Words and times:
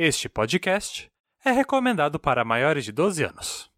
Este 0.00 0.28
podcast 0.28 1.10
é 1.44 1.50
recomendado 1.50 2.20
para 2.20 2.44
maiores 2.44 2.84
de 2.84 2.92
12 2.92 3.24
anos. 3.24 3.68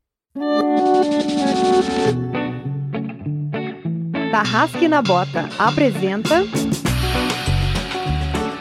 Tarrasque 4.30 4.86
na 4.86 5.00
Bota 5.00 5.48
apresenta 5.58 6.42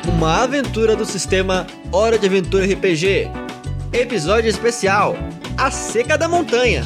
Uma 0.07 0.43
aventura 0.43 0.95
do 0.95 1.03
sistema 1.03 1.67
Hora 1.91 2.17
de 2.17 2.27
Aventura 2.27 2.65
RPG. 2.65 3.27
Episódio 3.91 4.49
especial: 4.49 5.15
A 5.57 5.69
Seca 5.69 6.17
da 6.17 6.29
Montanha. 6.29 6.83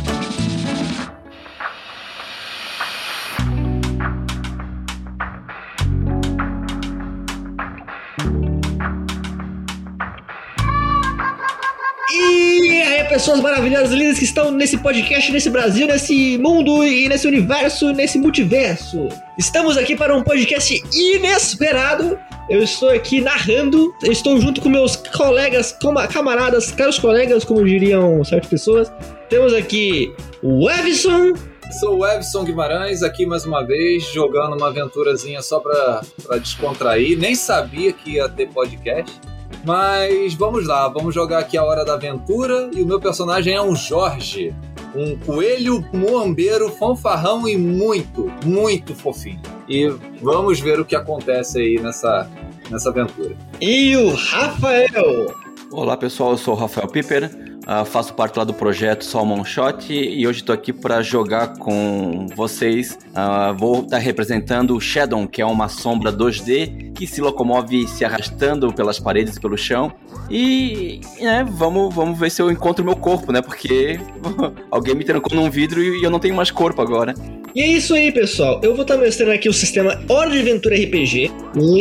Pessoas 13.13 13.41
maravilhosas, 13.41 13.91
lindas 13.91 14.17
que 14.17 14.25
estão 14.25 14.49
nesse 14.49 14.75
podcast, 14.75 15.31
nesse 15.31 15.47
Brasil, 15.47 15.85
nesse 15.85 16.35
mundo 16.39 16.83
e 16.83 17.07
nesse 17.07 17.27
universo, 17.27 17.93
nesse 17.93 18.17
multiverso. 18.17 19.07
Estamos 19.37 19.77
aqui 19.77 19.95
para 19.95 20.17
um 20.17 20.23
podcast 20.23 20.83
inesperado. 20.91 22.17
Eu 22.49 22.63
estou 22.63 22.89
aqui 22.89 23.21
narrando, 23.21 23.93
estou 24.01 24.41
junto 24.41 24.59
com 24.61 24.67
meus 24.67 24.95
colegas, 24.95 25.77
camaradas, 26.11 26.71
caros 26.71 26.97
colegas, 26.97 27.45
como 27.45 27.63
diriam 27.63 28.23
certas 28.23 28.49
pessoas. 28.49 28.91
Temos 29.29 29.53
aqui 29.53 30.11
o 30.41 30.67
Evison, 30.67 31.33
Sou 31.79 31.99
o 31.99 32.07
Evson 32.07 32.43
Guimarães, 32.43 33.03
aqui 33.03 33.27
mais 33.27 33.45
uma 33.45 33.63
vez, 33.63 34.11
jogando 34.11 34.55
uma 34.57 34.69
aventurazinha 34.69 35.41
só 35.43 35.59
pra 35.59 36.01
descontrair. 36.39 37.17
Nem 37.17 37.35
sabia 37.35 37.93
que 37.93 38.13
ia 38.13 38.27
ter 38.27 38.49
podcast. 38.49 39.32
Mas 39.63 40.33
vamos 40.33 40.67
lá, 40.67 40.87
vamos 40.89 41.15
jogar 41.15 41.39
aqui 41.39 41.57
a 41.57 41.63
Hora 41.63 41.85
da 41.85 41.93
Aventura. 41.93 42.69
E 42.73 42.81
o 42.81 42.85
meu 42.85 42.99
personagem 42.99 43.53
é 43.53 43.61
um 43.61 43.75
Jorge. 43.75 44.53
Um 44.95 45.17
coelho 45.17 45.83
muambeiro, 45.91 46.69
fanfarrão 46.69 47.47
e 47.47 47.57
muito, 47.57 48.31
muito 48.45 48.93
fofinho. 48.93 49.41
E 49.67 49.87
vamos 50.21 50.59
ver 50.59 50.79
o 50.79 50.85
que 50.85 50.95
acontece 50.95 51.59
aí 51.59 51.79
nessa, 51.81 52.29
nessa 52.69 52.89
aventura. 52.89 53.35
e 53.59 53.95
o 53.95 54.13
Rafael. 54.13 55.33
Olá 55.71 55.97
pessoal, 55.97 56.31
eu 56.31 56.37
sou 56.37 56.53
o 56.53 56.57
Rafael 56.57 56.87
Piper, 56.87 57.31
ah, 57.65 57.85
faço 57.85 58.13
parte 58.13 58.37
lá 58.37 58.43
do 58.43 58.53
projeto 58.53 59.05
Salmon 59.05 59.43
Shot 59.45 59.91
e 59.93 60.27
hoje 60.27 60.39
estou 60.39 60.53
aqui 60.53 60.73
para 60.73 61.01
jogar 61.01 61.57
com 61.57 62.27
vocês. 62.35 62.97
Ah, 63.15 63.53
vou 63.57 63.83
estar 63.83 63.97
representando 63.99 64.75
o 64.75 64.81
Shadow, 64.81 65.27
que 65.27 65.41
é 65.41 65.45
uma 65.45 65.69
sombra 65.69 66.11
2D 66.11 66.93
que 66.93 67.07
se 67.07 67.21
locomove 67.21 67.87
se 67.87 68.03
arrastando 68.03 68.71
pelas 68.73 68.99
paredes 68.99 69.37
e 69.37 69.39
pelo 69.39 69.57
chão. 69.57 69.91
E 70.29 71.01
né, 71.19 71.45
vamos, 71.49 71.93
vamos 71.93 72.19
ver 72.19 72.29
se 72.29 72.41
eu 72.41 72.51
encontro 72.51 72.83
meu 72.83 72.95
corpo, 72.95 73.31
né? 73.31 73.41
Porque 73.41 73.99
alguém 74.69 74.95
me 74.95 75.03
trancou 75.03 75.35
num 75.35 75.49
vidro 75.49 75.81
e 75.81 76.03
eu 76.03 76.09
não 76.09 76.19
tenho 76.19 76.35
mais 76.35 76.51
corpo 76.51 76.81
agora. 76.81 77.13
E 77.55 77.61
é 77.61 77.67
isso 77.67 77.93
aí, 77.93 78.11
pessoal. 78.11 78.59
Eu 78.63 78.73
vou 78.73 78.81
estar 78.81 78.97
mostrando 78.97 79.31
aqui 79.31 79.47
o 79.47 79.53
sistema 79.53 80.01
Hora 80.09 80.31
de 80.31 80.39
Aventura 80.39 80.75
RPG, 80.75 81.31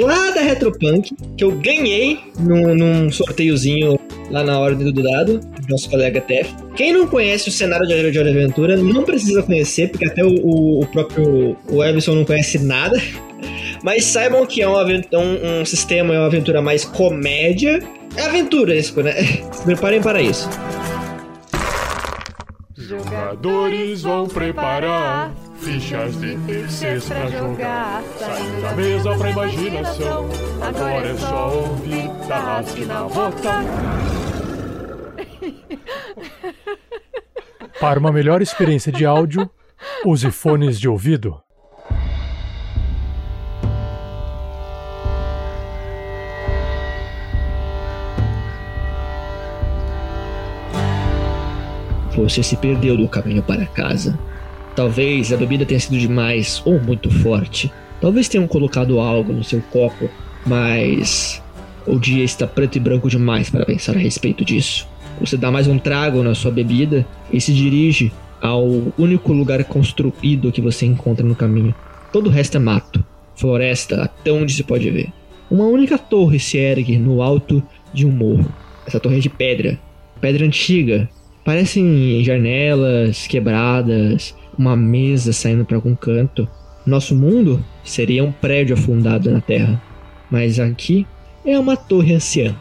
lá 0.03 0.30
da 0.30 0.42
Retropunk, 0.42 1.14
que 1.36 1.42
eu 1.42 1.50
ganhei 1.53 2.20
num, 2.38 2.75
num 2.75 3.10
sorteiozinho 3.10 3.98
lá 4.30 4.44
na 4.44 4.58
Ordem 4.58 4.92
do 4.92 5.03
Dado, 5.03 5.38
do 5.38 5.52
nosso 5.69 5.89
colega 5.91 6.21
Tef. 6.21 6.53
Quem 6.77 6.93
não 6.93 7.07
conhece 7.07 7.49
o 7.49 7.53
cenário 7.53 7.87
de 7.87 7.93
Hora 7.95 8.11
de 8.11 8.19
Aventura, 8.19 8.77
não 8.77 9.03
precisa 9.05 9.43
conhecer, 9.43 9.89
porque 9.91 10.07
até 10.07 10.25
o, 10.25 10.29
o- 10.29 10.81
o 10.83 10.87
próprio 10.87 11.57
o 11.71 11.83
Everson 11.85 12.15
não 12.15 12.25
conhece 12.25 12.59
nada. 12.59 13.01
Mas 13.83 14.05
saibam 14.05 14.47
que 14.47 14.63
é 14.63 14.69
um, 14.69 14.77
aven- 14.77 15.03
um, 15.13 15.61
um 15.61 15.65
sistema, 15.65 16.15
é 16.15 16.19
uma 16.19 16.27
aventura 16.27 16.63
mais 16.63 16.85
comédia. 16.85 17.81
É 18.17 18.23
aventuresco, 18.27 19.01
né? 19.03 19.13
Se 19.53 19.63
preparem 19.65 20.01
para 20.01 20.21
isso. 20.23 20.49
Jogadores 22.77 24.03
vão 24.03 24.27
preparar 24.29 25.33
fichas 25.61 26.19
de 26.21 26.37
terceiros 26.47 27.05
pra 27.05 27.27
jogar. 27.31 28.03
Saindo 28.19 28.62
da 28.62 28.72
mesa 28.72 29.15
pra 29.17 29.31
imaginação. 29.31 30.28
Agora 30.61 31.09
é 31.09 31.15
só 31.17 31.53
ouvir 31.55 32.11
Tarrasque 32.28 32.84
na 32.84 33.03
bota. 33.05 33.65
Para 37.81 37.98
uma 37.98 38.12
melhor 38.12 38.41
experiência 38.41 38.93
de 38.93 39.04
áudio, 39.04 39.50
use 40.04 40.31
fones 40.31 40.78
de 40.78 40.88
ouvido. 40.88 41.43
Você 52.16 52.42
se 52.42 52.56
perdeu 52.56 52.97
no 52.97 53.09
caminho 53.09 53.42
para 53.42 53.66
casa. 53.66 54.19
Talvez 54.76 55.32
a 55.32 55.37
bebida 55.37 55.65
tenha 55.65 55.81
sido 55.81 55.98
demais 55.98 56.62
ou 56.65 56.78
muito 56.81 57.10
forte. 57.10 57.72
Talvez 58.00 58.28
tenham 58.28 58.47
colocado 58.47 59.00
algo 59.00 59.32
no 59.32 59.42
seu 59.42 59.60
copo, 59.71 60.09
mas 60.47 61.42
o 61.87 61.98
dia 61.98 62.25
está 62.25 62.47
preto 62.47 62.76
e 62.76 62.81
branco 62.81 63.09
demais 63.09 63.50
para 63.50 63.65
pensar 63.66 63.97
a 63.97 63.98
respeito 63.98 64.44
disso. 64.44 64.91
Você 65.22 65.37
dá 65.37 65.50
mais 65.50 65.66
um 65.66 65.78
trago 65.78 66.22
na 66.22 66.34
sua 66.34 66.50
bebida 66.50 67.06
e 67.33 67.41
se 67.41 67.55
dirige 67.55 68.12
ao 68.41 68.66
único 68.99 69.33
lugar 69.33 69.62
construído 69.65 70.53
que 70.53 70.60
você 70.60 70.84
encontra 70.84 71.27
no 71.27 71.34
caminho. 71.34 71.75
Todo 72.12 72.27
o 72.27 72.31
resto 72.31 72.56
é 72.56 72.60
mato, 72.60 73.05
floresta, 73.37 74.03
até 74.03 74.31
onde 74.31 74.53
se 74.53 74.65
pode 74.65 74.91
ver. 74.91 75.09
Uma 75.50 75.65
única 75.65 75.97
torre 75.97 76.38
se 76.38 76.59
ergue 76.59 76.99
no 76.99 77.22
alto 77.22 77.62
de 77.94 78.05
um 78.05 78.10
morro. 78.10 78.53
Essa 78.87 78.99
torre 78.99 79.19
é 79.19 79.21
de 79.21 79.31
pedra, 79.31 79.78
pedra 80.21 80.44
antiga, 80.44 81.09
Parecem 81.44 82.22
janelas 82.22 83.27
quebradas, 83.27 84.33
uma 84.56 84.77
mesa 84.77 85.33
saindo 85.33 85.65
para 85.65 85.77
algum 85.77 85.94
canto. 85.94 86.49
Nosso 86.87 87.16
mundo 87.16 87.65
seria 87.83 88.22
um 88.22 88.31
prédio 88.31 88.75
afundado 88.75 89.28
na 89.28 89.41
terra, 89.41 89.83
mas 90.31 90.60
aqui 90.60 91.04
é 91.44 91.59
uma 91.59 91.77
torre 91.77 92.15
anciã. 92.15 92.54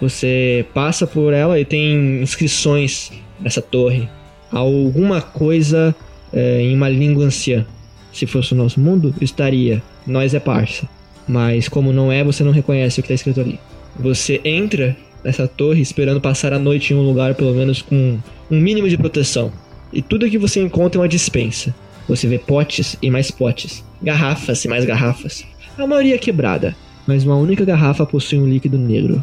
Você 0.00 0.64
passa 0.72 1.06
por 1.06 1.32
ela 1.32 1.58
e 1.58 1.64
tem 1.64 2.22
inscrições 2.22 3.10
nessa 3.40 3.60
torre. 3.60 4.08
Alguma 4.50 5.20
coisa 5.20 5.94
é, 6.32 6.60
em 6.60 6.74
uma 6.74 6.88
língua 6.88 7.24
anciã. 7.24 7.66
Se 8.12 8.26
fosse 8.26 8.52
o 8.52 8.56
nosso 8.56 8.80
mundo, 8.80 9.14
estaria. 9.20 9.82
Nós 10.06 10.34
é 10.34 10.40
parça. 10.40 10.88
Mas 11.26 11.68
como 11.68 11.92
não 11.92 12.10
é, 12.10 12.24
você 12.24 12.42
não 12.42 12.52
reconhece 12.52 13.00
o 13.00 13.02
que 13.02 13.12
está 13.12 13.14
escrito 13.14 13.40
ali. 13.40 13.58
Você 13.98 14.40
entra 14.44 14.96
nessa 15.22 15.46
torre 15.46 15.82
esperando 15.82 16.20
passar 16.20 16.52
a 16.52 16.58
noite 16.58 16.92
em 16.92 16.96
um 16.96 17.02
lugar 17.02 17.34
pelo 17.34 17.52
menos 17.54 17.82
com 17.82 18.18
um 18.50 18.60
mínimo 18.60 18.88
de 18.88 18.96
proteção. 18.96 19.52
E 19.92 20.00
tudo 20.00 20.28
que 20.28 20.38
você 20.38 20.60
encontra 20.60 20.98
é 20.98 21.02
uma 21.02 21.08
dispensa. 21.08 21.74
Você 22.08 22.26
vê 22.26 22.38
potes 22.38 22.96
e 23.02 23.10
mais 23.10 23.30
potes, 23.30 23.84
garrafas 24.02 24.64
e 24.64 24.68
mais 24.68 24.84
garrafas. 24.84 25.44
A 25.76 25.86
maioria 25.86 26.14
é 26.14 26.18
quebrada, 26.18 26.74
mas 27.06 27.24
uma 27.24 27.36
única 27.36 27.64
garrafa 27.64 28.06
possui 28.06 28.38
um 28.38 28.48
líquido 28.48 28.78
negro. 28.78 29.22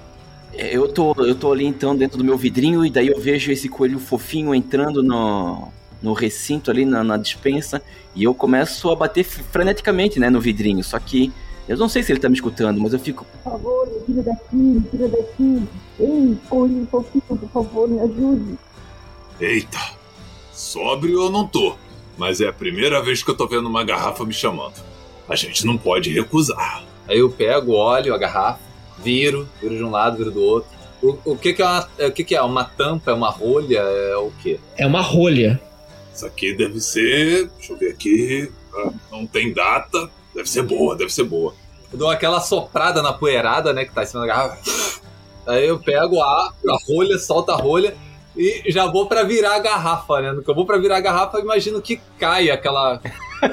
Eu 0.57 0.88
tô, 0.88 1.13
eu 1.17 1.35
tô 1.35 1.51
ali 1.51 1.66
então 1.66 1.95
dentro 1.95 2.17
do 2.17 2.23
meu 2.23 2.38
vidrinho 2.38 2.85
e 2.85 2.89
daí 2.89 3.07
eu 3.07 3.19
vejo 3.19 3.51
esse 3.51 3.67
coelho 3.67 3.99
fofinho 3.99 4.55
entrando 4.55 5.03
no, 5.03 5.67
no 6.01 6.13
recinto 6.13 6.71
ali 6.71 6.85
na, 6.85 7.03
na 7.03 7.17
dispensa 7.17 7.81
e 8.16 8.23
eu 8.23 8.33
começo 8.33 8.89
a 8.89 8.95
bater 8.95 9.25
freneticamente, 9.25 10.19
né, 10.19 10.29
no 10.29 10.39
vidrinho. 10.39 10.81
Só 10.83 10.97
que 10.97 11.31
eu 11.67 11.75
não 11.77 11.89
sei 11.89 12.03
se 12.03 12.11
ele 12.11 12.19
tá 12.19 12.29
me 12.29 12.35
escutando, 12.35 12.79
mas 12.79 12.94
eu 12.94 12.99
fico, 12.99 13.25
Por 13.44 13.51
favor, 13.51 13.88
me 13.88 13.99
tira 14.05 14.23
daqui, 14.23 14.55
me 14.55 14.81
tira 14.81 15.07
daqui. 15.09 15.63
Ei, 15.99 16.38
coelho 16.47 16.88
fofinho, 16.89 17.23
por 17.27 17.49
favor, 17.49 17.89
me 17.89 17.99
ajude. 17.99 18.57
Eita, 19.41 19.79
sóbrio 20.53 21.23
eu 21.23 21.29
não 21.29 21.45
tô, 21.45 21.75
mas 22.17 22.39
é 22.39 22.47
a 22.47 22.53
primeira 22.53 23.01
vez 23.01 23.21
que 23.21 23.29
eu 23.29 23.35
tô 23.35 23.47
vendo 23.47 23.67
uma 23.67 23.83
garrafa 23.83 24.23
me 24.23 24.33
chamando. 24.33 24.81
A 25.27 25.35
gente 25.35 25.65
não 25.65 25.77
pode 25.77 26.13
recusar. 26.13 26.83
Aí 27.07 27.19
eu 27.19 27.29
pego, 27.29 27.73
olho 27.73 28.13
a 28.13 28.17
garrafa, 28.17 28.59
viro, 29.00 29.47
viro 29.61 29.75
de 29.78 29.83
um 29.83 29.91
lado, 29.91 30.17
viro 30.17 30.31
do 30.31 30.41
outro. 30.41 30.69
O, 31.01 31.17
o 31.33 31.38
que, 31.38 31.53
que, 31.53 31.61
é 31.61 31.66
uma, 31.66 31.89
o 32.07 32.11
que, 32.11 32.23
que 32.23 32.35
é? 32.35 32.41
Uma 32.41 32.63
tampa? 32.63 33.12
É 33.12 33.13
uma 33.13 33.30
rolha? 33.30 33.80
É 33.80 34.18
o 34.18 34.31
quê? 34.42 34.59
É 34.77 34.88
uma 34.88 35.01
rolha. 35.01 35.62
Isso 36.13 36.25
aqui 36.25 36.53
deve 36.56 36.80
ser. 36.80 37.50
Deixa 37.57 37.74
eu 37.74 37.77
ver 37.77 37.92
aqui. 37.92 38.51
ah, 38.75 38.92
Não 39.12 39.27
tem 39.27 39.53
data. 39.53 40.09
Deve 40.33 40.50
ser 40.50 40.63
boa, 40.63 40.95
deve 40.95 41.13
ser 41.13 41.24
boa. 41.25 41.53
Eu 41.92 42.00
dou 42.00 42.09
aquela 42.09 42.39
soprada 42.39 43.01
na 43.01 43.13
poeirada, 43.13 43.71
né, 43.71 43.86
que 43.86 43.94
tá 43.94 44.03
em 44.03 44.06
cima 44.06 44.21
da 44.21 44.27
garrafa. 44.27 45.01
Aí 45.47 45.68
eu 45.68 45.80
pego 45.80 46.21
a, 46.21 46.51
a 46.69 46.77
rolha, 46.88 47.18
solto 47.19 47.51
a 47.51 47.56
rolha 47.56 47.95
e 48.36 48.63
já 48.68 48.86
vou 48.88 49.07
pra 49.07 49.24
virar 49.24 49.56
a 49.56 49.59
garrafa, 49.59 50.19
né? 50.21 50.31
No 50.33 50.42
que 50.44 50.50
eu 50.50 50.56
vou 50.56 50.65
pra 50.65 50.77
virar 50.77 50.97
a 50.97 51.01
garrafa, 51.01 51.38
eu 51.38 51.44
imagino 51.44 51.81
que 51.81 52.01
cai 52.19 52.50
aquela. 52.50 53.00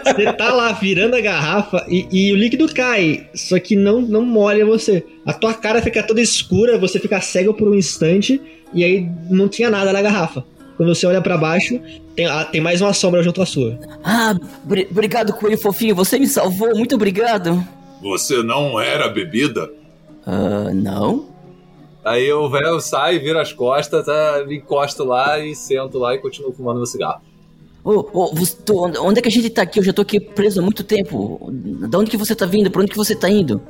Você 0.04 0.32
tá 0.32 0.52
lá 0.52 0.72
virando 0.72 1.14
a 1.16 1.20
garrafa 1.20 1.84
e, 1.88 2.06
e 2.10 2.32
o 2.32 2.36
líquido 2.36 2.72
cai, 2.72 3.26
só 3.34 3.58
que 3.58 3.74
não, 3.76 4.00
não 4.00 4.22
molha 4.24 4.64
você. 4.64 5.04
A 5.26 5.32
tua 5.32 5.54
cara 5.54 5.80
fica 5.82 6.02
toda 6.02 6.20
escura, 6.20 6.78
você 6.78 6.98
fica 6.98 7.20
cego 7.20 7.54
por 7.54 7.68
um 7.68 7.74
instante 7.74 8.40
e 8.74 8.82
aí 8.84 9.08
não 9.30 9.48
tinha 9.48 9.70
nada 9.70 9.92
na 9.92 10.02
garrafa. 10.02 10.44
Quando 10.76 10.94
você 10.94 11.06
olha 11.06 11.20
pra 11.20 11.36
baixo, 11.36 11.78
tem, 12.16 12.26
ah, 12.26 12.44
tem 12.44 12.60
mais 12.60 12.80
uma 12.80 12.92
sombra 12.92 13.22
junto 13.22 13.42
à 13.42 13.46
sua. 13.46 13.78
Ah, 14.02 14.34
bri- 14.64 14.88
obrigado, 14.90 15.32
coelho 15.34 15.58
fofinho. 15.58 15.94
Você 15.94 16.18
me 16.18 16.26
salvou. 16.26 16.74
Muito 16.74 16.94
obrigado. 16.94 17.62
Você 18.00 18.42
não 18.42 18.80
era 18.80 19.08
bebida? 19.08 19.70
Ah, 20.26 20.70
não? 20.74 21.28
Aí 22.04 22.26
eu, 22.26 22.48
velho, 22.50 22.80
saio, 22.80 23.20
viro 23.20 23.38
as 23.38 23.52
costas, 23.52 24.04
tá, 24.06 24.42
me 24.46 24.56
encosto 24.56 25.04
lá 25.04 25.38
e 25.38 25.54
sento 25.54 25.98
lá 25.98 26.14
e 26.14 26.18
continuo 26.18 26.52
fumando 26.52 26.78
meu 26.78 26.86
cigarro. 26.86 27.20
Ô, 27.84 28.02
tu- 28.64 28.78
onde 29.02 29.18
é 29.18 29.22
que 29.22 29.28
a 29.28 29.30
gente 29.32 29.50
tá 29.50 29.62
aqui? 29.62 29.78
Eu 29.80 29.82
já 29.84 29.92
tô 29.92 30.02
aqui 30.02 30.20
preso 30.20 30.60
há 30.60 30.62
muito 30.62 30.84
tempo. 30.84 31.50
Da 31.88 31.98
onde 31.98 32.10
que 32.10 32.16
você 32.16 32.34
tá 32.34 32.46
vindo? 32.46 32.70
Pra 32.70 32.82
onde 32.82 32.90
que 32.90 32.96
você 32.96 33.14
tá 33.16 33.28
indo? 33.28 33.60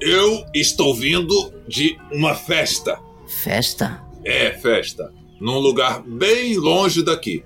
Eu 0.00 0.44
estou 0.54 0.94
vindo 0.94 1.52
de 1.68 1.96
uma 2.10 2.34
festa. 2.34 2.98
Festa? 3.28 4.02
É, 4.24 4.50
festa. 4.52 5.12
Num 5.40 5.58
lugar 5.58 6.02
bem 6.02 6.56
longe 6.56 7.02
daqui. 7.04 7.44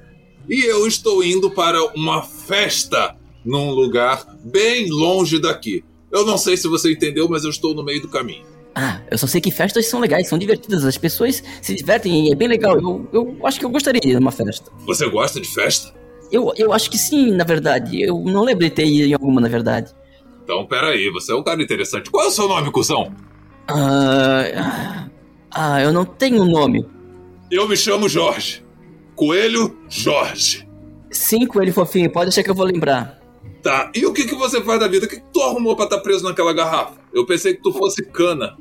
E 0.48 0.64
eu 0.64 0.86
estou 0.86 1.22
indo 1.22 1.50
para 1.50 1.82
uma 1.94 2.22
festa 2.22 3.16
num 3.44 3.70
lugar 3.70 4.24
bem 4.44 4.88
longe 4.90 5.38
daqui. 5.38 5.84
Eu 6.10 6.24
não 6.24 6.38
sei 6.38 6.56
se 6.56 6.68
você 6.68 6.92
entendeu, 6.92 7.28
mas 7.28 7.44
eu 7.44 7.50
estou 7.50 7.74
no 7.74 7.82
meio 7.84 8.00
do 8.00 8.08
caminho. 8.08 8.44
Ah, 8.74 9.00
eu 9.10 9.16
só 9.18 9.26
sei 9.26 9.40
que 9.40 9.50
festas 9.50 9.86
são 9.86 10.00
legais, 10.00 10.28
são 10.28 10.38
divertidas. 10.38 10.84
As 10.84 10.96
pessoas 10.98 11.42
se 11.62 11.74
divertem 11.74 12.28
e 12.28 12.32
é 12.32 12.34
bem 12.34 12.48
legal. 12.48 12.76
Eu, 12.80 13.08
eu 13.12 13.46
acho 13.46 13.58
que 13.58 13.64
eu 13.64 13.70
gostaria 13.70 14.00
de 14.00 14.08
ir 14.10 14.14
numa 14.14 14.32
festa. 14.32 14.70
Você 14.86 15.08
gosta 15.08 15.40
de 15.40 15.48
festa? 15.48 15.92
Eu, 16.30 16.52
eu 16.56 16.72
acho 16.72 16.90
que 16.90 16.98
sim, 16.98 17.30
na 17.32 17.44
verdade. 17.44 18.02
Eu 18.02 18.18
não 18.20 18.44
lembro 18.44 18.64
de 18.64 18.70
ter 18.70 18.86
ido 18.86 19.08
em 19.08 19.14
alguma, 19.14 19.40
na 19.40 19.48
verdade. 19.48 19.92
Então, 20.42 20.66
peraí, 20.66 21.10
você 21.10 21.32
é 21.32 21.34
um 21.34 21.42
cara 21.42 21.62
interessante. 21.62 22.10
Qual 22.10 22.24
é 22.24 22.28
o 22.28 22.30
seu 22.30 22.48
nome, 22.48 22.70
cuzão? 22.70 23.14
Ah, 23.68 25.08
ah, 25.50 25.80
eu 25.80 25.92
não 25.92 26.04
tenho 26.04 26.44
nome. 26.44 26.86
Eu 27.50 27.68
me 27.68 27.76
chamo 27.76 28.08
Jorge. 28.08 28.64
Coelho 29.14 29.78
Jorge. 29.88 30.68
Sim, 31.10 31.46
coelho 31.46 31.72
fofinho, 31.72 32.10
pode 32.10 32.26
deixar 32.26 32.42
que 32.42 32.50
eu 32.50 32.54
vou 32.54 32.66
lembrar. 32.66 33.20
Tá, 33.62 33.90
e 33.94 34.04
o 34.04 34.12
que, 34.12 34.26
que 34.26 34.34
você 34.34 34.60
faz 34.62 34.80
da 34.80 34.88
vida? 34.88 35.06
O 35.06 35.08
que, 35.08 35.16
que 35.16 35.32
tu 35.32 35.40
arrumou 35.40 35.74
pra 35.74 35.86
estar 35.86 36.00
preso 36.00 36.24
naquela 36.24 36.52
garrafa? 36.52 36.98
Eu 37.14 37.24
pensei 37.24 37.54
que 37.54 37.62
tu 37.62 37.72
fosse 37.72 38.04
cana. 38.04 38.56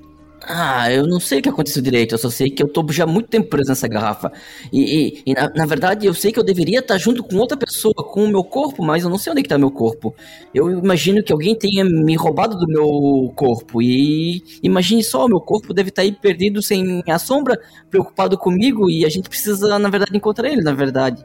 Ah, 0.45 0.91
eu 0.91 1.07
não 1.07 1.21
sei 1.21 1.39
o 1.39 1.41
que 1.41 1.47
aconteceu 1.47 1.81
direito, 1.81 2.13
eu 2.15 2.17
só 2.17 2.29
sei 2.29 2.49
que 2.49 2.61
eu 2.61 2.67
tô 2.67 2.85
já 2.91 3.05
muito 3.07 3.29
tempo 3.29 3.47
preso 3.47 3.69
nessa 3.69 3.87
garrafa. 3.87 4.29
E, 4.73 5.17
e- 5.19 5.23
e, 5.27 5.33
na, 5.33 5.49
na 5.55 5.65
verdade 5.65 6.05
eu 6.05 6.13
sei 6.13 6.33
que 6.33 6.39
eu 6.39 6.43
deveria 6.43 6.79
estar 6.79 6.97
junto 6.97 7.23
com 7.23 7.37
outra 7.37 7.57
pessoa, 7.57 7.93
com 7.95 8.25
o 8.25 8.27
meu 8.27 8.43
corpo, 8.43 8.83
mas 8.83 9.03
eu 9.03 9.09
não 9.09 9.17
sei 9.17 9.31
onde 9.31 9.39
é 9.39 9.43
que 9.43 9.49
tá 9.49 9.57
meu 9.57 9.71
corpo. 9.71 10.13
Eu 10.53 10.69
imagino 10.69 11.23
que 11.23 11.31
alguém 11.31 11.55
tenha 11.57 11.85
me 11.85 12.15
roubado 12.15 12.57
do 12.57 12.67
meu 12.67 13.31
corpo. 13.35 13.81
E 13.81 14.43
imagine 14.61 15.01
só, 15.03 15.25
o 15.25 15.29
meu 15.29 15.39
corpo 15.39 15.73
deve 15.73 15.89
estar 15.89 16.01
aí 16.01 16.11
perdido 16.11 16.61
sem 16.61 17.01
a 17.07 17.17
sombra, 17.17 17.57
preocupado 17.89 18.37
comigo, 18.37 18.89
e 18.89 19.05
a 19.05 19.09
gente 19.09 19.29
precisa, 19.29 19.79
na 19.79 19.89
verdade, 19.89 20.15
encontrar 20.17 20.49
ele, 20.49 20.61
na 20.61 20.73
verdade. 20.73 21.23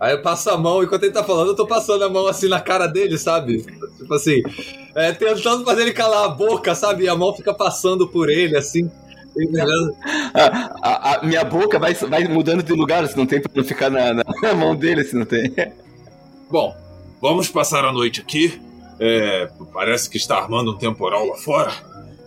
Aí 0.00 0.12
eu 0.12 0.22
passo 0.22 0.50
a 0.50 0.58
mão, 0.58 0.82
enquanto 0.82 1.04
ele 1.04 1.12
tá 1.12 1.24
falando, 1.24 1.48
eu 1.48 1.56
tô 1.56 1.66
passando 1.66 2.04
a 2.04 2.08
mão 2.10 2.26
assim 2.26 2.48
na 2.48 2.60
cara 2.60 2.86
dele, 2.86 3.16
sabe? 3.16 3.62
Tipo 3.96 4.12
assim, 4.14 4.42
é, 4.94 5.12
tentando 5.12 5.64
fazer 5.64 5.82
ele 5.82 5.92
calar 5.92 6.24
a 6.24 6.28
boca, 6.28 6.74
sabe? 6.74 7.04
E 7.04 7.08
a 7.08 7.14
mão 7.16 7.34
fica 7.34 7.54
passando 7.54 8.06
por 8.08 8.28
ele, 8.28 8.56
assim. 8.56 8.90
A, 10.34 10.80
a- 10.82 11.14
a 11.20 11.24
minha 11.24 11.44
boca 11.44 11.78
vai, 11.78 11.94
vai 11.94 12.24
mudando 12.28 12.62
de 12.62 12.72
lugar, 12.72 13.06
se 13.08 13.16
não 13.16 13.26
tem 13.26 13.40
pra 13.40 13.50
não 13.54 13.64
ficar 13.64 13.90
na, 13.90 14.12
na- 14.14 14.54
mão 14.54 14.74
dele, 14.76 15.04
se 15.04 15.16
não 15.16 15.24
tem. 15.24 15.52
Bom, 16.50 16.76
vamos 17.20 17.48
passar 17.48 17.84
a 17.84 17.92
noite 17.92 18.20
aqui. 18.20 18.60
É, 19.00 19.48
parece 19.72 20.08
que 20.08 20.16
está 20.16 20.36
armando 20.36 20.72
um 20.72 20.78
temporal 20.78 21.26
lá 21.26 21.36
fora. 21.36 21.72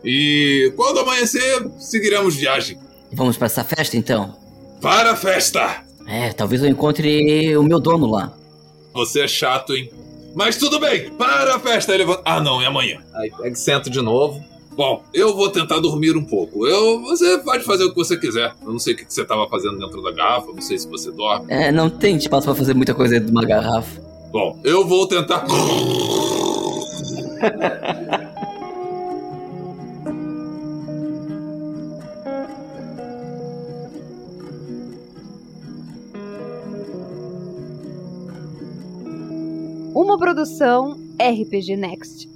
E 0.03 0.71
quando 0.75 0.99
amanhecer, 0.99 1.65
seguiremos 1.79 2.35
viagem. 2.35 2.77
Vamos 3.13 3.37
pra 3.37 3.45
essa 3.45 3.63
festa 3.63 3.95
então? 3.95 4.35
Para 4.81 5.11
a 5.11 5.15
festa! 5.15 5.86
É, 6.07 6.31
talvez 6.31 6.63
eu 6.63 6.69
encontre 6.69 7.55
o 7.57 7.63
meu 7.63 7.79
dono 7.79 8.07
lá. 8.09 8.31
Você 8.93 9.21
é 9.21 9.27
chato, 9.27 9.75
hein? 9.75 9.91
Mas 10.33 10.57
tudo 10.57 10.79
bem, 10.79 11.09
para 11.11 11.55
a 11.55 11.59
festa! 11.59 11.93
Ele 11.93 12.05
Ah, 12.23 12.39
não, 12.39 12.61
é 12.61 12.65
amanhã. 12.65 12.99
Aí 13.15 13.29
pega 13.31 13.49
e 13.49 13.55
sento 13.55 13.89
de 13.89 14.01
novo. 14.01 14.43
Bom, 14.77 15.03
eu 15.11 15.35
vou 15.35 15.49
tentar 15.49 15.79
dormir 15.79 16.15
um 16.15 16.23
pouco. 16.23 16.67
Eu, 16.67 17.01
você 17.01 17.39
pode 17.39 17.63
fazer 17.63 17.83
o 17.83 17.89
que 17.89 17.95
você 17.95 18.15
quiser. 18.15 18.53
Eu 18.61 18.71
não 18.71 18.77
sei 18.79 18.93
o 18.93 18.97
que 18.97 19.05
você 19.11 19.23
estava 19.23 19.47
fazendo 19.49 19.79
dentro 19.79 20.01
da 20.03 20.11
garrafa, 20.11 20.51
não 20.53 20.61
sei 20.61 20.77
se 20.77 20.87
você 20.87 21.11
dorme. 21.11 21.47
É, 21.49 21.71
não 21.71 21.89
tem 21.89 22.15
espaço 22.15 22.45
pra 22.45 22.53
fazer 22.53 22.75
muita 22.75 22.93
coisa 22.93 23.15
dentro 23.15 23.27
de 23.27 23.31
uma 23.31 23.43
garrafa. 23.43 23.99
Bom, 24.31 24.59
eu 24.63 24.87
vou 24.87 25.07
tentar. 25.07 25.45
Uma 40.17 40.25
produção 40.25 40.97
RPG 41.21 41.77
Next. 41.77 42.27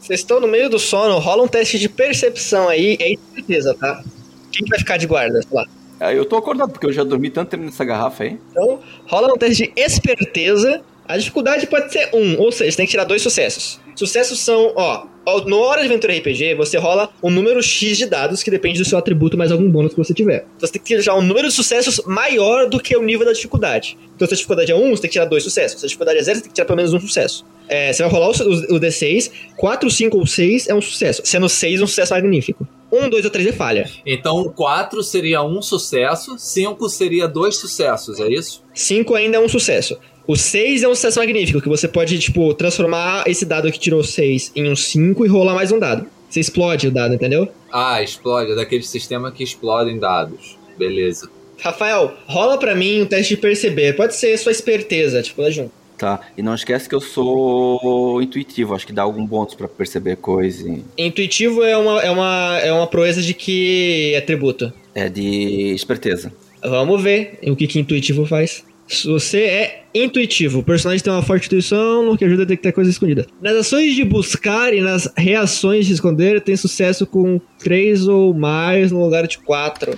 Vocês 0.00 0.18
estão 0.18 0.40
no 0.40 0.48
meio 0.48 0.68
do 0.68 0.80
sono, 0.80 1.16
rola 1.20 1.44
um 1.44 1.46
teste 1.46 1.78
de 1.78 1.88
percepção 1.88 2.68
aí, 2.68 2.98
é 3.00 3.14
certeza, 3.36 3.72
tá? 3.72 4.02
Quem 4.50 4.66
vai 4.68 4.80
ficar 4.80 4.96
de 4.96 5.06
guarda? 5.06 5.40
Sei 5.40 5.56
lá. 5.56 5.64
Ah, 6.00 6.12
Eu 6.12 6.24
tô 6.24 6.36
acordado, 6.36 6.72
porque 6.72 6.86
eu 6.86 6.92
já 6.92 7.04
dormi 7.04 7.30
tanto 7.30 7.50
tempo 7.50 7.62
nessa 7.62 7.84
garrafa 7.84 8.24
aí. 8.24 8.36
Então, 8.50 8.80
rola 9.06 9.32
um 9.32 9.38
teste 9.38 9.68
de 9.68 9.80
esperteza. 9.80 10.82
A 11.06 11.16
dificuldade 11.16 11.68
pode 11.68 11.92
ser 11.92 12.10
um, 12.12 12.36
ou 12.40 12.50
seja, 12.50 12.72
você 12.72 12.76
tem 12.78 12.86
que 12.86 12.90
tirar 12.90 13.04
dois 13.04 13.22
sucessos. 13.22 13.78
Sucessos 13.98 14.38
são, 14.38 14.72
ó, 14.76 15.08
no 15.44 15.58
Hora 15.58 15.80
de 15.80 15.88
Aventura 15.88 16.16
RPG, 16.16 16.54
você 16.54 16.78
rola 16.78 17.10
um 17.20 17.30
número 17.30 17.60
X 17.60 17.98
de 17.98 18.06
dados 18.06 18.44
que 18.44 18.50
depende 18.50 18.78
do 18.78 18.88
seu 18.88 18.96
atributo 18.96 19.36
mais 19.36 19.50
algum 19.50 19.68
bônus 19.68 19.90
que 19.90 19.98
você 19.98 20.14
tiver. 20.14 20.46
Então 20.56 20.68
você 20.68 20.74
tem 20.74 20.80
que 20.80 21.02
tirar 21.02 21.16
um 21.16 21.20
número 21.20 21.48
de 21.48 21.52
sucessos 21.52 22.00
maior 22.06 22.68
do 22.68 22.78
que 22.78 22.96
o 22.96 23.02
nível 23.02 23.26
da 23.26 23.32
dificuldade. 23.32 23.98
Então 24.14 24.28
se 24.28 24.34
a 24.34 24.36
dificuldade 24.36 24.70
é 24.70 24.76
1, 24.76 24.90
você 24.90 25.02
tem 25.02 25.08
que 25.08 25.14
tirar 25.14 25.24
dois 25.24 25.42
sucessos. 25.42 25.80
Se 25.80 25.86
a 25.86 25.88
dificuldade 25.88 26.16
é 26.16 26.22
0, 26.22 26.36
você 26.36 26.42
tem 26.42 26.48
que 26.48 26.54
tirar 26.54 26.66
pelo 26.66 26.76
menos 26.76 26.94
um 26.94 27.00
sucesso. 27.00 27.44
É, 27.68 27.92
você 27.92 28.04
vai 28.04 28.12
rolar 28.12 28.28
o, 28.28 28.30
o, 28.30 28.76
o 28.76 28.80
D6, 28.80 29.32
4, 29.56 29.90
5 29.90 30.16
ou 30.16 30.26
6 30.28 30.68
é 30.68 30.74
um 30.76 30.80
sucesso. 30.80 31.22
Sendo 31.24 31.48
6 31.48 31.82
um 31.82 31.86
sucesso 31.88 32.14
magnífico. 32.14 32.68
1, 32.92 33.10
2 33.10 33.24
ou 33.24 33.30
3 33.32 33.48
é 33.48 33.52
falha. 33.52 33.90
Então, 34.06 34.44
4 34.44 35.02
seria 35.02 35.42
um 35.42 35.60
sucesso, 35.60 36.38
5 36.38 36.88
seria 36.88 37.26
dois 37.26 37.56
sucessos, 37.56 38.20
é 38.20 38.28
isso? 38.28 38.62
5 38.72 39.14
ainda 39.16 39.38
é 39.38 39.40
um 39.40 39.48
sucesso. 39.48 39.98
O 40.28 40.36
6 40.36 40.82
é 40.82 40.88
um 40.88 40.94
sucesso 40.94 41.18
magnífico, 41.18 41.58
que 41.62 41.68
você 41.70 41.88
pode, 41.88 42.18
tipo, 42.18 42.52
transformar 42.52 43.24
esse 43.26 43.46
dado 43.46 43.72
que 43.72 43.78
tirou 43.78 44.04
6 44.04 44.52
em 44.54 44.68
um 44.70 44.76
5 44.76 45.24
e 45.24 45.28
rolar 45.28 45.54
mais 45.54 45.72
um 45.72 45.78
dado. 45.78 46.06
Você 46.28 46.38
explode 46.40 46.86
o 46.86 46.90
dado, 46.90 47.14
entendeu? 47.14 47.48
Ah, 47.72 48.02
explode, 48.02 48.52
é 48.52 48.54
daquele 48.54 48.82
sistema 48.82 49.32
que 49.32 49.42
explodem 49.42 49.98
dados. 49.98 50.58
Beleza. 50.78 51.30
Rafael, 51.58 52.12
rola 52.26 52.58
pra 52.58 52.74
mim 52.74 53.00
um 53.00 53.06
teste 53.06 53.34
de 53.36 53.40
perceber. 53.40 53.96
Pode 53.96 54.14
ser 54.14 54.36
sua 54.36 54.52
esperteza, 54.52 55.22
tipo, 55.22 55.40
lá 55.40 55.48
junto. 55.50 55.72
Tá, 55.96 56.20
e 56.36 56.42
não 56.42 56.54
esquece 56.54 56.86
que 56.88 56.94
eu 56.94 57.00
sou 57.00 58.20
intuitivo, 58.22 58.74
acho 58.74 58.86
que 58.86 58.92
dá 58.92 59.02
algum 59.02 59.26
bônus 59.26 59.54
pra 59.54 59.66
perceber 59.66 60.16
coisa. 60.16 60.68
e- 60.68 60.84
Intuitivo 61.06 61.62
é 61.64 61.76
uma, 61.76 62.00
é 62.02 62.10
uma, 62.10 62.58
é 62.62 62.72
uma 62.72 62.86
proeza 62.86 63.22
de 63.22 63.32
que 63.32 64.14
atributo? 64.14 64.70
É 64.94 65.08
de 65.08 65.72
esperteza. 65.74 66.30
Vamos 66.62 67.02
ver 67.02 67.38
o 67.44 67.56
que, 67.56 67.66
que 67.66 67.80
intuitivo 67.80 68.26
faz. 68.26 68.62
Se 68.88 69.06
Você 69.06 69.42
é 69.42 69.82
intuitivo. 69.94 70.60
O 70.60 70.62
personagem 70.62 71.04
tem 71.04 71.12
uma 71.12 71.22
forte 71.22 71.46
intuição, 71.46 72.16
que 72.16 72.24
ajuda 72.24 72.42
a 72.42 72.46
detectar 72.46 72.72
coisas 72.72 72.94
escondidas. 72.94 73.26
Nas 73.40 73.54
ações 73.54 73.94
de 73.94 74.02
buscar 74.04 74.72
e 74.72 74.80
nas 74.80 75.12
reações 75.16 75.86
de 75.86 75.92
esconder, 75.92 76.40
tem 76.40 76.56
sucesso 76.56 77.06
com 77.06 77.38
3 77.58 78.08
ou 78.08 78.32
mais 78.32 78.90
no 78.90 79.04
lugar 79.04 79.26
de 79.26 79.38
4. 79.38 79.96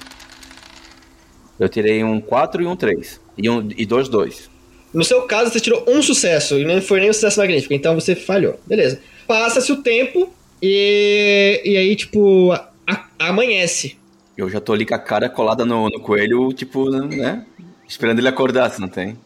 Eu 1.59 1.69
tirei 1.69 2.03
um 2.03 2.21
4 2.21 2.63
e 2.63 2.67
um 2.67 2.75
3. 2.75 3.21
E, 3.39 3.49
um, 3.49 3.69
e 3.77 3.87
dois 3.87 4.09
2. 4.09 4.51
No 4.93 5.05
seu 5.05 5.23
caso, 5.23 5.51
você 5.53 5.61
tirou 5.61 5.85
um 5.87 6.03
sucesso 6.03 6.59
e 6.59 6.65
não 6.65 6.83
foi 6.83 7.01
nem 7.01 7.11
um 7.11 7.13
sucesso 7.13 7.39
magnífico, 7.39 7.73
então 7.73 7.95
você 7.95 8.17
falhou. 8.17 8.59
Beleza. 8.67 9.01
Passa-se 9.27 9.71
o 9.71 9.83
tempo 9.83 10.33
e, 10.61 11.61
e 11.65 11.77
aí, 11.77 11.95
tipo, 11.95 12.51
a- 12.53 12.69
a- 12.87 13.07
amanhece. 13.21 13.97
Eu 14.37 14.49
já 14.51 14.59
tô 14.61 14.73
ali 14.73 14.85
com 14.85 14.95
a 14.95 14.99
cara 14.99 15.29
colada 15.29 15.65
no, 15.65 15.89
no 15.89 16.01
coelho, 16.01 16.53
tipo, 16.53 16.91
né? 16.91 17.45
Esperando 17.91 18.21
ele 18.21 18.29
acordar, 18.29 18.71
se 18.71 18.81
não 18.81 18.87
tem. 18.87 19.19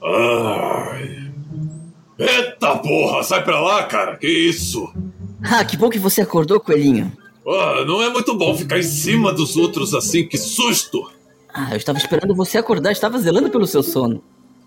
Ai. 0.00 1.32
Eita 2.16 2.76
porra, 2.76 3.24
sai 3.24 3.42
pra 3.42 3.60
lá, 3.60 3.82
cara. 3.82 4.16
Que 4.18 4.28
isso? 4.28 4.88
Ah, 5.42 5.64
que 5.64 5.76
bom 5.76 5.90
que 5.90 5.98
você 5.98 6.22
acordou, 6.22 6.60
coelhinho. 6.60 7.10
Ah, 7.44 7.84
não 7.84 8.00
é 8.00 8.08
muito 8.08 8.36
bom 8.36 8.56
ficar 8.56 8.78
em 8.78 8.84
cima 8.84 9.32
dos 9.32 9.56
outros 9.56 9.94
assim, 9.94 10.24
que 10.28 10.38
susto! 10.38 11.10
Ah, 11.52 11.72
eu 11.72 11.76
estava 11.76 11.98
esperando 11.98 12.36
você 12.36 12.56
acordar, 12.56 12.92
estava 12.92 13.18
zelando 13.18 13.50
pelo 13.50 13.66
seu 13.66 13.82
sono. 13.82 14.22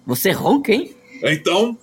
Você 0.06 0.32
ronca, 0.32 0.74
hein? 0.74 0.94
Então, 1.24 1.78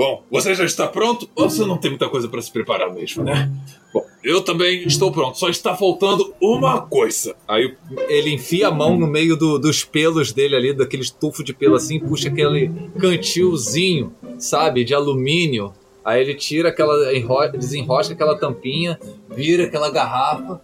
bom, 0.00 0.24
você 0.30 0.54
já 0.54 0.64
está 0.64 0.86
pronto? 0.88 1.28
Ou 1.36 1.50
você 1.50 1.64
não 1.66 1.76
tem 1.76 1.90
muita 1.90 2.08
coisa 2.08 2.26
pra 2.26 2.40
se 2.40 2.50
preparar 2.50 2.90
mesmo, 2.90 3.22
né? 3.22 3.50
Bom, 3.92 4.02
eu 4.24 4.40
também 4.40 4.86
estou 4.86 5.12
pronto, 5.12 5.36
só 5.38 5.48
está 5.50 5.76
faltando 5.76 6.34
uma 6.40 6.80
coisa. 6.80 7.36
Aí 7.46 7.76
ele 8.08 8.32
enfia 8.32 8.68
a 8.68 8.70
mão 8.70 8.96
no 8.98 9.06
meio 9.06 9.36
do- 9.36 9.58
dos 9.58 9.84
pelos 9.84 10.32
dele 10.32 10.56
ali, 10.56 10.72
daquele 10.72 11.02
estufo 11.02 11.44
de 11.44 11.52
pelo 11.52 11.74
assim, 11.76 11.98
puxa 12.00 12.28
aquele 12.28 12.70
cantilzinho, 12.98 14.14
sabe, 14.38 14.84
de 14.84 14.94
alumínio. 14.94 15.74
Aí 16.02 16.22
ele 16.22 16.34
tira 16.34 16.70
aquela, 16.70 17.14
enro- 17.14 17.52
desenrosca 17.52 18.14
aquela 18.14 18.38
tampinha, 18.38 18.98
vira 19.28 19.64
aquela 19.64 19.90
garrafa. 19.90 20.62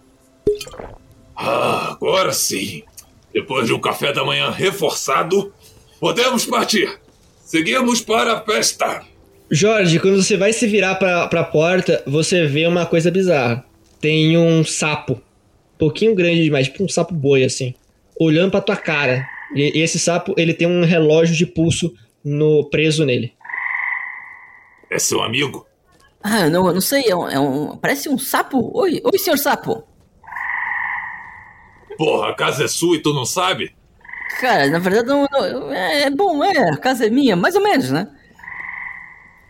Ah, 1.35 1.91
agora 1.91 2.33
sim. 2.33 2.81
Depois 3.31 3.67
de 3.67 3.73
um 3.73 3.79
café 3.79 4.11
da 4.11 4.23
manhã 4.23 4.49
reforçado, 4.49 5.53
podemos 5.99 6.43
partir. 6.45 6.99
Seguimos 7.45 8.01
para 8.01 8.33
a 8.33 8.41
festa. 8.41 9.05
Jorge, 9.49 9.99
quando 9.99 10.21
você 10.21 10.35
vai 10.35 10.51
se 10.51 10.67
virar 10.67 10.95
pra, 10.95 11.27
pra 11.27 11.43
porta, 11.43 12.03
você 12.05 12.45
vê 12.45 12.67
uma 12.67 12.85
coisa 12.85 13.09
bizarra. 13.09 13.63
Tem 14.01 14.37
um 14.37 14.63
sapo, 14.63 15.13
um 15.13 15.77
pouquinho 15.77 16.13
grande 16.13 16.43
demais, 16.43 16.67
tipo 16.67 16.83
um 16.83 16.89
sapo 16.89 17.13
boi, 17.13 17.43
assim, 17.43 17.73
olhando 18.19 18.51
pra 18.51 18.61
tua 18.61 18.75
cara. 18.75 19.27
E, 19.55 19.79
e 19.79 19.81
esse 19.81 19.97
sapo, 19.97 20.33
ele 20.37 20.53
tem 20.53 20.67
um 20.67 20.83
relógio 20.83 21.35
de 21.35 21.45
pulso 21.45 21.93
no 22.23 22.69
preso 22.69 23.05
nele. 23.05 23.33
É 24.91 24.99
seu 24.99 25.21
amigo? 25.23 25.65
Ah, 26.21 26.49
não, 26.49 26.73
não 26.73 26.81
sei, 26.81 27.05
é 27.07 27.15
um, 27.15 27.29
é 27.29 27.39
um- 27.39 27.77
Parece 27.77 28.09
um 28.09 28.17
sapo. 28.17 28.71
Oi, 28.77 29.01
oi, 29.03 29.17
senhor 29.17 29.37
sapo. 29.37 29.83
Porra, 31.97 32.29
a 32.29 32.33
casa 32.35 32.65
é 32.65 32.67
sua 32.67 32.97
e 32.97 33.01
tu 33.01 33.13
não 33.13 33.25
sabe? 33.25 33.73
Cara, 34.41 34.67
na 34.69 34.77
verdade 34.77 35.07
não, 35.07 35.25
não- 35.31 35.73
é, 35.73 36.03
é 36.03 36.09
bom, 36.09 36.43
é, 36.43 36.69
a 36.73 36.77
casa 36.77 37.05
é 37.07 37.09
minha, 37.09 37.35
mais 37.35 37.55
ou 37.55 37.63
menos, 37.63 37.89
né? 37.91 38.07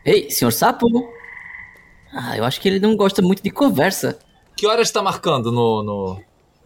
Ei, 0.07 0.31
senhor 0.31 0.51
sapo? 0.51 0.87
Ah, 2.13 2.37
eu 2.37 2.45
acho 2.45 2.61
que 2.61 2.67
ele 2.69 2.79
não 2.79 2.95
gosta 2.95 3.21
muito 3.21 3.43
de 3.43 3.51
conversa. 3.51 4.17
Que 4.55 4.65
horas 4.65 4.89
tá 4.89 5.01
marcando 5.03 5.51
no. 5.51 5.83
no... 5.83 6.19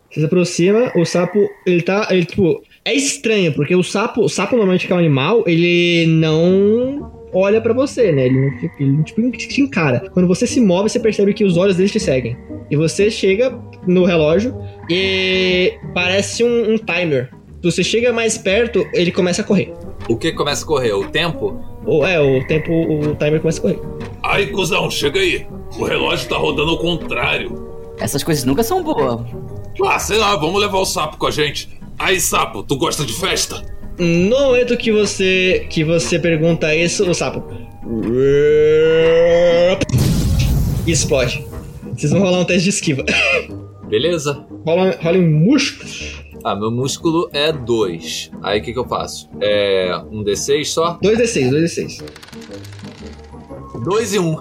Você 0.09 0.19
se 0.19 0.25
aproxima, 0.25 0.91
o 0.95 1.03
sapo, 1.05 1.49
ele 1.65 1.81
tá, 1.81 2.07
ele 2.11 2.25
tipo, 2.25 2.61
é 2.85 2.93
estranho, 2.93 3.53
porque 3.53 3.73
o 3.75 3.81
sapo, 3.81 4.21
o 4.21 4.29
sapo 4.29 4.55
normalmente 4.55 4.85
que 4.85 4.91
é 4.93 4.95
um 4.95 4.99
animal, 4.99 5.43
ele 5.47 6.05
não 6.05 7.11
olha 7.33 7.61
pra 7.61 7.73
você, 7.73 8.11
né? 8.11 8.25
Ele, 8.25 8.41
não 8.51 8.59
fica- 8.59 8.75
ele 8.79 9.03
tipo, 9.03 9.31
te 9.31 9.61
encara. 9.61 10.09
Quando 10.13 10.27
você 10.27 10.45
se 10.45 10.59
move, 10.59 10.89
você 10.89 10.99
percebe 10.99 11.33
que 11.33 11.43
os 11.45 11.57
olhos 11.57 11.77
dele 11.77 11.89
te 11.89 11.99
seguem. 11.99 12.37
E 12.69 12.75
você 12.75 13.09
chega 13.09 13.57
no 13.87 14.03
relógio 14.05 14.53
e 14.89 15.73
parece 15.93 16.43
um, 16.43 16.73
um 16.73 16.77
timer. 16.77 17.31
Se 17.61 17.71
você 17.71 17.83
chega 17.83 18.11
mais 18.13 18.37
perto, 18.37 18.85
ele 18.93 19.11
começa 19.11 19.41
a 19.41 19.45
correr. 19.45 19.73
O 20.09 20.17
que 20.17 20.31
começa 20.33 20.63
a 20.63 20.67
correr? 20.67 20.91
O 20.93 21.07
tempo? 21.07 21.70
Ou 21.85 22.05
é, 22.05 22.19
o 22.19 22.45
tempo, 22.47 22.71
o 22.71 23.15
timer 23.15 23.41
começa 23.41 23.59
a 23.59 23.61
correr. 23.61 23.81
Ai, 24.23 24.47
cuzão, 24.47 24.89
chega 24.89 25.19
aí. 25.19 25.47
O 25.77 25.83
relógio 25.83 26.29
tá 26.29 26.37
rodando 26.37 26.71
ao 26.71 26.77
contrário. 26.77 27.71
Essas 27.99 28.23
coisas 28.23 28.43
nunca 28.43 28.63
são 28.63 28.83
boas. 28.83 29.25
Ah, 29.85 29.99
sei 29.99 30.17
lá, 30.17 30.35
vamos 30.35 30.59
levar 30.61 30.79
o 30.79 30.85
sapo 30.85 31.17
com 31.17 31.27
a 31.27 31.31
gente. 31.31 31.69
Aí, 31.97 32.19
sapo, 32.19 32.63
tu 32.63 32.75
gosta 32.77 33.03
de 33.03 33.13
festa? 33.13 33.63
No 33.97 34.39
momento 34.39 34.77
que 34.77 34.91
você 34.91 35.67
que 35.69 35.83
você 35.83 36.17
pergunta 36.17 36.73
isso, 36.73 37.07
o 37.09 37.13
sapo 37.13 37.43
explode. 40.87 41.45
Vocês 41.95 42.11
vão 42.11 42.21
rolar 42.21 42.39
um 42.39 42.45
teste 42.45 42.63
de 42.63 42.69
esquiva. 42.69 43.05
Beleza? 43.87 44.45
Rola, 44.65 44.97
rola 45.01 45.17
um 45.17 45.29
músculo. 45.29 45.89
Ah, 46.43 46.55
meu 46.55 46.71
músculo 46.71 47.29
é 47.33 47.51
2. 47.51 48.31
Aí 48.41 48.59
o 48.59 48.63
que, 48.63 48.73
que 48.73 48.79
eu 48.79 48.87
faço? 48.87 49.29
É 49.39 49.95
um 50.11 50.23
D6 50.23 50.65
só? 50.65 50.97
2d6, 50.99 51.49
2d6. 51.51 52.03
2 53.83 54.13
e 54.13 54.19
1. 54.19 54.23
Um. 54.23 54.37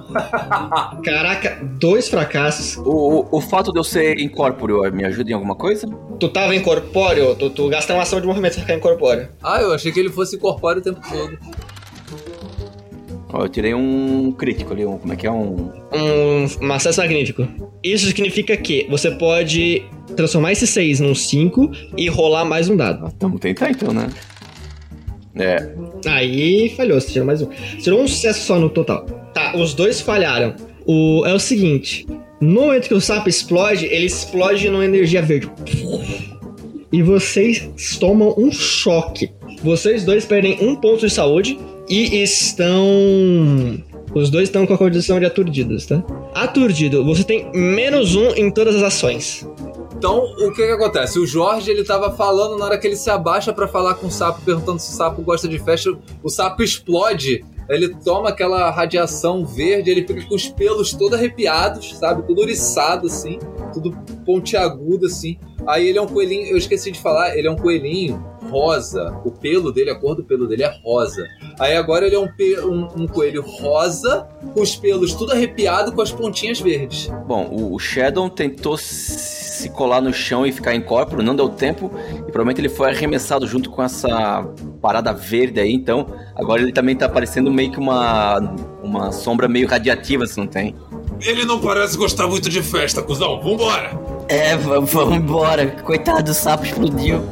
Caraca, 1.03 1.59
dois 1.79 2.09
fracassos. 2.09 2.77
O, 2.79 3.21
o, 3.31 3.39
o 3.39 3.41
fato 3.41 3.73
de 3.73 3.79
eu 3.79 3.85
ser 3.85 4.19
incorpóreo 4.19 4.93
me 4.93 5.05
ajuda 5.05 5.31
em 5.31 5.35
alguma 5.35 5.55
coisa? 5.55 5.87
Tu 6.19 6.29
tava 6.29 6.55
incorpóreo, 6.55 7.35
tu, 7.37 7.49
tu 7.51 7.69
gasta 7.69 7.95
uma 7.95 8.03
ação 8.03 8.21
de 8.21 8.27
movimento 8.27 8.55
pra 8.55 8.63
ficar 8.63 8.75
incorpóreo. 8.75 9.29
Ah, 9.43 9.61
eu 9.63 9.73
achei 9.73 9.91
que 9.91 10.01
ele 10.01 10.11
fosse 10.11 10.37
incorpóreo 10.37 10.81
o 10.81 10.85
tempo 10.85 11.01
todo. 11.09 11.39
Ó, 13.33 13.45
eu 13.45 13.49
tirei 13.49 13.75
um 13.75 14.33
crítico 14.33 14.73
ali, 14.73 14.85
um, 14.85 14.99
como 14.99 15.13
é 15.13 15.17
que 15.17 15.27
é? 15.27 15.31
Um. 15.31 15.71
Um, 15.93 16.47
um 16.63 16.73
acesso 16.73 17.01
magnífico. 17.01 17.47
Isso 17.83 18.07
significa 18.07 18.57
que 18.57 18.87
você 18.91 19.11
pode 19.13 19.85
transformar 20.17 20.53
esse 20.53 20.67
6 20.67 21.01
num 21.01 21.15
5 21.15 21.71
e 21.97 22.09
rolar 22.09 22.45
mais 22.45 22.69
um 22.69 22.77
dado. 22.77 23.13
Vamos 23.21 23.41
tentar 23.41 23.71
então, 23.71 23.93
né? 23.93 24.09
É. 25.37 25.73
Aí 26.07 26.71
falhou, 26.77 27.01
você 27.01 27.13
tirou 27.13 27.27
mais 27.27 27.41
um. 27.41 27.47
Você 27.47 27.83
tirou 27.83 28.03
um 28.03 28.09
sucesso 28.09 28.47
só 28.47 28.59
no 28.59 28.69
total. 28.69 29.07
Tá, 29.33 29.57
os 29.57 29.75
dois 29.75 30.01
falharam. 30.01 30.55
O, 30.85 31.25
é 31.25 31.33
o 31.33 31.39
seguinte: 31.39 32.07
no 32.41 32.63
momento 32.63 32.89
que 32.89 32.95
o 32.95 33.01
sapo 33.01 33.29
explode, 33.29 33.87
ele 33.87 34.07
explode 34.07 34.69
numa 34.69 34.85
energia 34.85 35.23
verde. 35.23 35.49
E 36.93 37.03
vocês 37.03 37.69
tomam 38.01 38.35
um 38.37 38.51
choque. 38.51 39.31
Vocês 39.63 40.05
dois 40.05 40.25
perdem 40.25 40.59
um 40.61 40.75
ponto 40.75 41.07
de 41.07 41.11
saúde 41.11 41.57
e 41.91 42.23
estão. 42.23 42.87
Os 44.15 44.31
dois 44.31 44.49
estão 44.49 44.67
com 44.67 44.75
a 44.75 44.79
condição 44.79 45.19
de 45.19 45.27
aturdidos, 45.27 45.87
tá? 45.87 46.03
Aturdido, 46.35 47.05
você 47.05 47.25
tem 47.25 47.51
menos 47.53 48.15
um 48.15 48.29
em 48.31 48.51
todas 48.51 48.77
as 48.77 48.83
ações. 48.83 49.47
Então, 49.97 50.25
o 50.25 50.53
que 50.53 50.65
que 50.67 50.73
acontece? 50.73 51.19
O 51.19 51.27
Jorge, 51.27 51.71
ele 51.71 51.85
tava 51.85 52.11
falando 52.13 52.57
na 52.57 52.65
hora 52.65 52.79
que 52.79 52.87
ele 52.87 52.97
se 52.97 53.11
abaixa 53.11 53.53
pra 53.53 53.69
falar 53.69 53.97
com 53.97 54.07
o 54.07 54.11
sapo, 54.11 54.41
perguntando 54.43 54.79
se 54.79 54.91
o 54.93 54.97
sapo 54.97 55.21
gosta 55.21 55.47
de 55.47 55.59
festa. 55.59 55.91
O 56.23 56.31
sapo 56.31 56.63
explode, 56.63 57.45
ele 57.69 57.95
toma 58.03 58.31
aquela 58.31 58.71
radiação 58.71 59.45
verde, 59.45 59.91
ele 59.91 60.07
fica 60.07 60.27
com 60.27 60.35
os 60.35 60.49
pelos 60.49 60.95
todo 60.95 61.15
arrepiados, 61.15 61.99
sabe? 61.99 62.23
Tudo 62.23 62.41
oriçado, 62.41 63.09
assim, 63.09 63.39
tudo 63.75 63.93
pontiagudo, 64.25 65.07
assim. 65.07 65.37
Aí 65.67 65.89
ele 65.89 65.99
é 65.99 66.03
um 66.03 66.07
coelhinho, 66.07 66.47
eu 66.47 66.57
esqueci 66.57 66.91
de 66.91 66.99
falar, 66.99 67.37
ele 67.37 67.47
é 67.47 67.51
um 67.51 67.57
coelhinho 67.57 68.25
rosa. 68.51 69.15
O 69.25 69.31
pelo 69.31 69.71
dele, 69.71 69.91
a 69.91 69.95
cor 69.95 70.15
do 70.15 70.25
pelo 70.25 70.47
dele 70.47 70.63
é 70.63 70.81
rosa. 70.83 71.27
Aí 71.61 71.77
agora 71.77 72.07
ele 72.07 72.17
é 72.17 72.19
um, 72.19 72.27
pe- 72.27 72.59
um- 72.61 72.89
um 73.03 73.07
coelho 73.07 73.43
rosa, 73.43 74.27
com 74.55 74.63
os 74.63 74.75
pelos 74.75 75.13
tudo 75.15 75.33
arrepiado, 75.33 75.93
com 75.93 76.01
as 76.01 76.11
pontinhas 76.11 76.59
verdes. 76.59 77.09
Bom, 77.27 77.47
o, 77.53 77.75
o 77.75 77.79
Shadow 77.79 78.29
tentou 78.31 78.77
se 78.79 79.69
colar 79.69 80.01
no 80.01 80.11
chão 80.13 80.47
e 80.47 80.53
ficar 80.53 80.75
incorpóreo, 80.75 81.23
não 81.23 81.37
deu 81.37 81.51
tempo, 81.51 81.93
e 82.13 82.23
provavelmente 82.33 82.63
ele 82.63 82.71
foi 82.71 82.89
arremessado 82.89 83.47
junto 83.47 83.69
com 83.69 83.83
essa 83.83 84.43
parada 84.81 85.13
verde 85.13 85.61
aí, 85.61 85.71
então 85.75 86.07
agora 86.35 86.63
ele 86.63 86.73
também 86.73 86.97
tá 86.97 87.07
parecendo 87.11 87.53
meio 87.53 87.71
que 87.71 87.79
uma, 87.79 88.39
uma 88.83 89.13
sombra 89.13 89.47
meio 89.47 89.69
radiativa, 89.69 90.27
se 90.27 90.39
não 90.39 90.47
tem. 90.47 90.75
Ele 91.21 91.45
não 91.45 91.61
parece 91.61 91.99
gostar 91.99 92.27
muito 92.27 92.49
de 92.49 92.63
festa, 92.63 93.03
cuzão. 93.03 93.39
Vambora. 93.43 93.91
É, 94.27 94.57
vamos 94.57 94.95
embora. 95.15 95.67
Coitado 95.67 96.23
do 96.23 96.33
sapo 96.33 96.65
explodiu. 96.65 97.23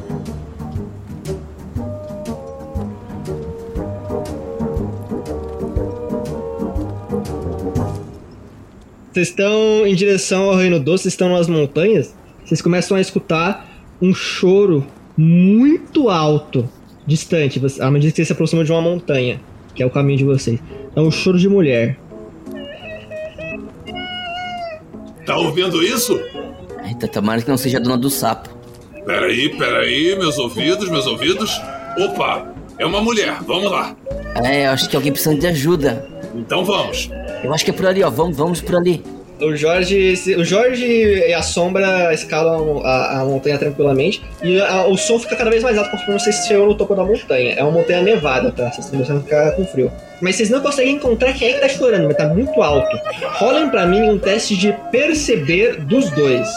Vocês 9.18 9.30
estão 9.30 9.84
em 9.84 9.96
direção 9.96 10.44
ao 10.44 10.54
Reino 10.54 10.78
Doce, 10.78 11.02
vocês 11.02 11.14
estão 11.14 11.28
nas 11.28 11.48
montanhas. 11.48 12.14
Vocês 12.44 12.62
começam 12.62 12.96
a 12.96 13.00
escutar 13.00 13.68
um 14.00 14.14
choro 14.14 14.87
muito 15.16 16.08
alto, 16.08 16.68
distante, 17.04 17.58
você- 17.58 17.82
à 17.82 17.90
medida 17.90 18.12
que 18.12 18.16
vocês 18.16 18.28
se 18.28 18.32
aproximam 18.32 18.64
de 18.64 18.70
uma 18.70 18.80
montanha, 18.80 19.40
que 19.75 19.82
é 19.82 19.87
o 19.87 19.90
caminho 19.90 20.18
de 20.18 20.25
vocês. 20.25 20.60
É 20.94 21.00
um 21.00 21.10
choro 21.10 21.37
de 21.37 21.48
mulher. 21.48 21.98
Tá 25.26 25.37
ouvindo 25.37 25.82
isso? 25.82 26.16
Eita, 26.87 27.08
tomara 27.08 27.42
que 27.42 27.48
não 27.50 27.56
seja 27.56 27.78
a 27.78 27.80
dona 27.80 27.98
do 27.98 28.10
sapo. 28.10 28.50
Peraí, 29.04 29.48
peraí, 29.58 30.16
meus 30.16 30.38
ouvidos, 30.38 30.88
meus 30.88 31.08
ouvidos. 31.08 31.60
Opa, 31.98 32.54
é 32.78 32.87
uma 32.87 33.00
mulher, 33.00 33.38
vamos 33.44 33.68
lá. 33.68 33.96
É, 34.44 34.66
eu 34.66 34.70
acho 34.70 34.88
que 34.88 34.94
alguém 34.94 35.10
precisa 35.10 35.34
de 35.34 35.48
ajuda. 35.48 36.06
Então 36.35 36.64
vamos. 36.64 37.11
Eu 37.42 37.52
acho 37.52 37.64
que 37.64 37.70
é 37.70 37.75
por 37.75 37.87
ali, 37.87 38.02
ó. 38.02 38.11
Vamos, 38.11 38.37
vamos 38.37 38.61
por 38.61 38.76
ali. 38.76 39.02
O 39.40 39.54
Jorge, 39.54 40.14
o 40.37 40.44
Jorge 40.44 40.85
e 40.85 41.32
a 41.32 41.42
sombra 41.42 42.12
escalam 42.12 42.80
a, 42.85 43.20
a 43.20 43.25
montanha 43.25 43.56
tranquilamente 43.56 44.20
e 44.42 44.61
a- 44.61 44.85
o 44.88 44.97
som 44.97 45.16
fica 45.16 45.37
cada 45.37 45.49
vez 45.49 45.62
mais 45.62 45.78
alto 45.78 45.92
conforme 45.92 46.18
vocês 46.18 46.44
chegam 46.44 46.66
no 46.66 46.75
topo 46.75 46.92
da 46.97 47.04
montanha. 47.04 47.54
É 47.56 47.62
uma 47.62 47.70
montanha 47.70 48.02
nevada, 48.02 48.50
tá? 48.50 48.64
Vocês 48.64 48.78
estão 48.87 48.90
começando 48.99 49.18
a 49.18 49.20
ficar 49.20 49.52
com 49.52 49.64
frio. 49.64 49.92
Mas 50.20 50.35
vocês 50.35 50.50
não 50.50 50.61
conseguem 50.61 50.97
encontrar 50.97 51.32
quem 51.35 51.50
é 51.50 51.52
que 51.52 51.61
tá 51.61 51.68
chorando, 51.68 52.06
mas 52.08 52.16
tá 52.16 52.26
muito 52.26 52.61
alto. 52.61 52.99
Rolem 53.35 53.70
pra 53.70 53.87
mim 53.87 54.02
um 54.11 54.18
teste 54.18 54.56
de 54.56 54.73
perceber 54.90 55.76
dos 55.85 56.11
dois. 56.11 56.49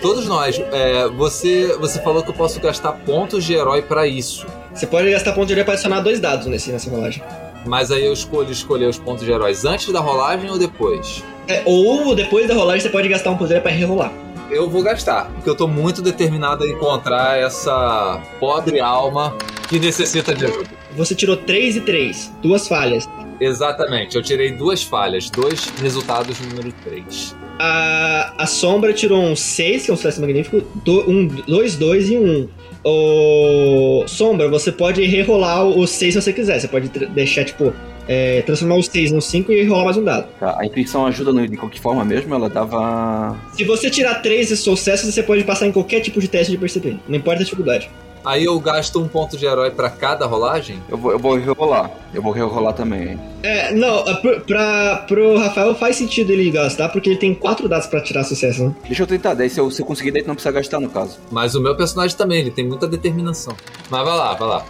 Todos 0.00 0.28
nós. 0.28 0.62
É, 0.72 1.08
você, 1.08 1.76
você 1.80 1.98
falou 2.02 2.22
que 2.22 2.30
eu 2.30 2.34
posso 2.34 2.60
gastar 2.60 2.92
pontos 3.04 3.42
de 3.44 3.54
herói 3.54 3.82
pra 3.82 4.06
isso. 4.06 4.46
Você 4.72 4.86
pode 4.86 5.10
gastar 5.10 5.32
ponto 5.32 5.48
de 5.48 5.54
herói 5.54 5.64
pra 5.64 5.72
adicionar 5.74 5.98
dois 6.00 6.20
dados 6.20 6.46
nesse, 6.46 6.70
nessa 6.70 6.88
rolagem. 6.88 7.20
Mas 7.66 7.90
aí 7.90 8.04
eu 8.04 8.12
escolho 8.12 8.50
escolher 8.50 8.86
os 8.86 8.98
pontos 8.98 9.24
de 9.24 9.30
heróis 9.30 9.64
antes 9.64 9.92
da 9.92 10.00
rolagem 10.00 10.50
ou 10.50 10.58
depois? 10.58 11.22
É, 11.48 11.62
ou 11.64 12.14
depois 12.14 12.48
da 12.48 12.54
rolagem 12.54 12.80
você 12.80 12.88
pode 12.88 13.08
gastar 13.08 13.30
um 13.30 13.44
herói 13.44 13.60
pra 13.60 13.70
rerolar. 13.70 14.12
Eu 14.50 14.68
vou 14.68 14.82
gastar, 14.82 15.30
porque 15.32 15.48
eu 15.48 15.54
tô 15.54 15.66
muito 15.66 16.02
determinado 16.02 16.64
a 16.64 16.68
encontrar 16.68 17.38
essa 17.38 18.20
pobre 18.38 18.80
alma 18.80 19.34
que 19.68 19.78
necessita 19.78 20.34
de 20.34 20.44
ajuda. 20.44 20.68
Você 20.94 21.14
tirou 21.14 21.36
3 21.36 21.76
e 21.76 21.80
3, 21.80 22.32
duas 22.42 22.68
falhas. 22.68 23.08
Exatamente, 23.40 24.14
eu 24.14 24.22
tirei 24.22 24.52
duas 24.52 24.82
falhas, 24.82 25.30
dois 25.30 25.72
resultados 25.80 26.38
número 26.40 26.70
3. 26.84 27.34
A, 27.58 28.34
a 28.38 28.46
sombra 28.46 28.92
tirou 28.92 29.22
um 29.22 29.34
6, 29.34 29.84
que 29.84 29.90
é 29.90 29.94
um 29.94 29.96
sucesso 29.96 30.20
magnífico, 30.20 30.60
2, 30.84 31.76
2 31.76 32.10
e 32.10 32.18
1. 32.18 32.22
Um. 32.22 32.48
O 32.84 34.04
Sombra, 34.06 34.48
você 34.48 34.72
pode 34.72 35.02
rerolar 35.04 35.64
o 35.66 35.86
6 35.86 36.14
se 36.14 36.20
você 36.22 36.32
quiser. 36.32 36.58
Você 36.60 36.68
pode 36.68 36.88
deixar, 36.88 37.44
tipo, 37.44 37.72
é, 38.08 38.42
transformar 38.42 38.74
o 38.76 38.82
6 38.82 39.12
no 39.12 39.22
5 39.22 39.52
e 39.52 39.64
rolar 39.64 39.84
mais 39.84 39.96
um 39.96 40.04
dado. 40.04 40.26
Tá, 40.40 40.56
a 40.58 40.66
intuição 40.66 41.06
ajuda 41.06 41.32
no- 41.32 41.46
de 41.46 41.56
qualquer 41.56 41.80
forma 41.80 42.04
mesmo, 42.04 42.34
ela 42.34 42.48
dava. 42.48 43.36
Se 43.52 43.64
você 43.64 43.88
tirar 43.90 44.16
3 44.16 44.58
sucessos, 44.58 45.12
você 45.14 45.22
pode 45.22 45.44
passar 45.44 45.66
em 45.66 45.72
qualquer 45.72 46.00
tipo 46.00 46.20
de 46.20 46.26
teste 46.28 46.50
de 46.50 46.58
perceber. 46.58 46.96
Não 47.08 47.16
importa 47.16 47.40
a 47.40 47.44
dificuldade. 47.44 47.88
Aí 48.24 48.44
eu 48.44 48.58
gasto 48.60 49.00
um 49.00 49.08
ponto 49.08 49.36
de 49.36 49.44
herói 49.46 49.70
pra 49.70 49.90
cada 49.90 50.26
rolagem? 50.26 50.78
Eu 50.88 50.96
vou, 50.96 51.12
eu 51.12 51.18
vou 51.18 51.36
rerolar. 51.36 51.90
Eu 52.14 52.22
vou 52.22 52.32
rerolar 52.32 52.72
também. 52.74 53.18
É, 53.42 53.72
não, 53.74 54.02
pro- 54.20 54.40
pra, 54.42 55.04
pro 55.08 55.38
Rafael 55.38 55.74
faz 55.74 55.96
sentido 55.96 56.30
ele 56.30 56.50
gastar, 56.50 56.88
porque 56.90 57.10
ele 57.10 57.18
tem 57.18 57.34
quatro 57.34 57.68
dados 57.68 57.86
pra 57.86 58.00
tirar 58.00 58.22
sucesso, 58.24 58.64
né? 58.64 58.74
Deixa 58.86 59.02
eu 59.02 59.06
tentar, 59.06 59.34
daí 59.34 59.50
se 59.50 59.58
eu, 59.58 59.70
se 59.70 59.82
eu 59.82 59.86
conseguir, 59.86 60.10
daí 60.12 60.22
não 60.26 60.34
precisa 60.34 60.52
gastar 60.52 60.78
no 60.80 60.88
caso. 60.88 61.18
Mas 61.30 61.54
o 61.54 61.60
meu 61.60 61.76
personagem 61.76 62.16
também, 62.16 62.40
ele 62.40 62.50
tem 62.50 62.66
muita 62.66 62.86
determinação. 62.86 63.54
Mas 63.90 64.04
vai 64.04 64.16
lá, 64.16 64.34
vai 64.34 64.48
lá. 64.48 64.64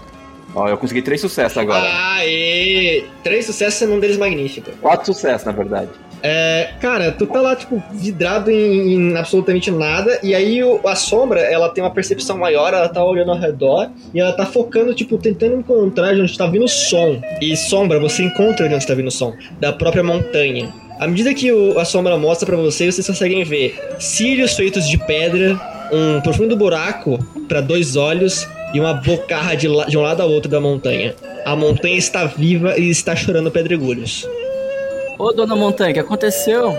Ó, 0.54 0.68
eu 0.68 0.76
consegui 0.76 1.02
três 1.02 1.20
sucessos 1.20 1.56
agora. 1.58 1.82
Aê! 2.16 3.04
Três 3.24 3.46
sucessos 3.46 3.80
e 3.82 3.86
um 3.86 3.98
deles 3.98 4.16
magnífico. 4.18 4.70
Quatro 4.80 5.06
sucessos, 5.06 5.46
na 5.46 5.52
verdade. 5.52 5.88
É, 6.24 6.70
cara, 6.80 7.10
tu 7.10 7.26
tá 7.26 7.40
lá, 7.40 7.56
tipo, 7.56 7.82
vidrado 7.92 8.48
em, 8.50 8.92
em 8.94 9.16
absolutamente 9.16 9.72
nada, 9.72 10.20
e 10.22 10.34
aí 10.36 10.62
o- 10.62 10.80
a 10.86 10.94
sombra, 10.94 11.40
ela 11.40 11.68
tem 11.68 11.82
uma 11.82 11.90
percepção 11.90 12.38
maior, 12.38 12.72
ela 12.72 12.88
tá 12.88 13.04
olhando 13.04 13.32
ao 13.32 13.38
redor, 13.38 13.90
e 14.14 14.20
ela 14.20 14.32
tá 14.32 14.46
focando, 14.46 14.94
tipo, 14.94 15.18
tentando 15.18 15.56
encontrar 15.56 16.14
de 16.14 16.20
onde 16.20 16.38
tá 16.38 16.46
vindo 16.46 16.64
o 16.64 16.68
som. 16.68 17.20
E 17.40 17.56
sombra, 17.56 17.98
você 17.98 18.22
encontra 18.22 18.68
de 18.68 18.74
onde 18.74 18.86
tá 18.86 18.94
vindo 18.94 19.08
o 19.08 19.10
som, 19.10 19.34
da 19.58 19.72
própria 19.72 20.04
montanha. 20.04 20.72
À 21.00 21.08
medida 21.08 21.34
que 21.34 21.50
o- 21.50 21.76
a 21.78 21.84
sombra 21.84 22.16
mostra 22.16 22.46
pra 22.46 22.56
vocês, 22.56 22.94
vocês 22.94 23.06
conseguem 23.06 23.42
ver 23.42 23.76
cílios 23.98 24.52
feitos 24.54 24.86
de 24.88 24.98
pedra, 24.98 25.58
um 25.92 26.20
profundo 26.20 26.56
buraco 26.56 27.18
pra 27.48 27.60
dois 27.60 27.96
olhos 27.96 28.46
e 28.74 28.80
uma 28.80 28.94
bocarra 28.94 29.54
de, 29.56 29.68
la- 29.68 29.84
de 29.86 29.96
um 29.98 30.02
lado 30.02 30.20
ao 30.22 30.30
outro 30.30 30.50
da 30.50 30.60
montanha. 30.60 31.14
A 31.44 31.54
montanha 31.56 31.96
está 31.96 32.24
viva 32.24 32.78
e 32.78 32.88
está 32.90 33.14
chorando 33.16 33.50
pedregulhos. 33.50 34.26
Ô, 35.18 35.32
dona 35.32 35.54
Montanha, 35.54 35.90
o 35.90 35.94
que 35.94 36.00
aconteceu? 36.00 36.76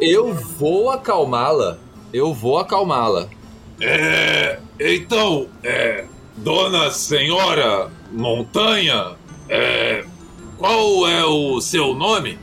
Eu 0.00 0.32
vou 0.34 0.90
acalmá-la. 0.90 1.78
Eu 2.12 2.32
vou 2.34 2.58
acalmá-la. 2.58 3.28
É. 3.80 4.58
Então, 4.78 5.46
é. 5.62 6.04
Dona 6.36 6.90
Senhora 6.90 7.90
Montanha, 8.12 9.12
é. 9.48 10.04
Qual 10.58 11.08
é 11.08 11.24
o 11.24 11.60
seu 11.60 11.94
nome? 11.94 12.38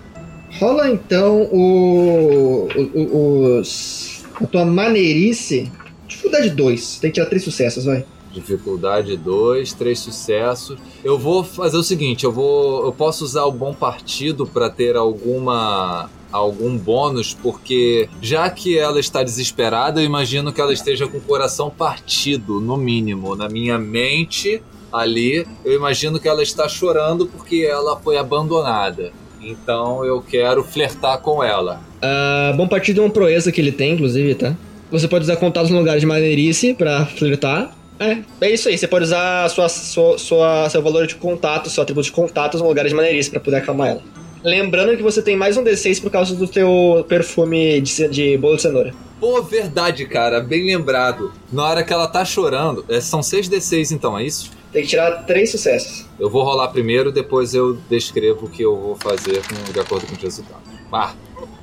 Rola 0.59 0.89
então 0.89 1.43
o, 1.51 2.67
o- 2.75 3.59
os, 3.59 4.23
a 4.41 4.45
tua 4.47 4.65
maneirice. 4.65 5.71
Dificuldade 6.07 6.49
2. 6.49 6.99
Tem 6.99 7.11
que 7.11 7.15
tirar 7.15 7.27
três 7.27 7.43
sucessos, 7.43 7.85
vai. 7.85 8.05
Dificuldade 8.31 9.17
2, 9.17 9.73
três 9.73 9.99
sucessos. 9.99 10.77
Eu 11.03 11.17
vou 11.17 11.43
fazer 11.43 11.77
o 11.77 11.83
seguinte, 11.83 12.23
eu 12.23 12.31
vou, 12.31 12.85
eu 12.85 12.91
posso 12.91 13.23
usar 13.23 13.45
o 13.45 13.51
bom 13.51 13.73
partido 13.73 14.45
para 14.45 14.69
ter 14.69 14.95
alguma 14.95 16.09
algum 16.31 16.77
bônus, 16.77 17.33
porque 17.33 18.09
já 18.21 18.49
que 18.49 18.77
ela 18.77 18.99
está 18.99 19.23
desesperada, 19.23 20.01
eu 20.01 20.05
imagino 20.05 20.51
que 20.51 20.59
ela 20.59 20.73
esteja 20.73 21.07
com 21.07 21.17
o 21.17 21.21
coração 21.21 21.69
partido, 21.69 22.59
no 22.59 22.75
mínimo, 22.75 23.33
na 23.33 23.47
minha 23.47 23.77
mente 23.79 24.61
ali, 24.91 25.47
eu 25.63 25.73
imagino 25.73 26.19
que 26.19 26.27
ela 26.27 26.43
está 26.43 26.67
chorando 26.67 27.25
porque 27.27 27.65
ela 27.67 27.97
foi 27.97 28.17
abandonada. 28.17 29.13
Então 29.47 30.03
eu 30.03 30.21
quero 30.21 30.63
flertar 30.63 31.19
com 31.19 31.43
ela. 31.43 31.79
Ah, 32.01 32.53
bom 32.55 32.67
partido 32.67 33.01
é 33.01 33.03
uma 33.05 33.09
proeza 33.09 33.51
que 33.51 33.61
ele 33.61 33.71
tem, 33.71 33.93
inclusive, 33.93 34.35
tá? 34.35 34.55
Você 34.91 35.07
pode 35.07 35.23
usar 35.23 35.35
contatos 35.37 35.69
no 35.71 35.77
lugar 35.77 35.97
de 35.99 36.05
maneirice 36.05 36.73
pra 36.73 37.05
flertar. 37.05 37.75
É, 37.99 38.17
é 38.41 38.51
isso 38.51 38.69
aí. 38.69 38.77
Você 38.77 38.87
pode 38.87 39.05
usar 39.05 39.49
sua, 39.49 39.67
sua, 39.69 40.17
sua- 40.17 40.69
seu 40.69 40.81
valor 40.81 41.07
de 41.07 41.15
contato, 41.15 41.69
seu 41.69 41.81
atributo 41.83 42.05
de 42.05 42.11
contatos 42.11 42.61
no 42.61 42.67
lugar 42.67 42.87
de 42.87 42.93
maneirice 42.93 43.29
pra 43.29 43.39
poder 43.39 43.57
acalmar 43.57 43.89
ela. 43.89 44.01
Lembrando 44.43 44.95
que 44.95 45.01
você 45.03 45.21
tem 45.21 45.35
mais 45.35 45.57
um 45.57 45.63
D6 45.63 45.99
por 46.01 46.11
causa 46.11 46.35
do 46.35 46.47
teu 46.47 47.03
perfume 47.09 47.81
de, 47.81 48.07
de 48.07 48.37
bolo 48.37 48.55
de 48.55 48.61
cenoura. 48.61 48.93
Pô, 49.19 49.41
verdade, 49.41 50.05
cara, 50.05 50.39
bem 50.39 50.63
lembrado. 50.67 51.31
Na 51.51 51.63
hora 51.65 51.83
que 51.83 51.91
ela 51.91 52.07
tá 52.07 52.23
chorando, 52.23 52.85
é, 52.87 53.01
são 53.01 53.19
6d6 53.21 53.91
então, 53.91 54.17
é 54.17 54.23
isso? 54.23 54.51
Tem 54.71 54.81
que 54.83 54.89
tirar 54.89 55.23
três 55.25 55.49
sucessos. 55.51 56.05
Eu 56.19 56.29
vou 56.29 56.43
rolar 56.43 56.67
primeiro, 56.69 57.11
depois 57.11 57.53
eu 57.53 57.77
descrevo 57.89 58.45
o 58.45 58.49
que 58.49 58.61
eu 58.63 58.75
vou 58.75 58.95
fazer 58.95 59.41
com- 59.47 59.71
de 59.71 59.79
acordo 59.79 60.05
com 60.07 60.13
os 60.15 60.21
resultados. 60.21 60.63
Ah, 60.91 61.13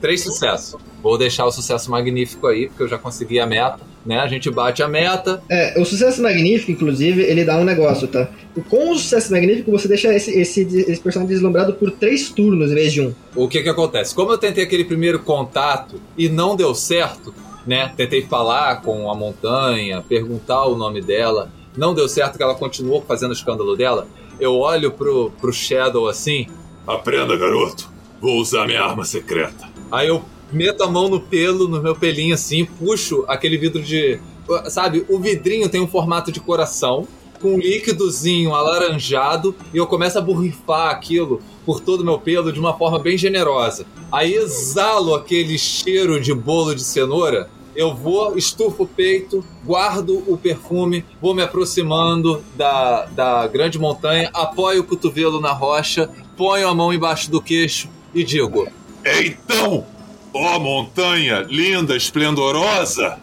três 0.01 0.23
sucessos. 0.23 0.75
Vou 1.03 1.19
deixar 1.19 1.45
o 1.45 1.51
sucesso 1.53 1.91
magnífico 1.91 2.47
aí, 2.47 2.69
porque 2.69 2.83
eu 2.85 2.89
já 2.89 2.97
consegui 2.97 3.39
a 3.39 3.47
meta, 3.47 3.81
né? 4.07 4.19
A 4.21 4.27
gente 4.27 4.51
bate 4.51 4.83
a 4.83 4.89
meta. 4.89 5.43
É, 5.51 5.79
o 5.79 5.85
sucesso 5.85 6.23
magnífico, 6.23 6.73
inclusive, 6.73 7.23
ele 7.23 7.45
dá 7.45 7.59
um 7.59 7.65
negócio, 7.65 8.09
tá? 8.09 8.29
Com 8.71 8.91
o 8.93 8.97
sucesso 8.99 9.31
magnífico, 9.31 9.71
você 9.71 9.87
deixa 9.87 10.13
esse, 10.15 10.31
esse, 10.39 10.63
esse 10.63 11.01
personagem 11.01 11.35
deslumbrado 11.35 11.75
por 11.75 11.91
três 11.91 12.31
turnos 12.31 12.71
em 12.71 12.75
vez 12.75 12.93
de 12.93 13.03
um. 13.03 13.15
O 13.37 13.47
que 13.49 13.63
que 13.63 13.69
acontece? 13.69 14.15
Como 14.15 14.33
eu 14.33 14.39
tentei 14.39 14.65
aquele 14.65 14.85
primeiro 14.85 15.19
contato 15.19 16.01
e 16.17 16.29
não 16.29 16.57
deu 16.57 16.75
certo, 16.75 17.35
né? 17.67 17.93
Tentei 17.97 18.23
falar 18.23 18.81
com 18.83 19.11
a 19.11 19.15
montanha, 19.15 20.03
perguntar 20.09 20.65
o 20.67 20.75
nome 20.77 21.03
dela, 21.03 21.51
não 21.77 21.95
deu 21.95 22.09
certo 22.09 22.37
que 22.37 22.43
ela 22.43 22.55
continuou 22.55 23.03
fazendo 23.03 23.31
o 23.31 23.35
escândalo 23.35 23.77
dela. 23.77 24.07
Eu 24.39 24.57
olho 24.57 24.91
pro, 24.91 25.31
pro 25.41 25.53
Shadow 25.53 26.09
assim, 26.09 26.47
Aprenda, 26.87 27.35
garoto. 27.37 27.89
Vou 28.21 28.39
usar 28.39 28.67
minha 28.67 28.83
arma 28.83 29.05
secreta. 29.05 29.69
Aí 29.91 30.09
eu 30.09 30.23
meto 30.53 30.83
a 30.83 30.91
mão 30.91 31.09
no 31.09 31.19
pelo, 31.19 31.67
no 31.67 31.83
meu 31.83 31.97
pelinho 31.97 32.35
assim, 32.35 32.65
puxo 32.65 33.25
aquele 33.27 33.57
vidro 33.57 33.83
de. 33.83 34.21
Sabe, 34.69 35.05
o 35.09 35.19
vidrinho 35.19 35.69
tem 35.71 35.81
um 35.81 35.87
formato 35.87 36.31
de 36.31 36.41
coração, 36.41 37.09
com 37.41 37.55
um 37.55 37.59
líquidozinho 37.59 38.55
alaranjado, 38.55 39.55
e 39.73 39.79
eu 39.79 39.87
começo 39.87 40.19
a 40.19 40.21
borrifar 40.21 40.91
aquilo 40.91 41.41
por 41.65 41.81
todo 41.81 42.03
o 42.03 42.05
meu 42.05 42.19
pelo 42.19 42.53
de 42.53 42.61
uma 42.61 42.77
forma 42.77 42.99
bem 42.99 43.17
generosa. 43.17 43.87
Aí 44.13 44.35
exalo 44.35 45.15
aquele 45.15 45.57
cheiro 45.59 46.21
de 46.21 46.35
bolo 46.35 46.75
de 46.75 46.85
cenoura. 46.85 47.49
Eu 47.75 47.95
vou, 47.95 48.39
estufo 48.39 48.85
o 48.85 48.87
peito, 48.87 49.45
guardo 49.65 50.23
o 50.27 50.37
perfume, 50.37 51.05
vou 51.21 51.35
me 51.35 51.43
aproximando 51.43 52.45
da, 52.57 53.07
da 53.07 53.47
grande 53.47 53.79
montanha, 53.79 54.31
apoio 54.33 54.83
o 54.83 54.85
cotovelo 54.85 55.41
na 55.41 55.53
rocha, 55.53 56.09
ponho 56.37 56.69
a 56.69 56.75
mão 56.75 56.93
embaixo 56.93 57.31
do 57.31 57.43
queixo 57.43 57.89
e 58.15 58.23
digo: 58.23 58.69
Então, 59.05 59.85
ó 60.33 60.59
montanha 60.59 61.41
linda, 61.49 61.97
esplendorosa, 61.97 63.19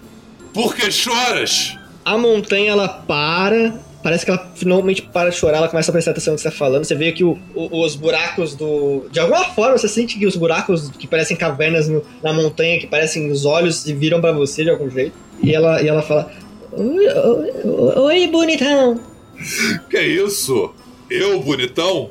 por 0.54 0.76
que 0.76 0.92
choras? 0.92 1.78
A 2.04 2.18
montanha, 2.18 2.72
ela 2.72 2.90
para. 2.90 3.80
Parece 4.04 4.26
que 4.26 4.32
ela 4.32 4.50
finalmente 4.56 5.02
para 5.02 5.30
de 5.30 5.36
chorar, 5.36 5.58
ela 5.58 5.68
começa 5.70 5.92
a 5.92 5.94
prestar 5.94 6.12
atenção 6.12 6.34
no 6.34 6.38
que 6.38 6.42
você 6.44 6.50
tá 6.50 6.56
falando. 6.56 6.84
Você 6.84 6.96
vê 6.96 7.12
que 7.12 7.24
o- 7.24 7.38
o- 7.54 7.84
os 7.86 7.96
buracos 7.96 8.56
do. 8.56 9.06
De 9.12 9.20
alguma 9.20 9.44
forma, 9.46 9.78
você 9.78 9.88
sente 9.88 10.18
que 10.18 10.26
os 10.26 10.36
buracos 10.36 10.90
que 10.92 11.06
parecem 11.08 11.38
cavernas 11.38 11.88
no- 11.88 12.04
na 12.24 12.34
montanha, 12.34 12.80
que 12.80 12.88
parecem 12.88 13.30
os 13.32 13.46
olhos, 13.46 13.78
se 13.78 13.94
viram 13.94 14.20
pra 14.20 14.32
você 14.32 14.64
de 14.64 14.70
algum 14.70 14.90
jeito. 14.90 15.14
E 15.44 15.54
ela, 15.54 15.82
e 15.82 15.88
ela 15.88 16.02
fala: 16.02 16.32
Oi, 16.72 17.08
oi, 17.08 17.52
oi, 17.98 18.28
bonitão. 18.28 19.00
Que 19.90 20.00
isso? 20.00 20.72
Eu, 21.10 21.40
bonitão? 21.42 22.10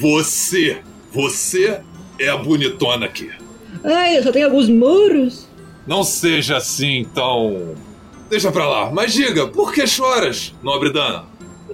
Você. 0.00 0.78
Você 1.12 1.80
é 2.18 2.28
a 2.28 2.36
bonitona 2.36 3.06
aqui. 3.06 3.30
Ai, 3.84 4.18
eu 4.18 4.22
só 4.22 4.32
tenho 4.32 4.46
alguns 4.46 4.68
muros. 4.68 5.46
Não 5.86 6.02
seja 6.02 6.56
assim 6.56 7.06
tão. 7.14 7.74
Deixa 8.28 8.50
pra 8.50 8.68
lá, 8.68 8.90
mas 8.90 9.12
diga, 9.12 9.46
por 9.46 9.72
que 9.72 9.86
choras, 9.86 10.52
nobre 10.62 10.92
dana? 10.92 11.24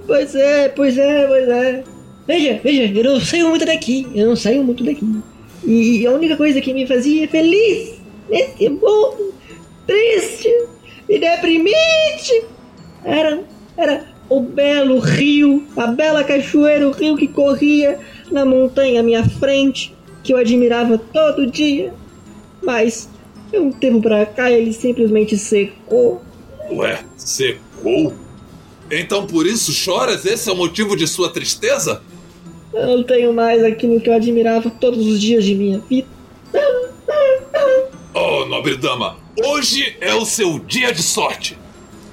Pois 0.06 0.34
é, 0.34 0.68
pois 0.68 0.98
é, 0.98 1.26
pois 1.26 1.48
é. 1.48 1.84
Veja, 2.26 2.60
veja, 2.62 2.98
eu 2.98 3.04
não 3.04 3.20
saio 3.20 3.48
muito 3.48 3.64
daqui. 3.64 4.06
Eu 4.14 4.28
não 4.28 4.36
saio 4.36 4.62
muito 4.62 4.84
daqui. 4.84 5.22
E 5.64 6.06
a 6.06 6.10
única 6.10 6.36
coisa 6.36 6.60
que 6.60 6.74
me 6.74 6.86
fazia 6.86 7.26
feliz 7.28 8.00
nesse 8.28 8.68
mundo 8.68 9.32
triste 9.86 10.48
e 11.08 11.18
deprimente 11.18 12.44
era, 13.04 13.42
era 13.76 14.04
o 14.28 14.40
belo 14.40 14.98
rio, 14.98 15.66
a 15.76 15.86
bela 15.88 16.24
cachoeira, 16.24 16.88
o 16.88 16.92
rio 16.92 17.16
que 17.16 17.28
corria 17.28 17.98
na 18.30 18.44
montanha 18.44 19.00
à 19.00 19.02
minha 19.02 19.24
frente, 19.24 19.94
que 20.22 20.32
eu 20.32 20.38
admirava 20.38 20.98
todo 20.98 21.46
dia. 21.46 21.92
Mas, 22.62 23.08
de 23.50 23.58
um 23.58 23.70
tempo 23.72 24.00
pra 24.00 24.24
cá, 24.24 24.50
ele 24.50 24.72
simplesmente 24.72 25.36
secou. 25.36 26.22
Ué, 26.76 27.04
secou? 27.16 28.14
Então 28.90 29.26
por 29.26 29.46
isso 29.46 29.72
choras? 29.72 30.24
Esse 30.24 30.48
é 30.48 30.52
o 30.52 30.56
motivo 30.56 30.96
de 30.96 31.06
sua 31.06 31.28
tristeza? 31.28 32.02
Eu 32.72 32.87
não 32.87 33.04
tenho 33.04 33.32
mais 33.32 33.62
aquilo 33.62 34.00
que 34.00 34.08
eu 34.08 34.14
admirava 34.14 34.70
todos 34.70 35.06
os 35.06 35.20
dias 35.20 35.44
de 35.44 35.54
minha 35.54 35.78
vida. 35.80 36.08
Oh, 38.14 38.46
nobre 38.46 38.76
dama, 38.76 39.18
hoje 39.44 39.96
é 40.00 40.14
o 40.14 40.24
seu 40.24 40.58
dia 40.58 40.92
de 40.92 41.02
sorte. 41.02 41.58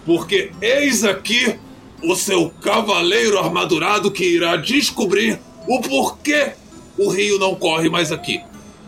Porque 0.05 0.51
eis 0.61 1.03
aqui 1.03 1.55
o 2.03 2.15
seu 2.15 2.49
cavaleiro 2.61 3.37
armadurado 3.37 4.11
que 4.11 4.25
irá 4.25 4.55
descobrir 4.57 5.39
o 5.67 5.81
porquê 5.81 6.53
o 6.97 7.09
rio 7.09 7.39
não 7.39 7.55
corre 7.55 7.89
mais 7.89 8.11
aqui. 8.11 8.41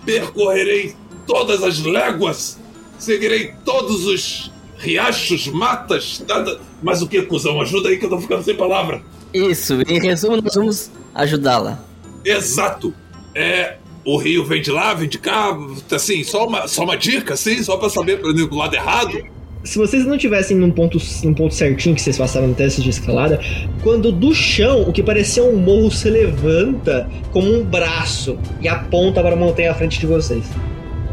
Percorrerei 0.05 0.95
todas 1.25 1.63
as 1.63 1.79
léguas, 1.79 2.59
seguirei 2.97 3.53
todos 3.63 4.05
os 4.05 4.51
riachos, 4.81 5.47
matas, 5.47 6.23
nada. 6.27 6.59
Mas 6.81 7.01
o 7.01 7.07
que, 7.07 7.21
cuzão? 7.21 7.61
Ajuda 7.61 7.89
aí 7.89 7.97
que 7.97 8.05
eu 8.05 8.09
tô 8.09 8.19
ficando 8.19 8.43
sem 8.43 8.55
palavra. 8.55 9.01
Isso, 9.33 9.81
em 9.87 9.99
resumo, 9.99 10.41
nós 10.41 10.55
vamos 10.55 10.91
ajudá-la. 11.13 11.79
Exato. 12.25 12.93
É. 13.33 13.77
o 14.03 14.17
rio 14.17 14.43
vem 14.43 14.61
de 14.61 14.71
lá, 14.71 14.93
vem 14.93 15.07
de 15.07 15.17
cá, 15.17 15.57
assim, 15.91 16.23
só 16.23 16.45
uma, 16.47 16.67
só 16.67 16.83
uma 16.83 16.97
dica, 16.97 17.35
assim, 17.35 17.63
só 17.63 17.77
pra 17.77 17.89
saber 17.89 18.19
pro 18.19 18.55
lado 18.55 18.75
errado. 18.75 19.23
Se 19.63 19.77
vocês 19.77 20.05
não 20.05 20.17
tivessem 20.17 20.57
num 20.57 20.71
ponto, 20.71 20.97
num 21.23 21.35
ponto 21.35 21.53
certinho 21.53 21.93
que 21.93 22.01
vocês 22.01 22.17
passaram 22.17 22.47
no 22.47 22.55
teste 22.55 22.81
de 22.81 22.89
escalada, 22.89 23.39
quando 23.83 24.11
do 24.11 24.33
chão 24.33 24.81
o 24.81 24.91
que 24.91 25.03
parecia 25.03 25.43
um 25.43 25.55
morro 25.55 25.91
se 25.91 26.09
levanta 26.09 27.07
como 27.31 27.53
um 27.53 27.63
braço 27.63 28.39
e 28.59 28.67
aponta 28.67 29.21
para 29.21 29.33
a 29.33 29.37
montanha 29.37 29.71
à 29.71 29.75
frente 29.75 29.99
de 29.99 30.07
vocês. 30.07 30.43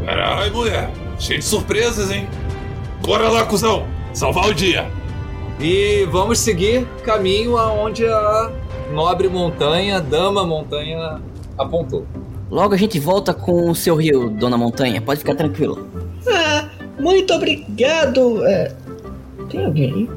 Caralho, 0.03 0.51
mulher, 0.51 0.89
cheio 1.19 1.39
de 1.39 1.45
surpresas, 1.45 2.09
hein? 2.09 2.27
Bora 3.09 3.27
lá, 3.27 3.43
cuzão, 3.43 3.87
salvar 4.13 4.47
o 4.49 4.53
dia. 4.53 4.85
E 5.59 6.07
vamos 6.11 6.37
seguir 6.37 6.85
caminho 7.03 7.57
aonde 7.57 8.05
a 8.05 8.51
nobre 8.93 9.27
montanha, 9.27 9.99
dama 9.99 10.45
montanha, 10.45 11.19
apontou. 11.57 12.05
Logo 12.51 12.75
a 12.75 12.77
gente 12.77 12.99
volta 12.99 13.33
com 13.33 13.71
o 13.71 13.73
seu 13.73 13.95
rio, 13.95 14.29
dona 14.29 14.59
montanha. 14.59 15.01
Pode 15.01 15.21
ficar 15.21 15.33
tranquilo. 15.33 15.87
Ah, 16.31 16.69
muito 16.99 17.33
obrigado. 17.33 18.45
É, 18.45 18.75
tem 19.49 19.65
alguém 19.65 19.91
aí? 19.91 20.09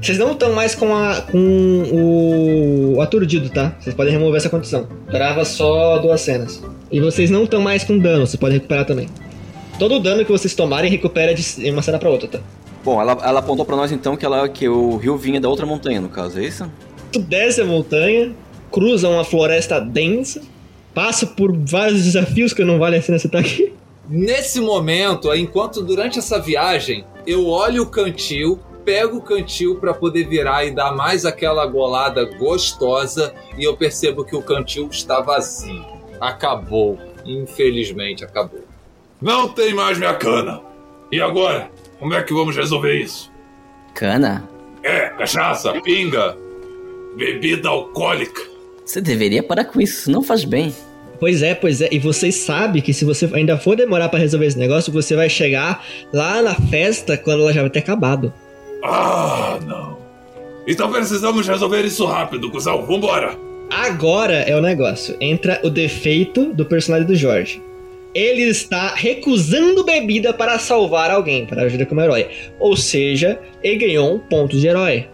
Vocês 0.00 0.16
não 0.16 0.32
estão 0.32 0.54
mais 0.54 0.74
com, 0.74 0.94
a, 0.94 1.20
com 1.20 2.94
o, 2.96 3.02
aturdido, 3.02 3.50
tá? 3.50 3.76
Vocês 3.78 3.94
podem 3.94 4.14
remover 4.14 4.38
essa 4.38 4.48
condição. 4.48 4.88
Grava 5.10 5.44
só 5.44 5.98
duas 5.98 6.22
cenas. 6.22 6.62
E 6.90 7.00
vocês 7.00 7.28
não 7.28 7.44
estão 7.44 7.60
mais 7.60 7.84
com 7.84 7.98
dano, 7.98 8.26
vocês 8.26 8.40
podem 8.40 8.56
recuperar 8.56 8.86
também. 8.86 9.10
Todo 9.80 9.94
o 9.94 9.98
dano 9.98 10.26
que 10.26 10.30
vocês 10.30 10.54
tomarem 10.54 10.90
recupera 10.90 11.34
de 11.34 11.70
uma 11.70 11.80
cena 11.80 11.98
pra 11.98 12.10
outra, 12.10 12.28
tá? 12.28 12.40
Bom, 12.84 13.00
ela, 13.00 13.12
ela 13.24 13.40
apontou 13.40 13.64
pra 13.64 13.74
nós 13.74 13.90
então 13.90 14.14
que, 14.14 14.26
ela, 14.26 14.46
que 14.46 14.68
o 14.68 14.98
rio 14.98 15.16
vinha 15.16 15.40
da 15.40 15.48
outra 15.48 15.64
montanha, 15.64 16.02
no 16.02 16.10
caso, 16.10 16.38
é 16.38 16.44
isso? 16.44 16.70
Tu 17.10 17.18
desce 17.18 17.62
a 17.62 17.64
montanha, 17.64 18.30
cruza 18.70 19.08
uma 19.08 19.24
floresta 19.24 19.80
densa, 19.80 20.42
passa 20.92 21.26
por 21.26 21.56
vários 21.56 22.04
desafios 22.04 22.52
que 22.52 22.62
não 22.62 22.78
vale 22.78 22.98
a 22.98 23.00
você 23.00 23.26
tá 23.26 23.38
aqui. 23.38 23.72
Nesse 24.06 24.60
momento, 24.60 25.34
enquanto 25.34 25.80
durante 25.80 26.18
essa 26.18 26.38
viagem, 26.38 27.06
eu 27.26 27.46
olho 27.46 27.84
o 27.84 27.86
cantil, 27.86 28.60
pego 28.84 29.16
o 29.16 29.22
cantil 29.22 29.76
para 29.76 29.94
poder 29.94 30.28
virar 30.28 30.62
e 30.66 30.72
dar 30.72 30.92
mais 30.92 31.24
aquela 31.24 31.64
golada 31.64 32.26
gostosa 32.36 33.32
e 33.56 33.64
eu 33.64 33.74
percebo 33.78 34.26
que 34.26 34.36
o 34.36 34.42
cantil 34.42 34.88
está 34.90 35.22
vazio. 35.22 35.82
Acabou. 36.20 36.98
Infelizmente 37.24 38.22
acabou. 38.22 38.69
Não 39.20 39.48
tem 39.48 39.74
mais 39.74 39.98
minha 39.98 40.14
cana. 40.14 40.60
E 41.12 41.20
agora? 41.20 41.70
Como 41.98 42.14
é 42.14 42.22
que 42.22 42.32
vamos 42.32 42.56
resolver 42.56 42.94
isso? 42.94 43.30
Cana? 43.94 44.48
É, 44.82 45.08
cachaça, 45.10 45.72
pinga, 45.82 46.36
bebida 47.16 47.68
alcoólica. 47.68 48.40
Você 48.84 49.00
deveria 49.00 49.42
parar 49.42 49.66
com 49.66 49.80
isso, 49.80 50.10
não 50.10 50.22
faz 50.22 50.44
bem. 50.44 50.74
Pois 51.18 51.42
é, 51.42 51.54
pois 51.54 51.82
é. 51.82 51.88
E 51.92 51.98
vocês 51.98 52.34
sabem 52.34 52.80
que 52.80 52.94
se 52.94 53.04
você 53.04 53.28
ainda 53.34 53.58
for 53.58 53.76
demorar 53.76 54.08
para 54.08 54.18
resolver 54.18 54.46
esse 54.46 54.58
negócio, 54.58 54.90
você 54.90 55.14
vai 55.14 55.28
chegar 55.28 55.84
lá 56.12 56.40
na 56.40 56.54
festa 56.54 57.18
quando 57.18 57.42
ela 57.42 57.52
já 57.52 57.60
vai 57.60 57.70
ter 57.70 57.80
acabado. 57.80 58.32
Ah, 58.82 59.58
não. 59.66 59.98
Então 60.66 60.90
precisamos 60.90 61.46
resolver 61.46 61.84
isso 61.84 62.06
rápido, 62.06 62.50
cuzão. 62.50 62.86
Vambora. 62.86 63.36
Agora 63.70 64.36
é 64.36 64.56
o 64.56 64.62
negócio. 64.62 65.14
Entra 65.20 65.60
o 65.62 65.68
defeito 65.68 66.54
do 66.54 66.64
personagem 66.64 67.06
do 67.06 67.14
Jorge. 67.14 67.62
Ele 68.14 68.42
está 68.42 68.94
recusando 68.94 69.84
bebida 69.84 70.32
para 70.32 70.58
salvar 70.58 71.10
alguém, 71.10 71.46
para 71.46 71.62
ajudar 71.62 71.86
como 71.86 72.00
herói. 72.00 72.28
Ou 72.58 72.76
seja, 72.76 73.40
ele 73.62 73.86
ganhou 73.86 74.14
um 74.14 74.18
ponto 74.18 74.56
de 74.56 74.66
herói. 74.66 75.08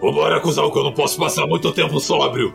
Vambora, 0.00 0.40
cuzão, 0.40 0.70
que 0.70 0.78
eu 0.78 0.84
não 0.84 0.92
posso 0.92 1.16
passar 1.18 1.46
muito 1.46 1.72
tempo 1.72 1.98
sóbrio. 1.98 2.52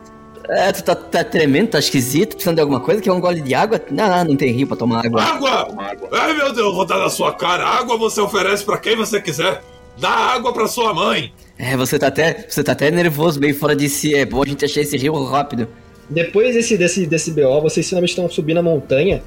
É, 0.48 0.72
tu 0.72 0.82
tá, 0.82 0.94
tá 0.94 1.24
tremendo, 1.24 1.70
tá 1.70 1.78
esquisito, 1.78 2.30
precisando 2.30 2.56
de 2.56 2.60
alguma 2.62 2.80
coisa? 2.80 3.02
Quer 3.02 3.12
um 3.12 3.20
gole 3.20 3.40
de 3.40 3.54
água? 3.54 3.80
Não, 3.90 4.08
não, 4.08 4.24
não 4.24 4.36
tem 4.36 4.52
rio 4.52 4.66
pra 4.66 4.76
tomar 4.76 5.04
água. 5.04 5.22
Água! 5.22 5.68
Ai, 6.12 6.32
meu 6.34 6.52
Deus, 6.52 6.74
vou 6.74 6.86
dar 6.86 6.98
na 6.98 7.10
sua 7.10 7.32
cara. 7.32 7.66
Água 7.66 7.98
você 7.98 8.20
oferece 8.20 8.64
para 8.64 8.78
quem 8.78 8.96
você 8.96 9.20
quiser. 9.20 9.62
Dá 9.98 10.08
água 10.08 10.52
pra 10.52 10.68
sua 10.68 10.94
mãe. 10.94 11.32
É, 11.58 11.76
você 11.76 11.98
tá 11.98 12.06
até, 12.06 12.46
você 12.48 12.62
tá 12.62 12.72
até 12.72 12.90
nervoso, 12.90 13.40
meio 13.40 13.54
fora 13.54 13.74
de 13.74 13.88
si. 13.88 14.14
É 14.14 14.24
bom 14.24 14.42
a 14.42 14.46
gente 14.46 14.64
achar 14.64 14.80
esse 14.80 14.96
rio 14.96 15.12
rápido. 15.24 15.68
Depois 16.08 16.54
desse, 16.54 16.78
desse, 16.78 17.06
desse 17.06 17.30
BO, 17.32 17.60
vocês 17.60 17.86
finalmente 17.86 18.10
estão 18.10 18.30
subindo 18.30 18.58
a 18.58 18.62
montanha 18.62 19.22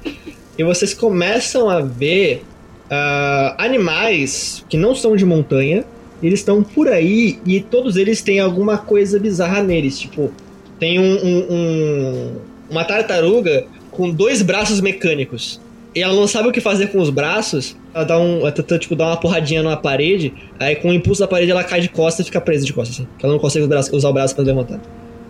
e 0.58 0.64
vocês 0.64 0.92
começam 0.92 1.68
a 1.68 1.80
ver 1.80 2.44
uh, 2.90 3.54
animais 3.58 4.64
que 4.68 4.76
não 4.76 4.94
são 4.94 5.16
de 5.16 5.24
montanha. 5.24 5.84
Eles 6.22 6.40
estão 6.40 6.62
por 6.62 6.88
aí 6.88 7.38
e 7.44 7.60
todos 7.60 7.96
eles 7.96 8.22
têm 8.22 8.38
alguma 8.38 8.78
coisa 8.78 9.18
bizarra 9.18 9.62
neles. 9.62 9.98
Tipo, 9.98 10.30
tem 10.78 10.98
um, 10.98 11.14
um, 11.14 11.46
um, 11.50 12.36
uma 12.70 12.84
tartaruga 12.84 13.64
com 13.90 14.10
dois 14.10 14.40
braços 14.42 14.80
mecânicos. 14.80 15.60
E 15.94 16.02
ela 16.02 16.14
não 16.14 16.26
sabe 16.26 16.48
o 16.48 16.52
que 16.52 16.60
fazer 16.60 16.88
com 16.88 17.00
os 17.00 17.10
braços. 17.10 17.76
Ela 17.92 18.04
dá 18.04 18.18
um. 18.18 18.40
Ela 18.40 18.52
tenta, 18.52 18.78
tipo, 18.78 18.94
dar 18.96 19.06
uma 19.06 19.16
porradinha 19.16 19.62
numa 19.62 19.76
parede. 19.76 20.32
Aí 20.58 20.76
com 20.76 20.90
o 20.90 20.92
impulso 20.92 21.20
da 21.20 21.28
parede 21.28 21.50
ela 21.50 21.64
cai 21.64 21.80
de 21.80 21.88
costas 21.88 22.24
e 22.24 22.28
fica 22.28 22.40
presa 22.40 22.64
de 22.64 22.72
costas, 22.72 22.96
assim. 22.96 23.08
Ela 23.22 23.32
não 23.32 23.40
consegue 23.40 23.66
usar 23.92 24.08
o 24.08 24.12
braço 24.12 24.34
pra 24.34 24.44
levantar. 24.44 24.80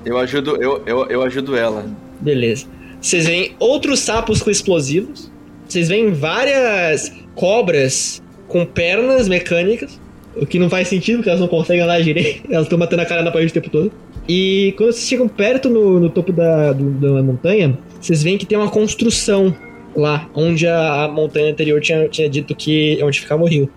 Eu 0.05 0.19
ajudo, 0.19 0.57
eu, 0.63 0.83
eu, 0.87 1.07
eu 1.07 1.23
ajudo 1.23 1.57
ela. 1.57 1.85
Beleza. 2.21 2.67
Vocês 3.03 3.27
veem 3.27 3.57
outros 3.59 3.99
sapos 3.99 4.41
com 4.41 4.49
explosivos. 4.49 5.31
Vocês 5.69 5.89
veem 5.89 6.13
várias 6.13 7.13
cobras 7.35 8.23
com 8.47 8.65
pernas 8.65 9.27
mecânicas. 9.27 10.01
O 10.37 10.47
que 10.47 10.59
não 10.59 10.71
faz 10.71 10.87
sentido, 10.89 11.17
porque 11.17 11.29
elas 11.29 11.41
não 11.41 11.49
conseguem 11.49 11.83
andar 11.83 12.01
direito. 12.01 12.45
Elas 12.49 12.65
estão 12.65 12.79
batendo 12.79 13.01
a 13.01 13.05
cara 13.05 13.23
na 13.23 13.31
parede 13.31 13.51
o 13.51 13.55
tempo 13.55 13.69
todo. 13.69 13.93
E 14.27 14.73
quando 14.79 14.93
vocês 14.93 15.07
chegam 15.07 15.29
perto 15.29 15.69
no, 15.69 16.01
no 16.01 16.09
topo 16.09 16.33
da, 16.33 16.73
do, 16.73 16.91
da 16.93 17.23
montanha, 17.23 17.77
vocês 18.01 18.23
veem 18.23 18.39
que 18.39 18.47
tem 18.47 18.57
uma 18.57 18.71
construção 18.71 19.55
lá, 19.95 20.31
onde 20.35 20.67
a, 20.67 21.05
a 21.05 21.09
montanha 21.09 21.51
anterior 21.53 21.81
tinha, 21.83 22.09
tinha 22.09 22.31
dito 22.31 22.55
que 22.55 22.99
onde 23.03 23.21
ficava 23.21 23.43
o 23.43 23.47
rio. 23.47 23.69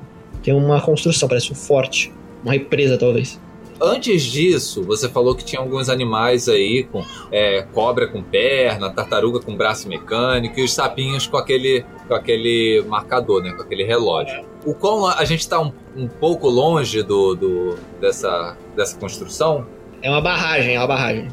Tem 0.43 0.53
uma 0.53 0.79
construção, 0.79 1.27
parece 1.27 1.51
um 1.51 1.55
forte. 1.55 2.09
Uma 2.43 2.53
represa, 2.53 2.97
talvez. 2.97 3.39
Antes 3.81 4.23
disso, 4.23 4.83
você 4.83 5.09
falou 5.09 5.35
que 5.35 5.43
tinha 5.43 5.61
alguns 5.61 5.89
animais 5.89 6.47
aí, 6.47 6.83
com 6.83 7.03
é, 7.31 7.63
cobra 7.73 8.07
com 8.07 8.23
perna, 8.23 8.89
tartaruga 8.89 9.39
com 9.39 9.55
braço 9.55 9.87
mecânico 9.89 10.59
e 10.59 10.63
os 10.63 10.73
sapinhos 10.73 11.27
com 11.27 11.37
aquele, 11.37 11.85
com 12.07 12.13
aquele 12.13 12.83
marcador, 12.87 13.43
né? 13.43 13.51
Com 13.51 13.63
aquele 13.63 13.83
relógio. 13.83 14.45
O 14.65 14.73
quão 14.73 15.07
a 15.07 15.23
gente 15.25 15.41
está 15.41 15.59
um, 15.59 15.71
um 15.95 16.07
pouco 16.07 16.47
longe 16.47 17.03
do, 17.03 17.35
do, 17.35 17.75
dessa, 17.99 18.57
dessa 18.75 18.97
construção? 18.97 19.67
É 20.01 20.09
uma 20.09 20.21
barragem, 20.21 20.75
é 20.75 20.79
uma 20.79 20.87
barragem. 20.87 21.27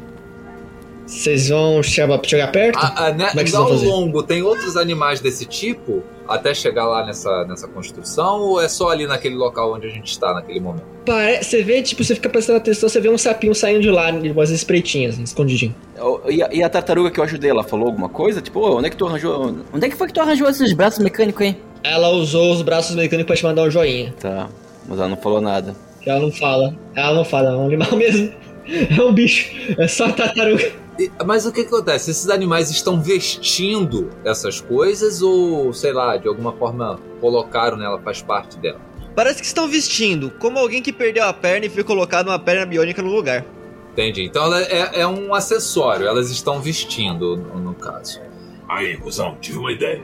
Vocês 1.05 1.49
vão 1.49 1.83
chegar, 1.83 2.19
chegar 2.23 2.51
perto? 2.51 2.77
Ah, 2.81 2.93
ah, 3.07 3.11
né, 3.11 3.27
Como 3.29 3.41
é 3.41 3.43
que 3.43 3.49
vocês 3.49 3.55
ao 3.55 3.67
vão 3.67 3.77
fazer? 3.77 3.87
longo, 3.87 4.23
tem 4.23 4.41
outros 4.41 4.77
animais 4.77 5.19
desse 5.19 5.45
tipo 5.45 6.01
até 6.27 6.53
chegar 6.53 6.85
lá 6.85 7.05
nessa, 7.05 7.43
nessa 7.45 7.67
construção 7.67 8.39
ou 8.39 8.61
é 8.61 8.69
só 8.69 8.89
ali 8.89 9.05
naquele 9.05 9.35
local 9.35 9.73
onde 9.73 9.87
a 9.87 9.89
gente 9.89 10.09
está 10.11 10.33
naquele 10.33 10.59
momento? 10.61 10.83
Pare- 11.05 11.43
Você 11.43 11.61
vê, 11.61 11.81
tipo, 11.81 12.01
você 12.03 12.15
fica 12.15 12.29
prestando 12.29 12.57
atenção, 12.57 12.87
você 12.87 13.01
vê 13.01 13.09
um 13.09 13.17
sapinho 13.17 13.53
saindo 13.53 13.81
de 13.81 13.89
lá, 13.91 14.09
umas 14.11 14.49
espretinhas, 14.49 15.19
escondidinho. 15.19 15.75
E 16.29 16.41
a, 16.41 16.49
e 16.53 16.63
a 16.63 16.69
tartaruga 16.69 17.11
que 17.11 17.19
eu 17.19 17.23
ajudei, 17.25 17.49
ela 17.51 17.63
falou 17.63 17.87
alguma 17.87 18.07
coisa? 18.07 18.41
Tipo, 18.41 18.61
ô, 18.61 18.77
onde 18.77 18.87
é 18.87 18.89
que 18.89 18.95
tu 18.95 19.05
arranjou? 19.05 19.53
Onde 19.73 19.85
é 19.85 19.89
que 19.89 19.97
foi 19.97 20.07
que 20.07 20.13
tu 20.13 20.21
arranjou 20.21 20.47
esses 20.49 20.71
braços 20.71 20.99
mecânicos 21.03 21.41
aí? 21.41 21.57
Ela 21.83 22.09
usou 22.09 22.53
os 22.53 22.61
braços 22.61 22.95
mecânicos 22.95 23.27
pra 23.27 23.35
te 23.35 23.43
mandar 23.43 23.63
um 23.63 23.69
joinha. 23.69 24.13
Tá, 24.19 24.47
mas 24.87 24.97
ela 24.97 25.09
não 25.09 25.17
falou 25.17 25.41
nada. 25.41 25.75
Ela 26.05 26.19
não 26.21 26.31
fala. 26.31 26.73
Ela 26.95 27.13
não 27.13 27.25
fala, 27.25 27.49
é 27.49 27.55
um 27.57 27.65
animal 27.65 27.91
mesmo. 27.97 28.31
É 28.65 29.01
um 29.03 29.11
bicho. 29.13 29.51
É 29.77 29.87
só 29.89 30.09
tartaruga. 30.09 30.71
Mas 31.25 31.45
o 31.45 31.51
que, 31.51 31.63
que 31.63 31.73
acontece? 31.73 32.11
Esses 32.11 32.29
animais 32.29 32.69
estão 32.69 33.01
vestindo 33.01 34.09
essas 34.23 34.61
coisas 34.61 35.21
ou, 35.21 35.73
sei 35.73 35.91
lá, 35.91 36.17
de 36.17 36.27
alguma 36.27 36.53
forma 36.53 36.99
colocaram 37.19 37.77
nela, 37.77 37.99
faz 37.99 38.21
parte 38.21 38.57
dela? 38.59 38.79
Parece 39.15 39.41
que 39.41 39.45
estão 39.45 39.67
vestindo, 39.67 40.31
como 40.39 40.57
alguém 40.57 40.81
que 40.81 40.91
perdeu 40.91 41.23
a 41.23 41.33
perna 41.33 41.65
e 41.65 41.69
foi 41.69 41.83
colocado 41.83 42.27
uma 42.27 42.39
perna 42.39 42.65
biônica 42.65 43.01
no 43.01 43.09
lugar. 43.09 43.45
Entendi. 43.91 44.23
Então 44.23 44.45
ela 44.45 44.61
é, 44.61 45.01
é 45.01 45.07
um 45.07 45.33
acessório, 45.33 46.07
elas 46.07 46.31
estão 46.31 46.59
vestindo, 46.59 47.37
no, 47.37 47.59
no 47.59 47.73
caso. 47.75 48.19
Aí, 48.67 48.97
cuzão, 48.97 49.37
tive 49.39 49.59
uma 49.59 49.71
ideia. 49.71 50.01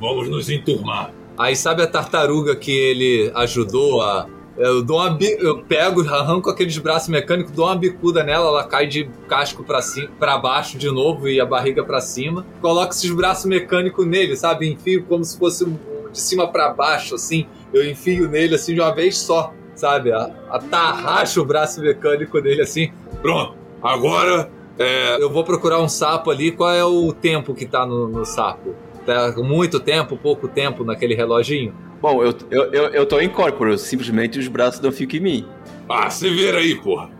Vamos 0.00 0.28
nos 0.28 0.50
enturmar. 0.50 1.12
Aí 1.36 1.54
sabe 1.54 1.82
a 1.82 1.86
tartaruga 1.86 2.56
que 2.56 2.72
ele 2.72 3.30
ajudou 3.34 4.02
a. 4.02 4.26
Eu, 4.58 4.82
dou 4.82 4.98
uma 4.98 5.16
eu 5.20 5.62
pego, 5.62 6.00
arranco 6.08 6.50
aqueles 6.50 6.76
braços 6.78 7.08
mecânicos, 7.08 7.52
dou 7.52 7.66
uma 7.66 7.76
bicuda 7.76 8.24
nela, 8.24 8.48
ela 8.48 8.64
cai 8.64 8.86
de 8.86 9.08
casco 9.28 9.62
pra, 9.62 9.80
cima, 9.80 10.08
pra 10.18 10.36
baixo 10.36 10.76
de 10.76 10.90
novo 10.90 11.28
e 11.28 11.40
a 11.40 11.46
barriga 11.46 11.84
pra 11.84 12.00
cima. 12.00 12.44
Coloco 12.60 12.92
esses 12.92 13.10
braços 13.10 13.46
mecânicos 13.46 14.04
nele, 14.04 14.36
sabe? 14.36 14.68
Enfio 14.68 15.04
como 15.04 15.24
se 15.24 15.38
fosse 15.38 15.64
de 15.64 16.20
cima 16.20 16.48
pra 16.48 16.70
baixo, 16.70 17.14
assim. 17.14 17.46
Eu 17.72 17.88
enfio 17.88 18.28
nele 18.28 18.56
assim 18.56 18.74
de 18.74 18.80
uma 18.80 18.92
vez 18.92 19.18
só, 19.18 19.52
sabe? 19.74 20.10
Atarracho 20.12 21.40
o 21.40 21.44
braço 21.44 21.80
mecânico 21.80 22.40
dele 22.40 22.62
assim. 22.62 22.90
Pronto. 23.22 23.54
Agora, 23.80 24.50
é, 24.78 25.20
Eu 25.20 25.28
vou 25.28 25.42
procurar 25.42 25.80
um 25.80 25.88
sapo 25.88 26.30
ali. 26.30 26.52
Qual 26.52 26.70
é 26.70 26.84
o 26.84 27.12
tempo 27.12 27.52
que 27.54 27.66
tá 27.66 27.84
no, 27.84 28.08
no 28.08 28.24
sapo? 28.24 28.74
Tá 29.04 29.34
muito 29.38 29.80
tempo, 29.80 30.16
pouco 30.16 30.46
tempo 30.46 30.84
naquele 30.84 31.14
reloginho? 31.14 31.74
Bom, 32.00 32.22
eu, 32.22 32.34
eu, 32.50 32.72
eu, 32.72 32.84
eu 32.90 33.06
tô 33.06 33.20
em 33.20 33.28
corporo, 33.28 33.76
simplesmente 33.76 34.38
os 34.38 34.48
braços 34.48 34.80
não 34.80 34.92
ficam 34.92 35.18
em 35.18 35.22
mim. 35.22 35.46
ah, 35.88 36.08
se 36.10 36.28
vira 36.30 36.58
aí, 36.58 36.74
porra. 36.76 37.10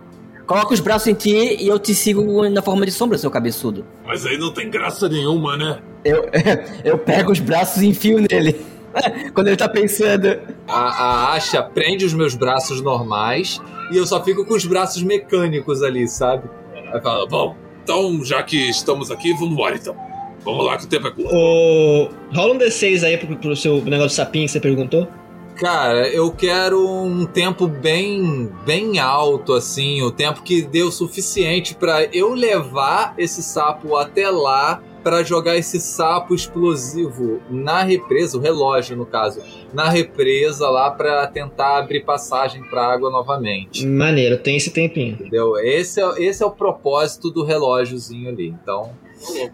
Coloca 0.45 0.73
os 0.73 0.79
braços 0.79 1.07
em 1.07 1.13
ti 1.13 1.57
e 1.63 1.67
eu 1.67 1.77
te 1.77 1.93
sigo 1.93 2.49
na 2.49 2.61
forma 2.61 2.83
de 2.83 2.91
sombra, 2.91 3.19
seu 3.19 3.29
cabeçudo. 3.29 3.85
Mas 4.03 4.25
aí 4.25 4.35
não 4.37 4.51
tem 4.51 4.67
graça 4.67 5.07
nenhuma, 5.07 5.55
né? 5.55 5.79
Eu, 6.03 6.27
eu 6.83 6.97
pego 6.97 7.31
os 7.31 7.39
braços 7.39 7.83
e 7.83 7.87
enfio 7.87 8.19
nele. 8.19 8.59
Quando 9.35 9.47
ele 9.47 9.57
tá 9.57 9.69
pensando. 9.69 10.39
A, 10.67 10.79
a 10.79 11.33
Asha 11.33 11.61
prende 11.61 12.03
os 12.03 12.13
meus 12.13 12.33
braços 12.33 12.81
normais 12.81 13.61
e 13.91 13.97
eu 13.97 14.07
só 14.07 14.23
fico 14.23 14.43
com 14.43 14.55
os 14.55 14.65
braços 14.65 15.03
mecânicos 15.03 15.83
ali, 15.83 16.07
sabe? 16.07 16.49
Aí 16.91 16.99
fala, 16.99 17.27
bom, 17.27 17.55
então 17.83 18.25
já 18.25 18.41
que 18.41 18.69
estamos 18.69 19.11
aqui, 19.11 19.31
vamos 19.33 19.51
embora 19.51 19.75
então. 19.75 19.95
Vamos 20.51 20.65
lá 20.65 20.77
que 20.77 20.85
o 20.85 20.87
tempo 20.87 21.07
é 21.07 21.11
curto. 21.11 21.35
O... 21.35 22.09
Rola 22.33 22.53
um 22.53 22.57
D6 22.57 23.03
aí 23.03 23.17
pro, 23.17 23.35
pro 23.37 23.55
seu 23.55 23.83
negócio 23.83 24.09
de 24.09 24.15
sapinho 24.15 24.45
que 24.45 24.51
você 24.51 24.59
perguntou. 24.59 25.07
Cara, 25.55 26.07
eu 26.07 26.31
quero 26.31 26.87
um 26.87 27.25
tempo 27.25 27.67
bem 27.67 28.49
bem 28.65 28.97
alto 28.97 29.53
assim, 29.53 30.01
o 30.01 30.09
tempo 30.09 30.41
que 30.41 30.61
deu 30.61 30.87
o 30.87 30.91
suficiente 30.91 31.75
pra 31.75 32.05
eu 32.13 32.33
levar 32.33 33.13
esse 33.17 33.43
sapo 33.43 33.97
até 33.97 34.29
lá 34.29 34.81
pra 35.03 35.21
jogar 35.21 35.57
esse 35.57 35.79
sapo 35.79 36.33
explosivo 36.33 37.41
na 37.49 37.83
represa, 37.83 38.37
o 38.37 38.41
relógio 38.41 38.95
no 38.95 39.05
caso, 39.05 39.41
na 39.73 39.89
represa 39.89 40.69
lá 40.69 40.91
pra 40.91 41.27
tentar 41.27 41.79
abrir 41.79 42.05
passagem 42.05 42.63
pra 42.63 42.85
água 42.85 43.09
novamente. 43.09 43.85
Maneiro, 43.85 44.37
tem 44.37 44.55
esse 44.55 44.71
tempinho. 44.71 45.13
Entendeu? 45.13 45.57
Esse 45.57 46.01
é, 46.01 46.23
esse 46.23 46.41
é 46.41 46.45
o 46.45 46.51
propósito 46.51 47.29
do 47.29 47.43
relógiozinho 47.43 48.29
ali. 48.29 48.47
Então, 48.47 48.91
É, 49.35 49.51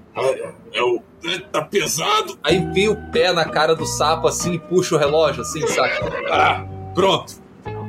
é 0.74 0.84
o. 0.84 1.02
é, 1.26 1.40
tá 1.52 1.62
pesado. 1.62 2.38
aí 2.44 2.58
enfia 2.58 2.92
o 2.92 3.12
pé 3.12 3.34
na 3.34 3.46
cara 3.46 3.76
do 3.76 3.86
sapo 3.86 4.28
assim 4.28 4.54
e 4.54 4.60
puxa 4.60 4.96
o 4.96 4.98
relógio 4.98 5.42
assim, 5.42 5.66
saca? 5.68 6.12
Ah, 6.30 6.66
pronto. 6.94 7.34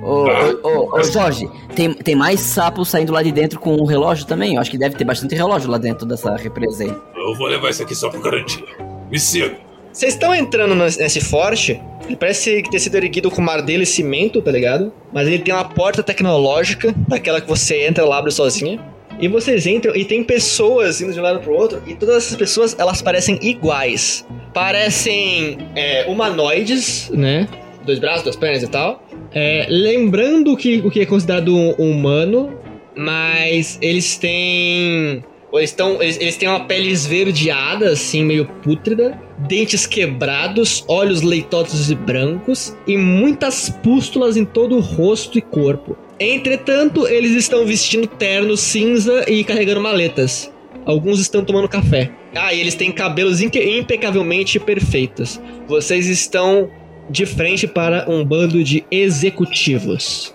Ô, 0.02 0.26
ô, 0.62 0.68
ô, 0.68 0.98
ô, 0.98 1.02
Jorge, 1.02 1.50
tem, 1.74 1.92
tem 1.92 2.14
mais 2.14 2.40
sapo 2.40 2.84
saindo 2.84 3.12
lá 3.12 3.22
de 3.22 3.32
dentro 3.32 3.58
com 3.58 3.74
o 3.76 3.84
relógio 3.84 4.26
também? 4.26 4.54
Eu 4.54 4.60
acho 4.60 4.70
que 4.70 4.78
deve 4.78 4.96
ter 4.96 5.04
bastante 5.04 5.34
relógio 5.34 5.70
lá 5.70 5.78
dentro 5.78 6.06
dessa 6.06 6.36
represa 6.36 6.84
aí. 6.84 6.94
Eu 7.16 7.34
vou 7.34 7.46
levar 7.46 7.70
isso 7.70 7.82
aqui 7.82 7.94
só 7.94 8.08
por 8.10 8.20
garantia. 8.20 8.64
Me 9.10 9.18
siga. 9.18 9.56
Vocês 9.92 10.12
estão 10.12 10.34
entrando 10.34 10.74
nesse 10.74 11.22
forte, 11.22 11.80
ele 12.04 12.16
parece 12.16 12.62
ter 12.70 12.78
sido 12.78 12.96
erguido 12.96 13.30
com 13.30 13.40
mardelho 13.40 13.82
e 13.82 13.86
cimento, 13.86 14.42
tá 14.42 14.50
ligado? 14.50 14.92
Mas 15.10 15.26
ele 15.26 15.38
tem 15.38 15.54
uma 15.54 15.64
porta 15.64 16.02
tecnológica, 16.02 16.94
daquela 17.08 17.40
que 17.40 17.48
você 17.48 17.86
entra 17.86 18.04
e 18.04 18.12
abre 18.12 18.30
sozinha. 18.30 18.78
E 19.18 19.28
vocês 19.28 19.66
entram 19.66 19.94
e 19.96 20.04
tem 20.04 20.22
pessoas 20.22 21.00
indo 21.00 21.12
de 21.12 21.18
um 21.18 21.22
lado 21.22 21.40
pro 21.40 21.54
outro, 21.54 21.82
e 21.86 21.94
todas 21.94 22.16
essas 22.16 22.36
pessoas, 22.36 22.76
elas 22.78 23.00
parecem 23.00 23.38
iguais. 23.42 24.26
Parecem 24.52 25.58
é, 25.74 26.04
humanoides, 26.06 27.10
né? 27.10 27.48
Dois 27.84 27.98
braços, 27.98 28.24
duas 28.24 28.36
pernas 28.36 28.62
e 28.62 28.68
tal. 28.68 29.02
É, 29.32 29.66
lembrando 29.68 30.56
que, 30.56 30.78
o 30.78 30.90
que 30.90 31.00
é 31.00 31.06
considerado 31.06 31.54
um 31.54 31.70
humano, 31.72 32.58
mas 32.96 33.78
eles 33.80 34.16
têm. 34.16 35.24
Eles, 35.52 35.72
tão, 35.72 36.02
eles, 36.02 36.20
eles 36.20 36.36
têm 36.36 36.48
uma 36.48 36.64
pele 36.64 36.90
esverdeada, 36.90 37.90
assim, 37.90 38.22
meio 38.22 38.44
pútrida, 38.62 39.18
dentes 39.38 39.86
quebrados, 39.86 40.84
olhos 40.86 41.22
leitosos 41.22 41.90
e 41.90 41.94
brancos, 41.94 42.76
e 42.86 42.98
muitas 42.98 43.70
pústulas 43.70 44.36
em 44.36 44.44
todo 44.44 44.76
o 44.76 44.80
rosto 44.80 45.38
e 45.38 45.40
corpo. 45.40 45.96
Entretanto, 46.18 47.06
eles 47.06 47.32
estão 47.32 47.66
vestindo 47.66 48.06
terno 48.06 48.56
cinza 48.56 49.30
e 49.30 49.44
carregando 49.44 49.80
maletas. 49.80 50.50
Alguns 50.86 51.20
estão 51.20 51.44
tomando 51.44 51.68
café. 51.68 52.10
Ah, 52.34 52.54
e 52.54 52.60
eles 52.60 52.74
têm 52.74 52.92
cabelos 52.92 53.40
impecavelmente 53.40 54.58
perfeitos. 54.58 55.40
Vocês 55.66 56.06
estão 56.06 56.70
de 57.10 57.26
frente 57.26 57.66
para 57.66 58.08
um 58.08 58.24
bando 58.24 58.62
de 58.62 58.84
executivos. 58.90 60.34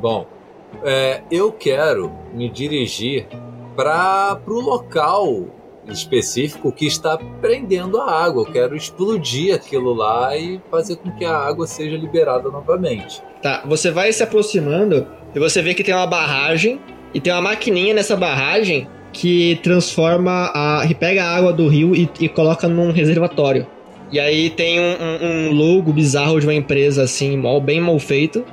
Bom, 0.00 0.26
é, 0.84 1.22
eu 1.30 1.52
quero 1.52 2.12
me 2.32 2.48
dirigir 2.48 3.26
para 3.76 4.36
pro 4.36 4.60
local 4.60 5.46
específico 5.92 6.70
que 6.72 6.86
está 6.86 7.16
prendendo 7.40 8.00
a 8.00 8.10
água. 8.24 8.42
Eu 8.46 8.52
quero 8.52 8.76
explodir 8.76 9.54
aquilo 9.54 9.92
lá 9.94 10.36
e 10.36 10.60
fazer 10.70 10.96
com 10.96 11.10
que 11.12 11.24
a 11.24 11.36
água 11.36 11.66
seja 11.66 11.96
liberada 11.96 12.48
novamente. 12.50 13.22
Tá, 13.42 13.62
você 13.66 13.90
vai 13.90 14.12
se 14.12 14.22
aproximando 14.22 15.06
e 15.34 15.38
você 15.38 15.62
vê 15.62 15.72
que 15.74 15.82
tem 15.84 15.94
uma 15.94 16.06
barragem 16.06 16.80
e 17.14 17.20
tem 17.20 17.32
uma 17.32 17.42
maquininha 17.42 17.94
nessa 17.94 18.16
barragem 18.16 18.86
que 19.12 19.58
transforma 19.62 20.50
a. 20.54 20.84
que 20.86 20.94
pega 20.94 21.24
a 21.24 21.36
água 21.36 21.52
do 21.52 21.66
rio 21.68 21.94
e, 21.96 22.08
e 22.20 22.28
coloca 22.28 22.68
num 22.68 22.92
reservatório. 22.92 23.66
E 24.12 24.18
aí 24.20 24.50
tem 24.50 24.78
um, 24.80 24.82
um- 24.82 25.48
um 25.48 25.52
logo 25.52 25.92
bizarro 25.92 26.38
de 26.40 26.46
uma 26.46 26.54
empresa 26.54 27.02
assim, 27.04 27.36
mal, 27.36 27.60
bem 27.60 27.80
mal 27.80 27.98
feito. 27.98 28.44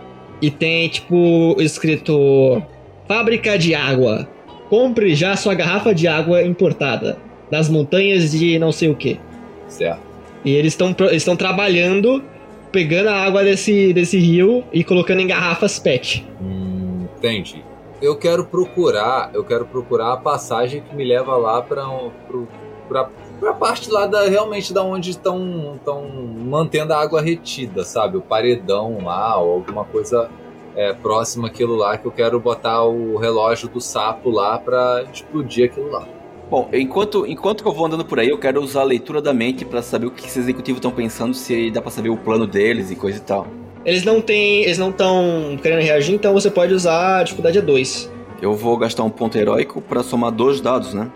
E 0.42 0.52
tem 0.52 0.88
tipo 0.88 1.56
escrito 1.60 2.62
Fábrica 3.08 3.58
de 3.58 3.74
água. 3.74 4.28
Compre 4.70 5.16
já 5.16 5.36
sua 5.36 5.54
garrafa 5.56 5.96
de 5.96 6.08
água 6.08 6.44
importada. 6.44 7.18
Das 7.52 7.70
montanhas 7.70 8.32
de 8.32 8.58
não 8.60 8.72
sei 8.72 8.90
o 8.90 8.96
que. 8.96 9.20
Certo. 9.68 10.02
E 10.46 10.52
eles 10.54 10.74
estão 10.74 10.96
estão 11.12 11.36
trabalhando, 11.36 12.24
pegando 12.72 13.10
a 13.10 13.16
água 13.16 13.44
desse, 13.44 13.92
desse 13.94 14.18
rio 14.20 14.64
e 14.72 14.84
colocando 14.84 15.20
em 15.22 15.28
garrafas 15.28 15.80
PET. 15.80 16.26
Hum, 16.42 17.06
entendi. 17.18 17.64
Eu 18.02 18.16
quero 18.16 18.46
procurar, 18.46 19.32
eu 19.34 19.44
quero 19.44 19.66
procurar 19.66 20.14
a 20.14 20.18
passagem 20.18 20.82
que 20.82 20.96
me 20.96 21.04
leva 21.04 21.36
lá 21.36 21.62
para 21.62 21.90
um, 21.90 22.12
pro- 22.28 22.48
pra, 22.88 23.10
pra 23.40 23.54
parte 23.54 23.90
lá 23.90 24.06
da 24.06 24.28
realmente 24.28 24.72
da 24.72 24.84
onde 24.84 25.10
estão 25.10 25.74
estão 25.76 26.08
mantendo 26.08 26.94
a 26.94 27.02
água 27.02 27.22
retida, 27.22 27.84
sabe? 27.84 28.18
O 28.18 28.22
paredão 28.22 29.00
lá 29.04 29.38
ou 29.42 29.54
alguma 29.56 29.84
coisa 29.84 30.30
é, 30.76 30.94
próxima 30.94 31.48
àquilo 31.48 31.76
lá 31.76 31.98
que 31.98 32.06
eu 32.06 32.12
quero 32.12 32.40
botar 32.40 32.84
o 32.84 33.18
relógio 33.18 33.68
do 33.68 33.82
sapo 33.82 34.30
lá 34.30 34.60
para 34.60 35.04
explodir 35.12 35.66
aquilo 35.72 35.90
lá. 35.90 36.08
Bom, 36.50 36.70
enquanto, 36.72 37.26
enquanto 37.26 37.66
eu 37.66 37.74
vou 37.74 37.86
andando 37.86 38.06
por 38.06 38.20
aí, 38.20 38.30
eu 38.30 38.38
quero 38.38 38.62
usar 38.62 38.82
a 38.82 38.86
leitura 38.86 39.22
da 39.22 39.34
mente 39.34 39.66
pra 39.66 39.82
saber 39.82 40.08
o 40.08 40.12
que 40.12 40.26
esses 40.26 40.38
executivos 40.38 40.78
estão 40.78 40.92
pensando, 40.92 41.34
se 41.34 41.70
dá 41.72 41.82
pra 41.82 41.92
saber 41.92 42.10
o 42.10 42.18
plano 42.18 42.48
deles 42.48 42.90
e 42.90 42.96
coisa 42.96 43.18
e 43.18 43.22
tal. 43.22 43.48
Eles 43.84 44.04
não 44.04 44.22
têm. 44.22 44.64
Eles 44.64 44.78
não 44.78 44.90
estão 44.90 45.58
querendo 45.62 45.82
reagir, 45.82 46.16
então 46.16 46.34
você 46.34 46.50
pode 46.50 46.74
usar 46.74 47.20
a 47.20 47.24
dificuldade 47.24 47.58
é 47.58 47.62
2. 47.62 48.12
Eu 48.42 48.54
vou 48.54 48.78
gastar 48.78 49.04
um 49.04 49.10
ponto 49.10 49.38
heróico 49.38 49.82
pra 49.82 50.04
somar 50.04 50.32
dois 50.32 50.62
dados, 50.62 50.94
né? 50.94 51.10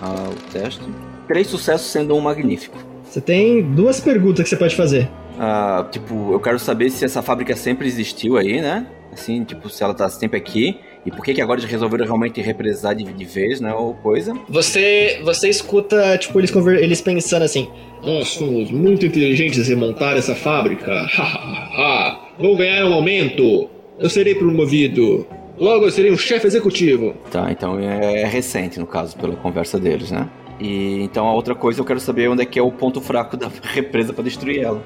Ah, 0.00 0.30
o 0.30 0.52
teste. 0.52 0.82
Três 1.26 1.46
sucessos 1.46 1.90
sendo 1.90 2.14
um 2.14 2.20
magnífico. 2.20 2.78
Você 3.04 3.20
tem 3.20 3.62
duas 3.62 4.00
perguntas 4.00 4.44
que 4.44 4.48
você 4.50 4.56
pode 4.56 4.76
fazer. 4.76 5.10
Ah, 5.38 5.86
tipo, 5.90 6.32
eu 6.32 6.40
quero 6.40 6.58
saber 6.58 6.90
se 6.90 7.04
essa 7.04 7.22
fábrica 7.22 7.56
sempre 7.56 7.86
existiu 7.88 8.36
aí, 8.36 8.60
né? 8.60 8.86
Assim, 9.12 9.42
tipo, 9.42 9.68
se 9.68 9.82
ela 9.82 9.94
tá 9.94 10.08
sempre 10.08 10.38
aqui. 10.38 10.78
E 11.06 11.10
por 11.10 11.24
que 11.24 11.32
que 11.32 11.40
agora 11.40 11.58
eles 11.60 11.70
resolveram 11.70 12.04
realmente 12.04 12.40
represar 12.42 12.94
de, 12.94 13.04
de 13.04 13.24
vez, 13.24 13.60
né? 13.60 13.72
Ou 13.72 13.94
coisa. 13.94 14.34
Você. 14.48 15.20
Você 15.24 15.48
escuta, 15.48 16.18
tipo, 16.18 16.38
eles, 16.38 16.50
conver- 16.50 16.82
eles 16.82 17.00
pensando 17.00 17.42
assim. 17.42 17.68
Nós 18.04 18.28
somos 18.28 18.70
muito 18.70 19.06
inteligentes 19.06 19.68
em 19.70 19.74
montar 19.76 20.16
essa 20.16 20.34
fábrica. 20.34 21.06
Vou 22.38 22.56
ganhar 22.56 22.86
um 22.86 22.94
aumento. 22.94 23.68
Eu 23.98 24.08
serei 24.10 24.34
promovido. 24.34 25.26
Logo 25.58 25.84
eu 25.84 25.90
serei 25.90 26.10
um 26.10 26.16
chefe 26.16 26.46
executivo. 26.46 27.14
Tá, 27.30 27.50
então 27.52 27.78
é 27.78 28.24
recente, 28.24 28.78
no 28.80 28.86
caso, 28.86 29.16
pela 29.16 29.36
conversa 29.36 29.78
deles, 29.78 30.10
né? 30.10 30.28
E 30.58 31.02
então 31.02 31.26
a 31.26 31.34
outra 31.34 31.54
coisa 31.54 31.80
eu 31.80 31.84
quero 31.84 32.00
saber 32.00 32.28
onde 32.28 32.42
é 32.42 32.46
que 32.46 32.58
é 32.58 32.62
o 32.62 32.70
ponto 32.72 33.00
fraco 33.00 33.36
da 33.36 33.50
represa 33.74 34.12
pra 34.12 34.22
destruir 34.24 34.60
ela. 34.62 34.82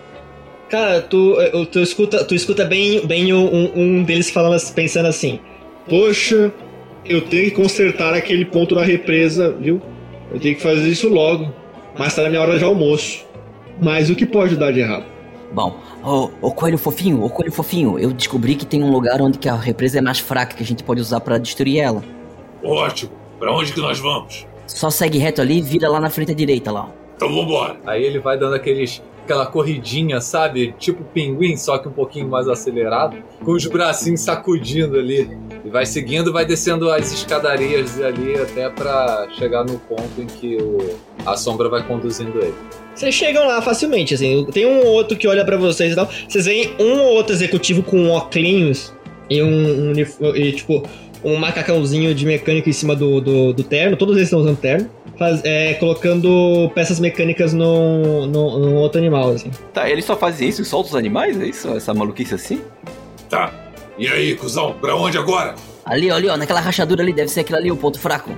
Cara, 0.69 1.01
tu, 1.03 1.37
tu 1.71 1.79
escuta, 1.79 2.25
tu 2.25 2.35
escuta 2.35 2.65
bem, 2.65 3.07
bem 3.07 3.33
um, 3.33 3.71
um 3.77 4.03
deles 4.03 4.31
falando, 4.31 4.61
pensando 4.75 5.07
assim. 5.07 5.39
Poxa, 5.89 6.53
eu 7.05 7.21
tenho 7.23 7.51
que 7.51 7.57
consertar 7.57 8.15
aquele 8.15 8.45
ponto 8.45 8.75
da 8.75 8.83
represa, 8.83 9.53
viu? 9.53 9.81
Eu 10.33 10.41
tenho 10.41 10.57
que 10.57 10.63
fazer 10.63 10.89
isso 10.89 11.09
logo. 11.09 11.53
Mas 11.99 12.15
tá 12.15 12.23
na 12.23 12.29
minha 12.29 12.41
hora 12.41 12.59
de 12.59 12.65
almoço. 12.65 13.25
Mas 13.81 14.11
o 14.11 14.15
que 14.15 14.27
pode 14.27 14.57
dar 14.57 14.73
de 14.73 14.81
errado? 14.81 15.05
Bom, 15.53 15.79
ô, 16.03 16.31
ô 16.41 16.51
coelho 16.51 16.77
fofinho, 16.79 17.23
ô 17.23 17.31
coelho 17.31 17.53
fofinho, 17.53 17.97
eu 17.99 18.13
descobri 18.13 18.57
que 18.57 18.67
tem 18.67 18.83
um 18.83 18.91
lugar 18.91 19.21
onde 19.23 19.39
que 19.39 19.49
a 19.49 19.55
represa 19.55 19.99
é 19.99 20.01
mais 20.01 20.19
fraca 20.19 20.57
que 20.57 20.63
a 20.63 20.67
gente 20.67 20.83
pode 20.83 21.01
usar 21.01 21.21
pra 21.21 21.39
destruir 21.39 21.79
ela. 21.79 22.03
Ótimo. 22.63 23.13
Pra 23.39 23.53
onde 23.53 23.73
que 23.73 23.81
nós 23.81 24.01
vamos? 24.01 24.47
Só 24.67 24.91
segue 24.91 25.19
reto 25.19 25.41
ali 25.41 25.59
e 25.59 25.63
vira 25.63 25.89
lá 25.89 26.01
na 26.01 26.11
frente 26.11 26.33
à 26.33 26.35
direita 26.35 26.73
lá. 26.73 26.89
Então 27.15 27.33
vambora. 27.33 27.77
Aí 27.87 28.03
ele 28.03 28.19
vai 28.19 28.37
dando 28.37 28.55
aqueles 28.55 29.01
aquela 29.25 29.47
corridinha, 29.47 30.21
sabe? 30.21 30.75
Tipo 30.79 31.03
pinguim, 31.03 31.57
só 31.57 31.79
que 31.79 31.89
um 31.89 31.93
pouquinho 31.93 32.29
mais 32.29 32.47
acelerado, 32.47 33.17
com 33.43 33.53
os 33.53 33.67
bracinhos 33.67 34.21
sacudindo 34.21 34.99
ali. 34.99 35.37
E 35.65 35.71
vai 35.71 35.87
seguindo, 35.87 36.33
vai 36.33 36.45
descendo 36.45 36.91
as 36.91 37.13
escadarias 37.13 38.01
ali 38.01 38.37
até 38.37 38.69
pra 38.69 39.27
chegar 39.37 39.65
no 39.65 39.79
ponto 39.79 40.21
em 40.21 40.27
que 40.27 40.57
o, 40.57 40.97
a 41.27 41.37
sombra 41.37 41.69
vai 41.69 41.83
conduzindo 41.87 42.39
ele. 42.39 42.55
Vocês 42.95 43.15
chegam 43.15 43.47
lá 43.47 43.61
facilmente, 43.61 44.15
assim. 44.15 44.47
Tem 44.53 44.67
um 44.67 44.81
ou 44.81 44.93
outro 44.93 45.17
que 45.17 45.27
olha 45.27 45.45
pra 45.45 45.57
vocês 45.57 45.93
e 45.93 45.97
tal. 45.97 46.09
Vocês 46.29 46.45
veem 46.45 46.75
um 46.79 47.01
ou 47.01 47.15
outro 47.15 47.35
executivo 47.35 47.83
com 47.83 48.09
óculos 48.11 48.95
e 49.29 49.43
um, 49.43 49.91
um 49.91 49.93
e, 50.37 50.53
tipo, 50.53 50.83
um 51.25 51.37
macacãozinho 51.37 52.15
de 52.15 52.27
mecânico 52.27 52.69
em 52.69 52.73
cima 52.73 52.95
do, 52.95 53.21
do, 53.21 53.53
do 53.53 53.63
terno. 53.65 53.97
Todos 53.97 54.17
eles 54.17 54.27
estão 54.29 54.41
usando 54.41 54.57
terno. 54.59 54.89
Faz- 55.19 55.41
é, 55.45 55.75
colocando 55.75 56.71
peças 56.75 57.01
mecânicas 57.01 57.53
no, 57.53 58.27
no, 58.27 58.59
no 58.59 58.75
outro 58.75 58.99
animal, 59.01 59.31
assim. 59.31 59.51
Tá, 59.73 59.89
eles 59.89 60.05
só 60.05 60.17
fazem 60.17 60.49
isso 60.49 60.65
só 60.65 60.83
dos 60.83 60.95
animais? 60.95 61.41
É 61.41 61.47
isso? 61.47 61.69
Essa 61.69 61.95
maluquice 61.95 62.35
assim? 62.35 62.61
Tá. 63.29 63.53
E 63.97 64.07
aí, 64.09 64.35
cuzão, 64.35 64.75
pra 64.81 64.95
onde 64.97 65.17
agora? 65.17 65.55
Ali, 65.85 66.11
ó, 66.11 66.17
ali, 66.17 66.29
ó, 66.29 66.37
naquela 66.37 66.61
rachadura 66.61 67.03
ali, 67.03 67.13
deve 67.13 67.29
ser 67.29 67.41
aquilo 67.41 67.59
ali 67.59 67.71
o 67.71 67.77
ponto 67.77 67.99
fraco. 67.99 68.31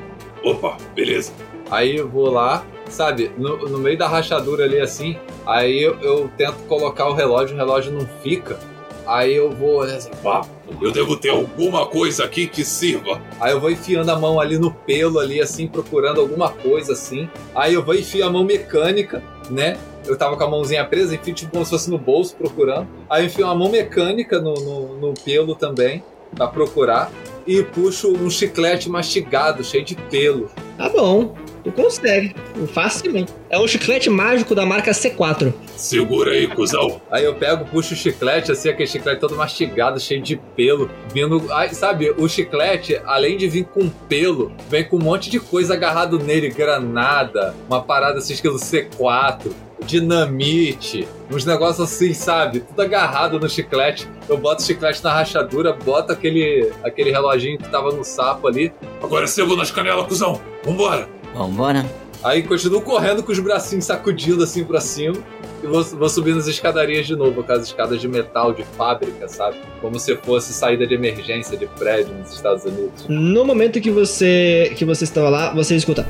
Opa, 0.44 0.76
beleza. 0.94 1.32
Aí 1.70 1.96
eu 1.96 2.08
vou 2.08 2.30
lá, 2.30 2.64
sabe, 2.88 3.30
no, 3.36 3.56
no 3.68 3.78
meio 3.78 3.96
da 3.98 4.06
rachadura 4.06 4.64
ali 4.64 4.78
assim, 4.78 5.16
aí 5.46 5.82
eu, 5.82 5.98
eu 6.00 6.30
tento 6.36 6.54
colocar 6.68 7.08
o 7.08 7.14
relógio, 7.14 7.56
o 7.56 7.58
relógio 7.58 7.90
não 7.92 8.06
fica. 8.22 8.58
Aí 9.06 9.34
eu 9.34 9.50
vou. 9.50 9.82
assim, 9.82 10.10
pá, 10.22 10.42
Eu 10.80 10.90
devo 10.90 11.16
ter 11.16 11.30
alguma 11.30 11.86
coisa 11.86 12.24
aqui 12.24 12.46
que 12.46 12.64
sirva. 12.64 13.20
Aí 13.40 13.52
eu 13.52 13.60
vou 13.60 13.70
enfiando 13.70 14.10
a 14.10 14.18
mão 14.18 14.40
ali 14.40 14.58
no 14.58 14.70
pelo, 14.70 15.18
ali, 15.18 15.40
assim, 15.40 15.66
procurando 15.66 16.20
alguma 16.20 16.50
coisa 16.50 16.92
assim. 16.92 17.28
Aí 17.54 17.74
eu 17.74 17.82
vou 17.82 17.94
enfiar 17.94 18.26
a 18.26 18.30
mão 18.30 18.44
mecânica, 18.44 19.22
né? 19.50 19.76
Eu 20.06 20.16
tava 20.16 20.36
com 20.36 20.44
a 20.44 20.50
mãozinha 20.50 20.84
presa, 20.84 21.14
enfio 21.14 21.34
tipo 21.34 21.52
como 21.52 21.64
se 21.64 21.70
fosse 21.70 21.90
no 21.90 21.98
bolso 21.98 22.34
procurando. 22.36 22.88
Aí 23.08 23.22
eu 23.22 23.26
enfio 23.26 23.44
uma 23.46 23.54
mão 23.54 23.70
mecânica 23.70 24.40
no, 24.40 24.54
no, 24.54 24.96
no 24.98 25.14
pelo 25.14 25.54
também, 25.54 26.02
pra 26.34 26.46
procurar. 26.48 27.10
E 27.46 27.62
puxo 27.62 28.12
um 28.12 28.28
chiclete 28.28 28.88
mastigado, 28.88 29.62
cheio 29.62 29.84
de 29.84 29.94
pelo. 29.94 30.50
Tá 30.76 30.88
bom, 30.88 31.34
tu 31.66 31.72
consegue. 31.72 32.34
Facilmente. 32.72 33.32
É 33.50 33.58
um 33.58 33.66
chiclete 33.66 34.08
mágico 34.08 34.54
da 34.54 34.64
marca 34.64 34.92
C4. 34.92 35.52
Segura 35.76 36.30
aí, 36.32 36.46
cuzão. 36.46 37.00
Aí 37.10 37.24
eu 37.24 37.34
pego, 37.34 37.64
puxo 37.64 37.94
o 37.94 37.96
chiclete, 37.96 38.52
assim, 38.52 38.68
aquele 38.68 38.88
chiclete 38.88 39.20
todo 39.20 39.36
mastigado, 39.36 39.98
cheio 39.98 40.22
de 40.22 40.36
pelo, 40.36 40.88
vindo. 41.12 41.44
Ai, 41.50 41.70
sabe, 41.70 42.10
o 42.16 42.28
chiclete, 42.28 43.00
além 43.04 43.36
de 43.36 43.48
vir 43.48 43.64
com 43.64 43.88
pelo, 43.88 44.52
vem 44.68 44.84
com 44.84 44.96
um 44.96 45.02
monte 45.02 45.28
de 45.28 45.40
coisa 45.40 45.74
agarrado 45.74 46.18
nele, 46.18 46.48
granada, 46.50 47.54
uma 47.68 47.82
parada 47.82 48.18
assim, 48.18 48.32
estilo 48.32 48.56
C4, 48.56 49.52
dinamite, 49.84 51.06
uns 51.30 51.44
negócios 51.44 51.80
assim, 51.80 52.14
sabe? 52.14 52.60
Tudo 52.60 52.80
agarrado 52.80 53.38
no 53.38 53.48
chiclete. 53.48 54.08
Eu 54.28 54.38
boto 54.38 54.62
o 54.62 54.64
chiclete 54.64 55.02
na 55.02 55.12
rachadura, 55.12 55.72
boto 55.72 56.12
aquele, 56.12 56.72
aquele 56.82 57.10
reloginho 57.10 57.58
que 57.58 57.68
tava 57.68 57.92
no 57.92 58.04
sapo 58.04 58.48
ali. 58.48 58.72
Agora 59.02 59.26
sebo 59.26 59.56
nas 59.56 59.70
canelas, 59.70 60.06
cuzão. 60.06 60.40
Vambora. 60.64 61.15
Vambora. 61.36 61.84
Aí 62.24 62.42
continuo 62.42 62.80
correndo 62.80 63.22
com 63.22 63.30
os 63.30 63.38
bracinhos 63.38 63.84
sacudindo 63.84 64.42
assim 64.42 64.64
pra 64.64 64.80
cima. 64.80 65.16
E 65.62 65.66
vou, 65.66 65.84
vou 65.84 66.08
subindo 66.08 66.38
as 66.38 66.46
escadarias 66.46 67.06
de 67.06 67.14
novo, 67.14 67.40
aquelas 67.40 67.66
escadas 67.66 68.00
de 68.00 68.08
metal 68.08 68.52
de 68.52 68.64
fábrica, 68.76 69.28
sabe? 69.28 69.56
Como 69.80 69.98
se 69.98 70.16
fosse 70.16 70.52
saída 70.52 70.86
de 70.86 70.94
emergência 70.94 71.56
de 71.56 71.66
prédio 71.66 72.14
nos 72.14 72.32
Estados 72.32 72.64
Unidos. 72.64 73.06
No 73.08 73.44
momento 73.44 73.80
que 73.80 73.90
você 73.90 74.72
que 74.76 74.84
você 74.84 75.04
estava 75.04 75.28
lá, 75.28 75.54
você 75.54 75.76
escuta 75.76 76.06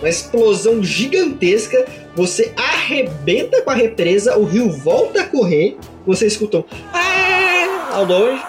uma 0.00 0.08
explosão 0.08 0.82
gigantesca. 0.82 1.86
Você 2.14 2.52
arrebenta 2.56 3.62
com 3.62 3.70
a 3.70 3.74
represa, 3.74 4.36
o 4.36 4.44
rio 4.44 4.70
volta 4.70 5.22
a 5.22 5.24
correr. 5.24 5.76
Você 6.06 6.26
escuta 6.26 6.58
um 6.58 6.64
"Ah!" 6.92 7.90
ao 7.92 8.04
longe 8.04 8.42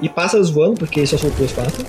e 0.00 0.08
pássaros 0.08 0.50
voando, 0.50 0.78
porque 0.78 1.04
só 1.06 1.16
soltou 1.16 1.44
os 1.46 1.52
pássaros. 1.52 1.86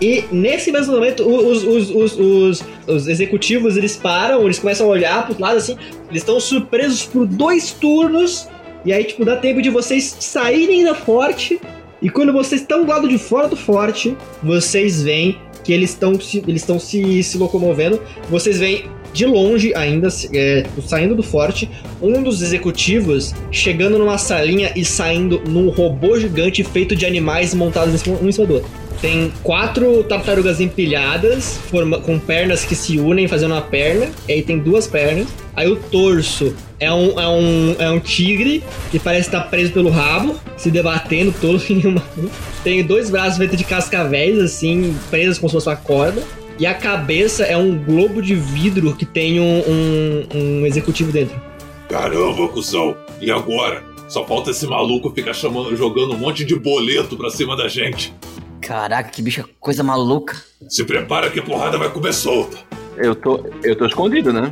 E 0.00 0.24
nesse 0.30 0.70
mesmo 0.70 0.94
momento, 0.94 1.26
os, 1.26 1.64
os, 1.64 1.90
os, 1.90 2.18
os, 2.18 2.64
os 2.86 3.08
executivos 3.08 3.76
eles 3.76 3.96
param, 3.96 4.44
eles 4.44 4.58
começam 4.58 4.86
a 4.86 4.90
olhar 4.90 5.26
pro 5.26 5.40
lado 5.40 5.56
assim, 5.56 5.76
eles 6.10 6.22
estão 6.22 6.38
surpresos 6.38 7.04
por 7.04 7.26
dois 7.26 7.70
turnos. 7.70 8.48
E 8.84 8.92
aí, 8.92 9.04
tipo, 9.04 9.24
dá 9.24 9.36
tempo 9.36 9.62
de 9.62 9.70
vocês 9.70 10.16
saírem 10.20 10.84
da 10.84 10.94
forte. 10.94 11.60
E 12.00 12.10
quando 12.10 12.32
vocês 12.32 12.60
estão 12.60 12.84
do 12.84 12.90
lado 12.90 13.08
de 13.08 13.18
fora 13.18 13.48
do 13.48 13.56
forte, 13.56 14.16
vocês 14.42 15.02
veem 15.02 15.38
que 15.64 15.72
eles 15.72 15.90
estão 15.90 16.20
se, 16.20 16.44
eles 16.46 16.64
se, 16.80 17.22
se 17.22 17.38
locomovendo. 17.38 18.00
Vocês 18.30 18.58
veem 18.58 18.84
de 19.16 19.24
longe 19.24 19.74
ainda, 19.74 20.08
é, 20.32 20.62
tipo, 20.62 20.82
saindo 20.82 21.14
do 21.14 21.22
forte, 21.22 21.68
um 22.02 22.22
dos 22.22 22.42
executivos 22.42 23.34
chegando 23.50 23.98
numa 23.98 24.18
salinha 24.18 24.70
e 24.76 24.84
saindo 24.84 25.40
num 25.48 25.70
robô 25.70 26.20
gigante 26.20 26.62
feito 26.62 26.94
de 26.94 27.06
animais 27.06 27.54
montados 27.54 27.94
em 27.94 27.98
cima- 27.98 28.18
um 28.20 28.46
do 28.46 28.54
outro. 28.54 28.70
Tem 29.00 29.30
quatro 29.42 30.04
tartarugas 30.04 30.60
empilhadas, 30.60 31.58
com 32.04 32.18
pernas 32.18 32.64
que 32.64 32.74
se 32.74 32.98
unem 32.98 33.28
fazendo 33.28 33.52
uma 33.52 33.60
perna. 33.60 34.06
E 34.26 34.32
aí 34.32 34.42
tem 34.42 34.58
duas 34.58 34.86
pernas. 34.86 35.26
Aí 35.54 35.68
o 35.70 35.76
torso 35.76 36.54
é 36.80 36.90
um, 36.92 37.20
é 37.20 37.28
um, 37.28 37.76
é 37.78 37.90
um 37.90 38.00
tigre 38.00 38.62
que 38.90 38.98
parece 38.98 39.28
estar 39.28 39.42
preso 39.42 39.72
pelo 39.72 39.90
rabo, 39.90 40.36
se 40.56 40.70
debatendo 40.70 41.34
todo 41.40 41.62
em 41.68 41.86
uma. 41.86 42.02
Tem 42.64 42.82
dois 42.82 43.10
braços 43.10 43.36
feitos 43.36 43.58
de 43.58 43.64
cascavéis, 43.64 44.38
assim, 44.38 44.94
presos 45.10 45.36
fosse 45.38 45.68
uma 45.68 45.76
corda. 45.76 46.22
E 46.58 46.64
a 46.64 46.72
cabeça 46.72 47.44
é 47.44 47.56
um 47.56 47.76
globo 47.76 48.22
de 48.22 48.34
vidro 48.34 48.96
que 48.96 49.04
tem 49.04 49.38
um, 49.38 49.58
um, 49.60 50.26
um 50.34 50.66
executivo 50.66 51.12
dentro. 51.12 51.38
Caramba, 51.88 52.48
cuzão. 52.48 52.96
E 53.20 53.30
agora? 53.30 53.84
Só 54.08 54.24
falta 54.24 54.50
esse 54.52 54.66
maluco 54.66 55.10
ficar 55.10 55.34
chamando, 55.34 55.76
jogando 55.76 56.14
um 56.14 56.18
monte 56.18 56.44
de 56.44 56.58
boleto 56.58 57.16
pra 57.16 57.28
cima 57.28 57.56
da 57.56 57.68
gente. 57.68 58.14
Caraca, 58.62 59.10
que 59.10 59.20
bicha 59.20 59.44
coisa 59.60 59.82
maluca. 59.82 60.36
Se 60.68 60.84
prepara 60.84 61.28
que 61.30 61.40
a 61.40 61.42
porrada 61.42 61.76
vai 61.76 61.90
comer 61.90 62.14
solta. 62.14 62.56
Eu 62.96 63.14
tô, 63.14 63.44
eu 63.62 63.76
tô 63.76 63.84
escondido, 63.84 64.32
né? 64.32 64.50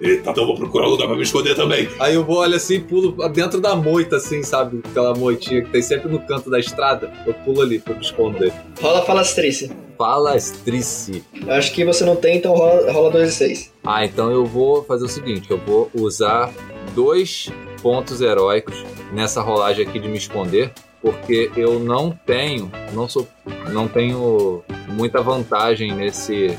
Eita, 0.00 0.30
então 0.30 0.46
vou 0.46 0.56
procurar 0.56 0.86
lugar 0.86 1.06
pra 1.06 1.16
me 1.16 1.22
esconder 1.22 1.54
também. 1.54 1.88
Aí 1.98 2.14
eu 2.14 2.24
vou, 2.24 2.38
olho 2.38 2.54
assim 2.54 2.74
e 2.74 2.80
pulo 2.80 3.12
dentro 3.28 3.60
da 3.60 3.74
moita, 3.74 4.16
assim, 4.16 4.42
sabe? 4.42 4.80
Aquela 4.84 5.14
moitinha 5.14 5.62
que 5.62 5.70
tem 5.70 5.82
sempre 5.82 6.10
no 6.10 6.18
canto 6.20 6.50
da 6.50 6.58
estrada. 6.58 7.10
Eu 7.26 7.32
pulo 7.32 7.62
ali 7.62 7.78
pra 7.78 7.94
me 7.94 8.02
esconder. 8.02 8.52
Rola 8.80 9.02
falastrice. 9.02 9.70
Palastrice. 9.96 11.24
Eu 11.46 11.52
acho 11.54 11.72
que 11.72 11.84
você 11.84 12.04
não 12.04 12.16
tem, 12.16 12.36
então 12.36 12.54
rola, 12.54 12.92
rola 12.92 13.10
2 13.10 13.28
e 13.28 13.32
6. 13.32 13.72
Ah, 13.84 14.04
então 14.04 14.30
eu 14.30 14.44
vou 14.44 14.84
fazer 14.84 15.04
o 15.04 15.08
seguinte: 15.08 15.50
eu 15.50 15.58
vou 15.58 15.90
usar 15.94 16.52
dois 16.94 17.48
pontos 17.82 18.20
heróicos 18.20 18.84
nessa 19.12 19.40
rolagem 19.40 19.86
aqui 19.86 19.98
de 19.98 20.08
me 20.08 20.18
esconder, 20.18 20.72
porque 21.00 21.50
eu 21.56 21.78
não 21.78 22.10
tenho, 22.10 22.70
não 22.92 23.08
sou, 23.08 23.26
não 23.72 23.88
tenho 23.88 24.62
muita 24.88 25.22
vantagem 25.22 25.94
nesse 25.94 26.56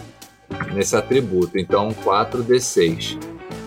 nesse 0.73 0.95
atributo. 0.95 1.57
Então 1.57 1.89
4d6. 2.03 3.17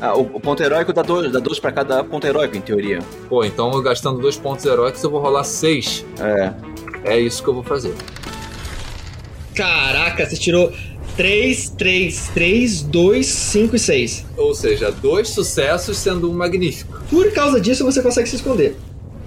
Ah, 0.01 0.17
o, 0.17 0.23
o 0.23 0.41
ponto 0.41 0.63
heróico 0.63 0.93
dá 0.93 1.03
dois, 1.03 1.31
dá 1.31 1.39
dois 1.39 1.59
pra 1.59 1.71
cada 1.71 2.03
ponto 2.03 2.27
heróico, 2.27 2.57
em 2.57 2.61
teoria. 2.61 3.01
Pô, 3.29 3.45
então 3.45 3.71
eu 3.73 3.83
gastando 3.83 4.19
dois 4.19 4.37
pontos 4.37 4.65
heróicos 4.65 5.03
eu 5.03 5.11
vou 5.11 5.21
rolar 5.21 5.45
6. 5.45 6.07
É. 6.19 6.53
É 7.05 7.19
isso 7.19 7.43
que 7.43 7.49
eu 7.49 7.55
vou 7.55 7.63
fazer. 7.63 7.95
Caraca, 9.55 10.25
você 10.25 10.37
tirou 10.37 10.73
3, 11.17 11.71
3, 11.71 12.31
3, 12.33 12.83
2, 12.83 13.27
5 13.27 13.77
e 13.77 13.79
6. 13.79 14.27
Ou 14.37 14.55
seja, 14.55 14.91
dois 14.91 15.29
sucessos 15.29 15.99
sendo 15.99 16.31
um 16.31 16.35
magnífico. 16.35 16.99
Por 17.11 17.31
causa 17.33 17.61
disso, 17.61 17.85
você 17.85 18.03
consegue 18.03 18.29
se 18.29 18.37
esconder. 18.37 18.77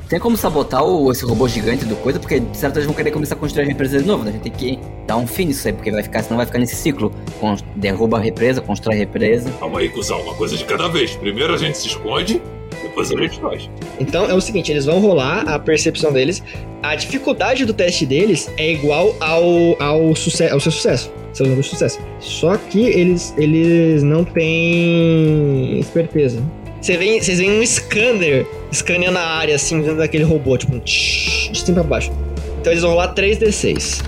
Tem 0.10 0.20
como 0.20 0.38
sabotar 0.38 0.84
o, 0.84 1.12
esse 1.12 1.26
robô 1.26 1.48
gigante 1.48 1.86
do 1.86 1.96
coisa, 1.96 2.20
porque 2.20 2.40
de 2.40 2.56
certo 2.56 2.76
eles 2.78 2.86
vão 2.86 2.94
querer 2.94 3.10
começar 3.12 3.34
a 3.36 3.38
construir 3.38 3.64
a 3.64 3.68
represa 3.68 4.00
de 4.00 4.06
novo, 4.06 4.24
né? 4.24 4.30
A 4.30 4.34
gente 4.34 4.44
tem 4.44 4.52
que 4.52 4.80
dar 5.08 5.18
um 5.18 5.26
fim 5.26 5.46
nisso 5.46 5.68
aí, 5.68 5.74
porque 5.74 5.90
vai 5.92 6.04
ficar, 6.04 6.22
senão 6.22 6.38
vai 6.38 6.46
ficar 6.46 6.60
nesse 6.60 6.76
ciclo. 6.76 7.12
Con- 7.40 7.56
derruba 7.76 8.18
a 8.18 8.22
represa, 8.22 8.62
constrói 8.62 8.96
a 8.96 9.00
represa. 9.00 9.50
Calma 9.60 9.80
aí, 9.80 9.90
cuzão. 9.90 10.22
Uma 10.22 10.36
coisa 10.36 10.56
de 10.56 10.64
cada 10.66 10.88
vez. 10.88 11.16
Primeiro 11.16 11.54
a 11.54 11.58
gente 11.58 11.78
se 11.78 11.88
esconde, 11.88 12.42
depois 12.84 13.12
a 13.12 13.16
gente 13.18 13.40
faz. 13.40 13.70
Então 14.00 14.26
é 14.30 14.34
o 14.36 14.42
seguinte, 14.42 14.72
eles 14.72 14.86
vão 14.86 15.00
rolar 15.00 15.48
a 15.48 15.58
percepção 15.58 16.12
deles. 16.12 16.44
A 16.84 16.96
dificuldade 16.96 17.66
do 17.66 17.74
teste 17.74 18.06
deles 18.06 18.52
é 18.58 18.72
igual 18.72 19.16
ao, 19.20 19.82
ao, 19.82 20.16
suce 20.16 20.44
ao 20.48 20.60
seu 20.60 20.72
sucesso. 20.72 21.12
Seu 21.34 21.46
número 21.48 21.64
de 21.64 21.70
sucesso. 21.70 22.00
Só 22.20 22.56
que 22.58 22.82
eles, 22.82 23.34
eles 23.38 24.04
não 24.04 24.24
têm 24.24 25.80
esperteza. 25.80 26.44
Você 26.84 26.98
vê, 26.98 27.18
vocês 27.18 27.40
veem 27.40 27.62
um 27.62 27.66
scanner 27.66 28.46
escaneando 28.70 29.18
a 29.18 29.22
área, 29.22 29.56
assim, 29.56 29.80
dentro 29.80 30.00
daquele 30.00 30.26
robô, 30.26 30.58
tipo, 30.58 30.76
um 30.76 30.82
tsh, 30.82 31.50
de 31.50 31.60
cima 31.60 31.76
pra 31.76 31.84
baixo. 31.84 32.12
Então 32.60 32.74
eles 32.74 32.84
vão 32.84 32.92
rolar 32.92 33.16
3d6. 33.16 34.04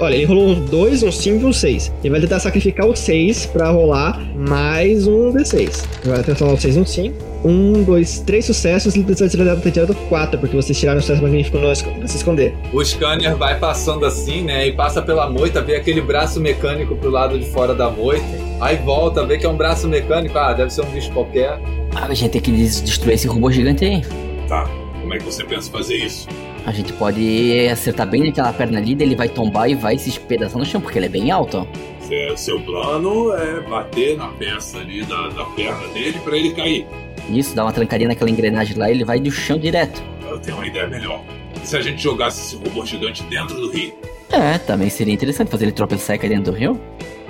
Olha, 0.00 0.16
ele 0.16 0.24
rolou 0.24 0.48
um 0.48 0.64
2, 0.64 1.04
um 1.04 1.12
5 1.12 1.40
e 1.40 1.44
um 1.44 1.52
6. 1.52 1.92
Ele 2.02 2.10
vai 2.10 2.20
tentar 2.20 2.40
sacrificar 2.40 2.84
o 2.84 2.96
6 2.96 3.46
pra 3.46 3.70
rolar 3.70 4.20
mais 4.34 5.06
um 5.06 5.32
D6. 5.32 5.84
Ele 6.04 6.14
vai 6.16 6.34
rolar 6.34 6.54
o 6.54 6.60
6 6.60 6.74
e 6.74 6.80
um 6.80 6.84
5. 6.84 7.29
Um, 7.44 7.82
dois, 7.82 8.20
três 8.20 8.44
sucessos, 8.44 8.94
ele 8.94 9.04
precisa 9.04 9.28
tirar- 9.28 9.56
ter 9.56 9.70
tirado 9.70 9.94
4, 10.08 10.38
porque 10.38 10.54
vocês 10.54 10.78
tiraram 10.78 10.98
o 10.98 11.00
sucesso 11.02 11.22
magnífico 11.22 11.58
pra 11.58 11.74
se 11.74 12.16
esconder. 12.16 12.54
O 12.72 12.84
scanner 12.84 13.34
vai 13.36 13.58
passando 13.58 14.04
assim, 14.04 14.42
né? 14.42 14.66
E 14.68 14.72
passa 14.72 15.00
pela 15.00 15.28
moita, 15.30 15.62
vê 15.62 15.76
aquele 15.76 16.00
braço 16.02 16.38
mecânico 16.40 16.94
pro 16.96 17.10
lado 17.10 17.38
de 17.38 17.46
fora 17.46 17.74
da 17.74 17.88
moita. 17.90 18.24
Aí 18.60 18.76
volta, 18.76 19.24
vê 19.24 19.38
que 19.38 19.46
é 19.46 19.48
um 19.48 19.56
braço 19.56 19.88
mecânico. 19.88 20.36
Ah, 20.36 20.52
deve 20.52 20.70
ser 20.70 20.82
um 20.82 20.90
bicho 20.90 21.10
qualquer. 21.12 21.58
Ah, 21.94 22.06
a 22.08 22.14
gente 22.14 22.30
tem 22.30 22.40
que 22.42 22.52
des- 22.52 22.82
destruir 22.82 23.14
esse 23.14 23.26
robô 23.26 23.50
gigante 23.50 23.84
aí. 23.86 24.02
Tá. 24.46 24.68
Como 25.00 25.14
é 25.14 25.18
que 25.18 25.24
você 25.24 25.42
pensa 25.42 25.70
fazer 25.70 25.96
isso? 25.96 26.28
A 26.66 26.72
gente 26.72 26.92
pode 26.92 27.66
acertar 27.68 28.06
bem 28.06 28.22
naquela 28.26 28.52
perna 28.52 28.78
ali, 28.78 28.94
daí 28.94 29.06
ele 29.08 29.16
vai 29.16 29.30
tombar 29.30 29.70
e 29.70 29.74
vai 29.74 29.96
se 29.96 30.10
espedaçar 30.10 30.58
no 30.58 30.64
chão, 30.66 30.78
porque 30.78 30.98
ele 30.98 31.06
é 31.06 31.08
bem 31.08 31.30
alto, 31.30 31.56
ó. 31.66 31.66
Seu, 32.06 32.36
seu 32.36 32.60
plano 32.60 33.32
é 33.34 33.60
bater 33.62 34.16
na 34.18 34.28
peça 34.28 34.78
ali 34.78 35.02
da, 35.04 35.28
da 35.28 35.44
perna 35.46 35.88
dele 35.94 36.18
pra 36.22 36.36
ele 36.36 36.50
cair. 36.50 36.86
Isso, 37.30 37.54
dá 37.54 37.64
uma 37.64 37.72
trancadinha 37.72 38.08
naquela 38.08 38.30
engrenagem 38.30 38.76
lá 38.76 38.90
e 38.90 38.94
ele 38.94 39.04
vai 39.04 39.20
do 39.20 39.30
chão 39.30 39.58
direto. 39.58 40.02
Eu 40.28 40.38
tenho 40.38 40.56
uma 40.56 40.66
ideia 40.66 40.86
melhor. 40.86 41.22
Se 41.64 41.76
a 41.76 41.80
gente 41.80 42.02
jogasse 42.02 42.40
esse 42.40 42.56
robô 42.56 42.84
gigante 42.84 43.22
dentro 43.24 43.54
do 43.54 43.70
rio? 43.70 43.94
É, 44.30 44.58
também 44.58 44.88
seria 44.88 45.12
interessante 45.12 45.50
fazer 45.50 45.64
ele 45.64 45.72
tropeçar 45.72 46.16
e 46.16 46.18
cair 46.18 46.30
dentro 46.30 46.52
do 46.52 46.58
rio. 46.58 46.80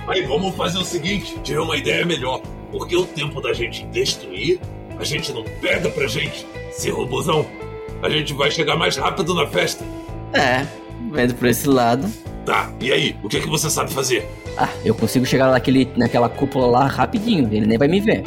Aí 0.07 0.23
vamos 0.23 0.55
fazer 0.55 0.79
o 0.79 0.85
seguinte: 0.85 1.37
tive 1.43 1.59
uma 1.59 1.77
ideia 1.77 2.05
melhor. 2.05 2.41
Porque 2.71 2.97
o 2.97 3.05
tempo 3.05 3.41
da 3.41 3.53
gente 3.53 3.85
destruir, 3.87 4.61
a 4.99 5.05
gente 5.05 5.33
não 5.33 5.43
pega 5.61 5.89
pra 5.89 6.07
gente. 6.07 6.47
Esse 6.69 6.91
robôzão, 6.91 7.45
a 8.03 8.09
gente 8.09 8.33
vai 8.33 8.51
chegar 8.51 8.77
mais 8.77 8.97
rápido 8.97 9.35
na 9.35 9.47
festa. 9.47 9.85
É, 10.33 10.65
vendo 11.11 11.35
por 11.35 11.49
esse 11.49 11.69
lado. 11.69 12.09
Tá, 12.47 12.73
e 12.81 12.93
aí? 12.93 13.17
O 13.23 13.29
que, 13.29 13.39
é 13.39 13.41
que 13.41 13.49
você 13.49 13.69
sabe 13.69 13.93
fazer? 13.93 14.27
Ah, 14.57 14.69
eu 14.85 14.95
consigo 14.95 15.27
chegar 15.27 15.51
naquele, 15.51 15.89
naquela 15.97 16.29
cúpula 16.29 16.67
lá 16.67 16.87
rapidinho, 16.87 17.49
ele 17.53 17.67
nem 17.67 17.79
vai 17.79 17.89
me 17.89 18.01
ver. 18.01 18.23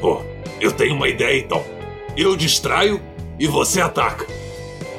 Pô, 0.00 0.22
eu 0.60 0.72
tenho 0.72 0.94
uma 0.94 1.08
ideia 1.08 1.38
então. 1.38 1.64
Eu 2.16 2.36
distraio 2.36 3.00
e 3.38 3.46
você 3.46 3.80
ataca. 3.80 4.26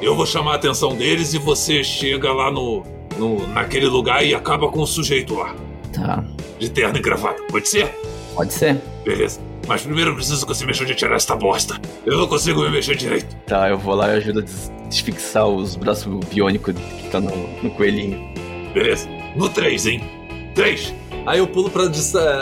Eu 0.00 0.16
vou 0.16 0.26
chamar 0.26 0.52
a 0.52 0.54
atenção 0.56 0.96
deles 0.96 1.32
e 1.34 1.38
você 1.38 1.84
chega 1.84 2.32
lá 2.32 2.50
no, 2.50 2.82
no 3.18 3.46
naquele 3.48 3.86
lugar 3.86 4.24
e 4.24 4.34
acaba 4.34 4.68
com 4.68 4.80
o 4.80 4.86
sujeito 4.86 5.34
lá. 5.34 5.54
Tá, 5.92 6.24
De 6.58 6.68
terno 6.70 6.96
e 6.98 7.00
gravata. 7.00 7.42
Pode 7.50 7.68
ser? 7.68 7.94
pode 8.34 8.52
ser. 8.52 8.80
Beleza. 9.04 9.40
Mas 9.68 9.82
primeiro 9.82 10.10
eu 10.10 10.14
preciso 10.16 10.44
que 10.46 10.52
você 10.54 10.64
me 10.64 10.72
ajude 10.72 10.92
a 10.92 10.94
tirar 10.96 11.14
esta 11.16 11.36
bosta. 11.36 11.78
Eu 12.04 12.16
não 12.18 12.26
consigo 12.26 12.62
me 12.62 12.70
mexer 12.70 12.96
direito. 12.96 13.36
Tá, 13.46 13.68
eu 13.68 13.78
vou 13.78 13.94
lá 13.94 14.08
e 14.08 14.16
ajudo 14.16 14.40
a 14.40 14.42
des- 14.42 14.72
desfixar 14.88 15.46
os 15.46 15.76
braços 15.76 16.06
biônicos 16.26 16.74
que 16.74 17.08
tá 17.10 17.20
no, 17.20 17.30
no 17.62 17.70
coelhinho. 17.70 18.18
Beleza. 18.74 19.08
No 19.36 19.48
3, 19.48 19.86
hein? 19.86 20.02
3. 20.54 20.92
Aí 21.26 21.38
eu 21.38 21.46
pulo 21.46 21.70
pra 21.70 21.86
de- 21.86 22.00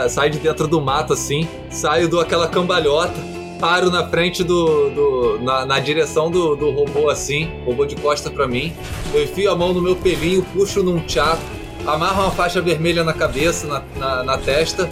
sair 0.09 0.31
de 0.31 0.39
dentro 0.39 0.67
do 0.67 0.81
mato 0.81 1.13
assim, 1.13 1.47
saio 1.71 2.09
do 2.09 2.19
aquela 2.21 2.49
cambalhota, 2.49 3.15
paro 3.61 3.91
na 3.91 4.07
frente 4.09 4.43
do. 4.43 4.91
do- 4.91 5.39
na, 5.43 5.65
na 5.67 5.79
direção 5.79 6.31
do, 6.31 6.57
do 6.57 6.71
robô 6.71 7.09
assim, 7.11 7.51
robô 7.65 7.85
de 7.87 7.97
costa 7.97 8.31
pra 8.31 8.47
mim. 8.49 8.73
Eu 9.13 9.23
enfio 9.25 9.51
a 9.51 9.57
mão 9.57 9.73
no 9.73 9.81
meu 9.83 9.97
pelinho, 9.97 10.43
puxo 10.55 10.83
num 10.83 10.99
tchaco, 11.01 11.43
amarro 11.87 12.23
uma 12.23 12.31
faixa 12.31 12.61
vermelha 12.61 13.05
na 13.05 13.13
cabeça, 13.13 13.67
na, 13.67 13.83
na, 13.97 14.23
na 14.25 14.39
testa, 14.39 14.89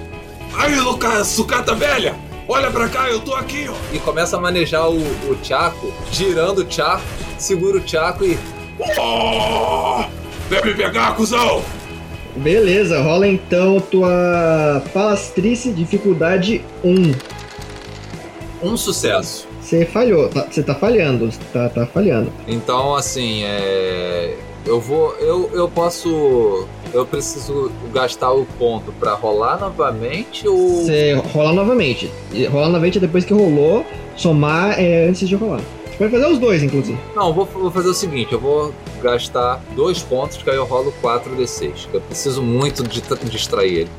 Aí, 0.56 0.74
Lucas, 0.80 1.26
sucata 1.28 1.74
velha! 1.74 2.16
Olha 2.48 2.70
pra 2.70 2.88
cá, 2.88 3.08
eu 3.10 3.20
tô 3.20 3.34
aqui, 3.34 3.68
ó. 3.68 3.74
e 3.94 3.98
começo 3.98 4.34
a 4.34 4.40
manejar 4.40 4.88
o, 4.88 4.96
o 5.30 5.36
tchaco, 5.42 5.92
girando 6.10 6.60
o 6.60 6.64
tchaco, 6.64 7.02
seguro 7.38 7.76
o 7.78 7.80
tchaco 7.82 8.24
e. 8.24 8.38
Oh! 8.98 10.04
Vem 10.48 10.64
me 10.64 10.74
pegar, 10.74 11.14
cuzão! 11.14 11.62
Beleza, 12.42 13.00
rola 13.00 13.26
então 13.26 13.80
tua 13.80 14.82
palastrice, 14.92 15.72
dificuldade 15.72 16.62
1. 16.84 17.12
Um 18.62 18.76
sucesso. 18.76 19.46
Você 19.60 19.84
falhou, 19.84 20.28
tá- 20.28 20.46
você 20.50 20.62
tá 20.62 20.74
falhando, 20.74 21.28
tá, 21.52 21.68
tá 21.68 21.86
falhando. 21.86 22.32
Então, 22.46 22.94
assim, 22.94 23.42
é. 23.44 24.34
Eu 24.66 24.80
vou. 24.80 25.14
Eu, 25.20 25.50
eu 25.54 25.68
posso. 25.68 26.66
Eu 26.92 27.06
preciso 27.06 27.70
gastar 27.92 28.32
o 28.32 28.44
ponto 28.58 28.92
pra 28.92 29.14
rolar 29.14 29.58
novamente 29.60 30.46
ou. 30.48 30.84
Você 30.84 31.14
rola 31.32 31.52
novamente. 31.52 32.10
Rolar 32.50 32.66
novamente 32.68 32.98
depois 32.98 33.24
que 33.24 33.32
rolou, 33.32 33.84
somar 34.16 34.78
é 34.80 35.06
antes 35.08 35.28
de 35.28 35.34
rolar. 35.36 35.60
Pode 35.98 36.10
fazer 36.12 36.26
os 36.26 36.38
dois, 36.38 36.62
inclusive. 36.62 36.96
Não, 37.14 37.28
eu 37.28 37.34
vou, 37.34 37.44
vou 37.44 37.70
fazer 37.70 37.88
o 37.88 37.94
seguinte: 37.94 38.32
eu 38.32 38.38
vou 38.40 38.72
gastar 39.02 39.60
dois 39.74 39.98
pontos, 40.00 40.36
que 40.36 40.48
aí 40.48 40.56
eu 40.56 40.64
rolo 40.64 40.94
4d6. 41.02 41.88
Que 41.90 41.94
eu 41.96 42.00
preciso 42.00 42.40
muito 42.42 42.82
de 42.84 43.02
distrair 43.28 43.74
ele. 43.80 43.90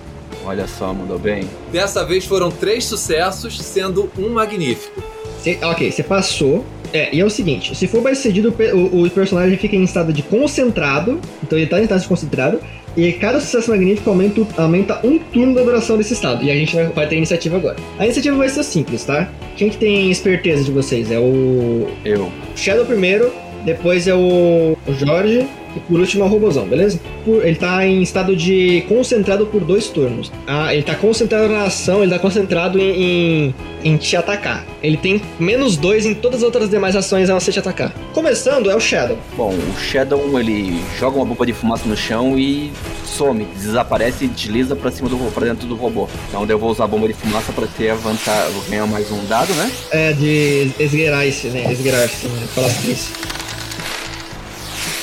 Olha 0.46 0.66
só, 0.68 0.94
mandou 0.94 1.20
bem. 1.20 1.50
Dessa 1.72 2.06
vez 2.06 2.26
foram 2.26 2.50
três 2.50 2.86
sucessos, 2.86 3.60
sendo 3.62 4.10
um 4.18 4.30
magnífico. 4.30 5.02
Você- 5.38 5.60
ok, 5.62 5.92
você 5.92 6.02
passou. 6.04 6.66
É, 6.94 7.14
e 7.14 7.20
é 7.20 7.26
o 7.26 7.30
seguinte: 7.30 7.76
se 7.76 7.86
for 7.88 8.02
mais 8.02 8.18
cedido, 8.20 8.54
o, 8.74 9.04
o 9.04 9.10
personagem 9.12 9.58
fica 9.58 9.76
em 9.76 9.84
estado 9.84 10.12
de 10.14 10.24
concentrado. 10.24 11.20
Então 11.44 11.58
ele 11.58 11.68
tá 11.68 11.80
em 11.80 11.84
estado 11.84 12.02
de 12.02 12.08
concentrado. 12.08 12.60
E 12.98 13.14
cada 13.14 13.40
sucesso 13.40 13.70
magnífico 13.70 14.10
aumenta, 14.10 14.42
aumenta 14.58 15.00
um 15.04 15.18
turno 15.20 15.56
da 15.56 15.62
duração 15.62 15.98
desse 15.98 16.14
estado. 16.14 16.44
E 16.44 16.52
a 16.52 16.56
gente 16.56 16.76
vai, 16.76 16.86
vai 16.88 17.08
ter 17.08 17.16
iniciativa 17.18 17.58
agora. 17.58 17.76
A 17.98 18.06
iniciativa 18.06 18.36
vai 18.36 18.50
ser 18.50 18.64
simples, 18.64 19.06
tá? 19.06 19.30
Quem 19.56 19.70
que 19.70 19.78
tem 19.78 20.10
esperteza 20.12 20.64
de 20.64 20.72
vocês? 20.72 21.12
É 21.12 21.20
o 21.20 21.88
Eu. 22.04 22.32
Shadow 22.56 22.86
primeiro, 22.86 23.32
depois 23.66 24.08
é 24.08 24.14
o 24.14 24.78
o 24.88 24.94
Jorge 24.94 25.48
e 25.76 25.80
por 25.80 26.00
último 26.00 26.24
é 26.24 26.28
o 26.28 26.30
Robozão, 26.30 26.66
beleza? 26.66 27.00
Por- 27.26 27.46
ele 27.46 27.56
tá 27.56 27.86
em 27.86 28.02
estado 28.02 28.36
de 28.36 28.84
concentrado 28.88 29.46
por 29.46 29.62
dois 29.64 29.88
turnos. 29.88 30.32
Ah, 30.48 30.74
ele 30.74 30.84
tá 30.84 30.96
concentrado 30.96 31.48
na 31.50 31.64
ação, 31.64 32.02
ele 32.02 32.12
tá 32.12 32.20
concentrado 32.20 32.80
em, 32.80 33.54
em, 33.84 33.92
em 33.94 33.98
te 33.98 34.16
atacar. 34.16 34.66
Ele 34.82 34.98
tem 34.98 35.22
menos 35.40 35.78
dois 35.78 36.06
em 36.06 36.14
todas 36.14 36.40
as 36.40 36.44
outras 36.44 36.70
demais 36.70 36.96
ações 36.96 37.30
a 37.30 37.34
não 37.34 37.40
ser 37.40 37.52
te 37.52 37.60
atacar. 37.60 37.94
Começando 38.14 38.70
é 38.70 38.76
o 38.76 38.80
Shadow. 38.80 39.18
Bom, 39.38 39.54
o 39.54 39.80
Shadow 39.80 40.40
ele 40.40 40.80
joga 41.00 41.18
uma 41.18 41.26
bomba 41.26 41.46
de 41.46 41.54
fumaça 41.54 41.88
no 41.88 41.96
chão 41.98 42.38
e 42.38 42.72
some, 43.06 43.46
desaparece 43.56 44.26
e 44.26 44.28
desliza 44.28 44.76
pra 44.76 44.90
cima 44.92 45.10
do 45.10 45.18
pra 45.34 45.46
dentro 45.46 45.68
do 45.68 45.76
robô. 45.76 46.08
Então 46.30 46.46
eu 46.48 46.58
vou 46.60 46.72
usar 46.72 46.86
a 46.86 46.88
bomba 46.88 47.08
de 47.08 47.14
fumaça 47.14 47.52
pra 47.52 47.68
ter 47.68 47.90
a 47.90 47.96
vantagem, 47.96 48.52
vou 48.54 48.64
ganhar 48.70 48.88
mais 48.88 49.12
um 49.12 49.24
dado, 49.26 49.54
né? 49.56 49.70
É 49.92 50.14
de 50.14 50.72
esgueirar 50.80 51.26
esse, 51.28 51.48
né? 51.48 51.72
Esgueirar 51.72 52.06
esse, 52.06 52.28
né? 52.28 52.48
Palastriz. 52.56 53.10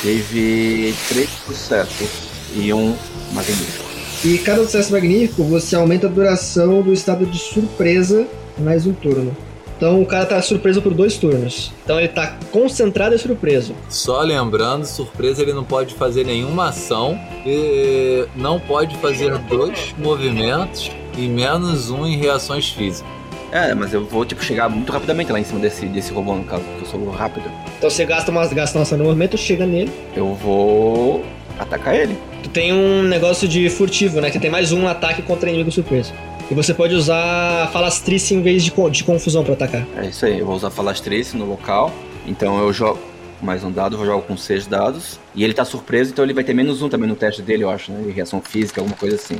Teve 0.06 0.94
três 1.08 1.28
sucessos 1.44 2.08
e 2.54 2.72
um 2.72 2.94
magnífico. 3.32 3.84
E 4.24 4.38
cada 4.38 4.62
sucesso 4.62 4.92
magnífico, 4.92 5.42
você 5.42 5.74
aumenta 5.74 6.06
a 6.06 6.08
duração 6.08 6.80
do 6.80 6.92
estado 6.92 7.26
de 7.26 7.36
surpresa 7.36 8.24
mais 8.56 8.86
um 8.86 8.92
turno. 8.92 9.36
Então 9.76 10.00
o 10.00 10.06
cara 10.06 10.24
tá 10.24 10.40
surpreso 10.40 10.80
por 10.80 10.94
dois 10.94 11.16
turnos. 11.16 11.72
Então 11.82 11.98
ele 11.98 12.06
tá 12.06 12.38
concentrado 12.52 13.16
e 13.16 13.18
surpreso. 13.18 13.74
Só 13.88 14.22
lembrando, 14.22 14.84
surpresa, 14.84 15.42
ele 15.42 15.52
não 15.52 15.64
pode 15.64 15.96
fazer 15.96 16.24
nenhuma 16.24 16.68
ação, 16.68 17.18
e 17.44 18.26
não 18.36 18.60
pode 18.60 18.96
fazer 18.98 19.36
dois 19.38 19.92
movimentos 19.98 20.88
e 21.18 21.26
menos 21.26 21.90
um 21.90 22.06
em 22.06 22.16
reações 22.16 22.68
físicas. 22.70 23.15
É, 23.52 23.74
mas 23.74 23.92
eu 23.92 24.04
vou 24.04 24.24
tipo 24.24 24.42
chegar 24.42 24.68
muito 24.68 24.90
rapidamente 24.92 25.30
lá 25.32 25.40
em 25.40 25.44
cima 25.44 25.60
desse, 25.60 25.86
desse 25.86 26.12
robô 26.12 26.34
no 26.34 26.44
caso, 26.44 26.62
porque 26.64 26.84
eu 26.84 26.86
sou 26.86 27.10
rápido. 27.10 27.50
Então 27.78 27.88
você 27.88 28.04
gasta 28.04 28.30
uma, 28.30 28.46
gasta 28.46 28.78
uma 28.78 28.82
ação 28.82 28.98
no 28.98 29.04
movimento, 29.04 29.36
chega 29.36 29.64
nele. 29.66 29.90
Eu 30.14 30.34
vou 30.34 31.24
atacar 31.58 31.94
ele. 31.94 32.16
Tu 32.42 32.50
tem 32.50 32.72
um 32.72 33.02
negócio 33.02 33.48
de 33.48 33.68
furtivo, 33.70 34.20
né? 34.20 34.30
Que 34.30 34.38
tem 34.38 34.50
mais 34.50 34.72
um 34.72 34.86
ataque 34.86 35.22
contra 35.22 35.48
inimigo 35.48 35.70
surpreso. 35.70 36.12
E 36.50 36.54
você 36.54 36.72
pode 36.72 36.94
usar 36.94 37.70
falastrice 37.72 38.34
em 38.34 38.42
vez 38.42 38.62
de, 38.62 38.72
de 38.90 39.04
confusão 39.04 39.42
pra 39.42 39.54
atacar. 39.54 39.86
É 39.96 40.06
isso 40.06 40.26
aí, 40.26 40.38
eu 40.38 40.46
vou 40.46 40.54
usar 40.54 40.70
falastrice 40.70 41.36
no 41.36 41.44
local. 41.44 41.92
Então 42.26 42.60
eu 42.60 42.72
jogo 42.72 42.98
mais 43.42 43.62
um 43.64 43.70
dado, 43.70 43.96
eu 43.96 44.06
jogo 44.06 44.22
com 44.22 44.36
seis 44.36 44.66
dados. 44.66 45.18
E 45.34 45.44
ele 45.44 45.52
tá 45.54 45.64
surpreso, 45.64 46.12
então 46.12 46.24
ele 46.24 46.34
vai 46.34 46.44
ter 46.44 46.54
menos 46.54 46.82
um 46.82 46.88
também 46.88 47.08
no 47.08 47.16
teste 47.16 47.42
dele, 47.42 47.64
eu 47.64 47.70
acho, 47.70 47.90
né? 47.92 48.02
De 48.02 48.10
reação 48.10 48.40
física, 48.40 48.80
alguma 48.80 48.96
coisa 48.96 49.16
assim. 49.16 49.38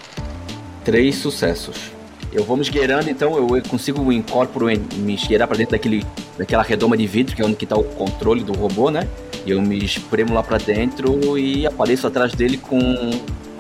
Três 0.84 1.16
sucessos. 1.16 1.95
Eu 2.36 2.44
vou 2.44 2.54
me 2.54 2.62
esgueirando, 2.62 3.08
então 3.08 3.34
eu 3.38 3.62
consigo 3.66 4.12
incorporo 4.12 4.68
em- 4.68 4.84
me 4.98 5.14
esgueirar 5.14 5.48
pra 5.48 5.56
dentro 5.56 5.72
daquele, 5.72 6.04
daquela 6.36 6.62
redoma 6.62 6.94
de 6.94 7.06
vidro, 7.06 7.34
que 7.34 7.40
é 7.40 7.44
onde 7.46 7.56
que 7.56 7.64
tá 7.64 7.74
o 7.76 7.82
controle 7.82 8.44
do 8.44 8.52
robô, 8.52 8.90
né? 8.90 9.08
E 9.46 9.52
eu 9.52 9.62
me 9.62 9.82
espremo 9.82 10.34
lá 10.34 10.42
pra 10.42 10.58
dentro 10.58 11.38
e 11.38 11.66
apareço 11.66 12.06
atrás 12.06 12.34
dele 12.34 12.58
com, 12.58 12.78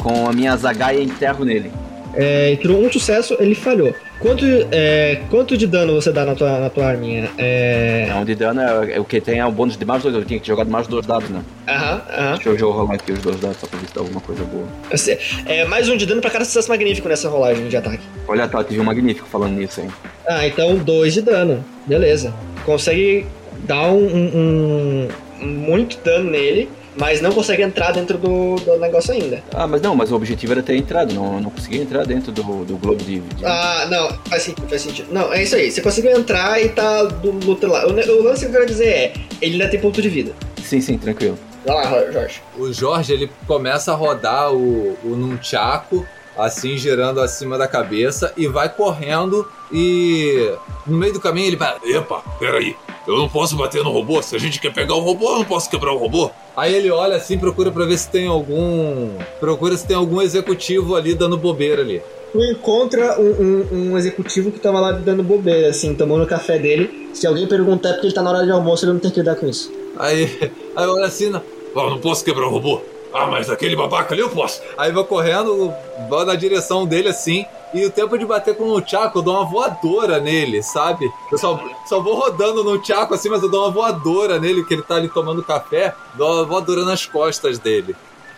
com 0.02 0.28
a 0.28 0.32
minha 0.34 0.54
zagaia 0.58 0.98
e 1.00 1.04
enterro 1.04 1.42
nele. 1.42 1.72
É, 2.16 2.56
tirou 2.56 2.82
um 2.84 2.90
sucesso, 2.90 3.36
ele 3.38 3.54
falhou. 3.54 3.94
Quanto, 4.18 4.44
é, 4.72 5.20
quanto 5.30 5.56
de 5.56 5.66
dano 5.66 5.94
você 5.94 6.10
dá 6.10 6.24
na 6.24 6.34
tua, 6.34 6.58
na 6.58 6.70
tua 6.70 6.86
arminha? 6.86 7.28
É. 7.36 8.06
É 8.08 8.14
onde 8.14 8.34
dano 8.34 8.60
é, 8.60 8.94
é 8.96 9.00
o 9.00 9.04
que 9.04 9.20
tem 9.20 9.38
é 9.38 9.44
o 9.46 9.52
bônus 9.52 9.76
de 9.76 9.84
mais 9.84 10.02
dois, 10.02 10.14
eu 10.14 10.24
tinha 10.24 10.40
que 10.40 10.46
jogar 10.46 10.64
de 10.64 10.70
mais 10.70 10.86
dois 10.86 11.04
dados, 11.04 11.28
né? 11.28 11.42
Aham, 11.68 12.02
aham. 12.10 12.34
Deixa 12.42 12.48
eu 12.64 12.70
rolar 12.70 12.94
aqui 12.94 13.12
os 13.12 13.20
dois 13.20 13.38
dados 13.38 13.58
só 13.58 13.66
pra 13.66 13.78
ver 13.78 13.86
se 13.88 13.94
dá 13.94 14.00
alguma 14.00 14.20
coisa 14.20 14.42
boa. 14.44 14.64
Você- 14.90 15.18
É 15.44 15.64
mais 15.66 15.88
um 15.88 15.96
de 15.96 16.06
dano 16.06 16.20
pra 16.22 16.30
cada 16.30 16.44
sucesso 16.46 16.68
magnífico 16.70 17.06
nessa 17.08 17.28
rolagem 17.28 17.68
de 17.68 17.76
ataque. 17.76 18.02
Olha, 18.26 18.48
tá, 18.48 18.64
tive 18.64 18.80
um 18.80 18.84
magnífico 18.84 19.28
falando 19.28 19.52
nisso 19.54 19.82
aí. 19.82 19.88
Ah, 20.26 20.46
então 20.46 20.76
dois 20.76 21.12
de 21.12 21.20
dano. 21.20 21.62
Beleza. 21.86 22.32
Consegue 22.64 23.26
dar 23.66 23.90
um, 23.90 24.06
um- 24.06 25.08
um- 25.42 25.46
muito 25.46 25.98
dano 26.02 26.30
nele, 26.30 26.68
mas 26.98 27.20
não 27.20 27.32
consegue 27.32 27.62
entrar 27.62 27.92
dentro 27.92 28.16
do, 28.18 28.56
do 28.56 28.76
negócio 28.78 29.12
ainda. 29.12 29.42
Ah, 29.54 29.66
mas 29.66 29.80
não, 29.82 29.94
mas 29.94 30.10
o 30.10 30.16
objetivo 30.16 30.52
era 30.52 30.62
ter 30.62 30.76
entrado, 30.76 31.12
não, 31.14 31.40
não 31.40 31.50
consegui 31.50 31.80
entrar 31.80 32.04
dentro 32.06 32.32
do, 32.32 32.64
do 32.64 32.76
globo 32.76 33.02
de. 33.02 33.20
de- 33.20 33.44
Ah, 33.44 33.86
não, 33.90 34.08
faz 34.28 34.42
sentido, 34.42 34.68
faz 34.68 34.82
sentido. 34.82 35.08
Não, 35.12 35.32
é 35.32 35.42
isso 35.42 35.56
aí. 35.56 35.70
Você 35.70 35.80
conseguiu 35.80 36.12
entrar 36.12 36.60
e 36.62 36.68
tá 36.70 37.04
do, 37.04 37.66
lado. 37.68 37.88
O, 37.92 38.20
o 38.20 38.22
lance 38.22 38.40
que 38.40 38.46
eu 38.46 38.52
quero 38.52 38.66
dizer 38.66 38.88
é, 38.88 39.12
ele 39.40 39.54
ainda 39.54 39.68
tem 39.68 39.80
ponto 39.80 40.00
de 40.00 40.08
vida. 40.08 40.32
Sim, 40.62 40.80
sim, 40.80 40.98
tranquilo. 40.98 41.38
Vai 41.64 41.74
lá, 41.76 42.12
Jorge. 42.12 42.40
O 42.56 42.72
Jorge, 42.72 43.12
ele 43.12 43.30
começa 43.46 43.92
a 43.92 43.94
rodar 43.94 44.52
o, 44.52 44.96
o 45.04 45.08
nunchaku, 45.16 46.06
assim, 46.38 46.76
girando 46.76 47.20
acima 47.20 47.58
da 47.58 47.66
cabeça, 47.66 48.32
e 48.36 48.46
vai 48.46 48.68
correndo 48.68 49.46
e 49.72 50.52
no 50.86 50.96
meio 50.96 51.12
do 51.12 51.20
caminho 51.20 51.48
ele 51.48 51.56
vai... 51.56 51.74
Epa, 51.84 52.22
peraí. 52.38 52.76
Eu 53.06 53.16
não 53.18 53.28
posso 53.28 53.56
bater 53.56 53.84
no 53.84 53.90
robô. 53.90 54.20
Se 54.22 54.34
a 54.34 54.38
gente 54.38 54.60
quer 54.60 54.72
pegar 54.72 54.94
o 54.94 55.00
robô, 55.00 55.30
eu 55.30 55.38
não 55.38 55.44
posso 55.44 55.70
quebrar 55.70 55.92
o 55.92 55.96
robô. 55.98 56.30
Aí 56.56 56.74
ele 56.74 56.90
olha 56.90 57.16
assim, 57.16 57.38
procura 57.38 57.70
pra 57.70 57.84
ver 57.84 57.96
se 57.98 58.08
tem 58.08 58.26
algum... 58.26 59.10
Procura 59.38 59.76
se 59.76 59.86
tem 59.86 59.96
algum 59.96 60.20
executivo 60.20 60.96
ali 60.96 61.14
dando 61.14 61.36
bobeira 61.38 61.82
ali. 61.82 62.02
Tu 62.32 62.42
encontra 62.44 63.18
um, 63.20 63.30
um- 63.30 63.90
um 63.92 63.98
executivo 63.98 64.50
que 64.50 64.58
tava 64.58 64.80
lá 64.80 64.92
dando 64.92 65.22
bobeira, 65.22 65.68
assim, 65.68 65.94
tomando 65.94 66.24
o 66.24 66.26
café 66.26 66.58
dele. 66.58 67.10
Se 67.14 67.26
alguém 67.26 67.46
perguntar 67.46 67.90
é 67.90 67.92
porque 67.92 68.08
ele 68.08 68.14
tá 68.14 68.22
na 68.22 68.30
hora 68.30 68.44
de 68.44 68.50
almoço, 68.50 68.84
ele 68.84 68.92
não 68.94 69.00
tem 69.00 69.10
que 69.10 69.20
lidar 69.20 69.36
com 69.36 69.46
isso. 69.46 69.72
Aí, 69.98 70.50
aí 70.74 70.86
olha 70.86 71.06
assim, 71.06 71.30
não- 71.30 71.40
Ah, 71.76 71.90
não 71.90 71.98
posso 71.98 72.24
quebrar 72.24 72.46
o 72.46 72.50
robô. 72.50 72.80
Ah, 73.14 73.26
mas 73.26 73.48
aquele 73.48 73.76
babaca 73.76 74.12
ali 74.14 74.20
eu 74.20 74.28
posso. 74.28 74.60
aí 74.76 74.90
vai 74.92 75.04
correndo, 75.04 75.72
vai 76.10 76.24
na 76.26 76.34
direção 76.34 76.84
dele 76.84 77.08
assim, 77.08 77.46
e 77.78 77.86
o 77.86 77.90
tempo 77.90 78.16
de 78.18 78.24
bater 78.24 78.54
com 78.56 78.64
o 78.64 78.78
Nunchaku, 78.78 79.18
eu 79.18 79.22
dou 79.22 79.34
uma 79.34 79.44
voadora 79.44 80.18
nele, 80.20 80.62
sabe? 80.62 81.10
Eu 81.30 81.38
só, 81.38 81.60
só 81.86 82.00
vou 82.00 82.14
rodando 82.14 82.62
no 82.64 82.74
Nunchaku 82.76 83.14
assim, 83.14 83.28
mas 83.28 83.42
eu 83.42 83.50
dou 83.50 83.62
uma 83.64 83.70
voadora 83.70 84.38
nele, 84.38 84.64
que 84.64 84.74
ele 84.74 84.82
tá 84.82 84.96
ali 84.96 85.08
tomando 85.08 85.42
café, 85.42 85.94
dou 86.14 86.34
uma 86.34 86.44
voadora 86.44 86.84
nas 86.84 87.04
costas 87.06 87.58
dele. 87.58 87.94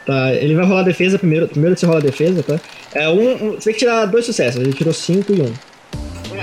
Tá, 0.06 0.32
ele 0.34 0.54
vai 0.54 0.64
rolar 0.64 0.80
a 0.80 0.84
defesa 0.84 1.18
primeiro. 1.18 1.46
Primeiro 1.48 1.76
você 1.78 1.84
rola 1.84 1.98
a 1.98 2.02
defesa, 2.02 2.42
tá? 2.42 2.58
É 2.94 3.08
um, 3.10 3.48
um- 3.48 3.52
você 3.52 3.64
tem 3.64 3.72
que 3.74 3.78
tirar 3.80 4.06
dois 4.06 4.24
sucessos. 4.24 4.58
Ele 4.60 4.72
tirou 4.72 4.94
cinco 4.94 5.32
e 5.34 5.42
um. 5.42 5.52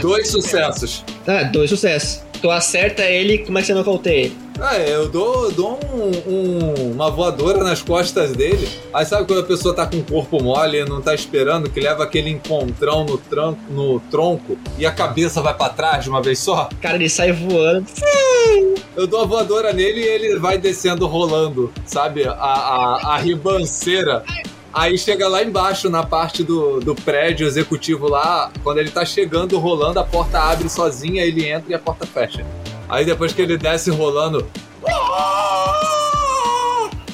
Dois 0.01 0.29
sucessos. 0.29 1.03
Ah, 1.25 1.43
dois 1.43 1.69
sucessos. 1.69 2.21
Tu 2.41 2.51
acerta 2.51 3.03
ele, 3.03 3.39
como 3.39 3.57
é 3.57 3.61
que 3.61 3.67
você 3.67 3.73
nocauteia 3.73 4.25
ele? 4.25 4.38
Ah, 4.59 4.77
é, 4.77 4.93
eu 4.95 5.09
dou, 5.09 5.51
dou 5.51 5.79
um- 5.93 6.31
um- 6.31 6.91
uma 6.93 7.09
voadora 7.11 7.61
nas 7.63 7.81
costas 7.81 8.31
dele. 8.31 8.69
Aí 8.93 9.05
sabe 9.05 9.25
quando 9.27 9.39
a 9.39 9.43
pessoa 9.43 9.73
tá 9.75 9.86
com 9.86 9.97
o 9.97 10.03
corpo 10.03 10.41
mole 10.41 10.77
e 10.79 10.86
não 10.86 11.01
tá 11.01 11.13
esperando, 11.13 11.69
que 11.69 11.79
leva 11.79 12.03
aquele 12.03 12.29
encontrão 12.29 13.03
no, 13.03 13.17
tranco, 13.17 13.59
no 13.69 13.99
tronco 13.99 14.57
e 14.77 14.86
a 14.86 14.91
cabeça 14.91 15.41
vai 15.41 15.53
pra 15.53 15.67
trás 15.69 16.03
de 16.05 16.09
uma 16.09 16.21
vez 16.21 16.39
só? 16.39 16.69
Cara, 16.81 16.95
ele 16.95 17.09
sai 17.09 17.33
voando. 17.33 17.86
Eu 18.95 19.07
dou 19.07 19.21
a 19.21 19.25
voadora 19.25 19.73
nele 19.73 19.99
e 20.01 20.07
ele 20.07 20.39
vai 20.39 20.57
descendo 20.57 21.05
rolando, 21.05 21.73
sabe? 21.86 22.25
A, 22.25 22.31
a, 22.31 23.15
a 23.15 23.17
ribanceira. 23.17 24.23
Aí 24.76 24.97
chega 24.97 25.30
lá 25.30 25.41
embaixo, 25.41 25.89
na 25.89 26.03
parte 26.03 26.43
do, 26.43 26.82
do 26.82 26.93
prédio 26.93 27.47
executivo 27.47 28.09
lá, 28.09 28.51
quando 28.61 28.80
ele 28.80 28.91
tá 28.91 29.05
chegando, 29.05 29.57
rolando, 29.57 30.01
a 30.01 30.03
porta 30.03 30.38
abre 30.38 30.67
sozinha, 30.67 31.23
ele 31.23 31.47
entra 31.47 31.71
e 31.71 31.73
a 31.73 31.80
porta 31.80 32.05
fecha. 32.05 32.45
Aí 32.89 33.05
depois 33.05 33.32
que 33.32 33.41
ele 33.41 33.57
desce 33.57 33.89
rolando, 33.89 34.45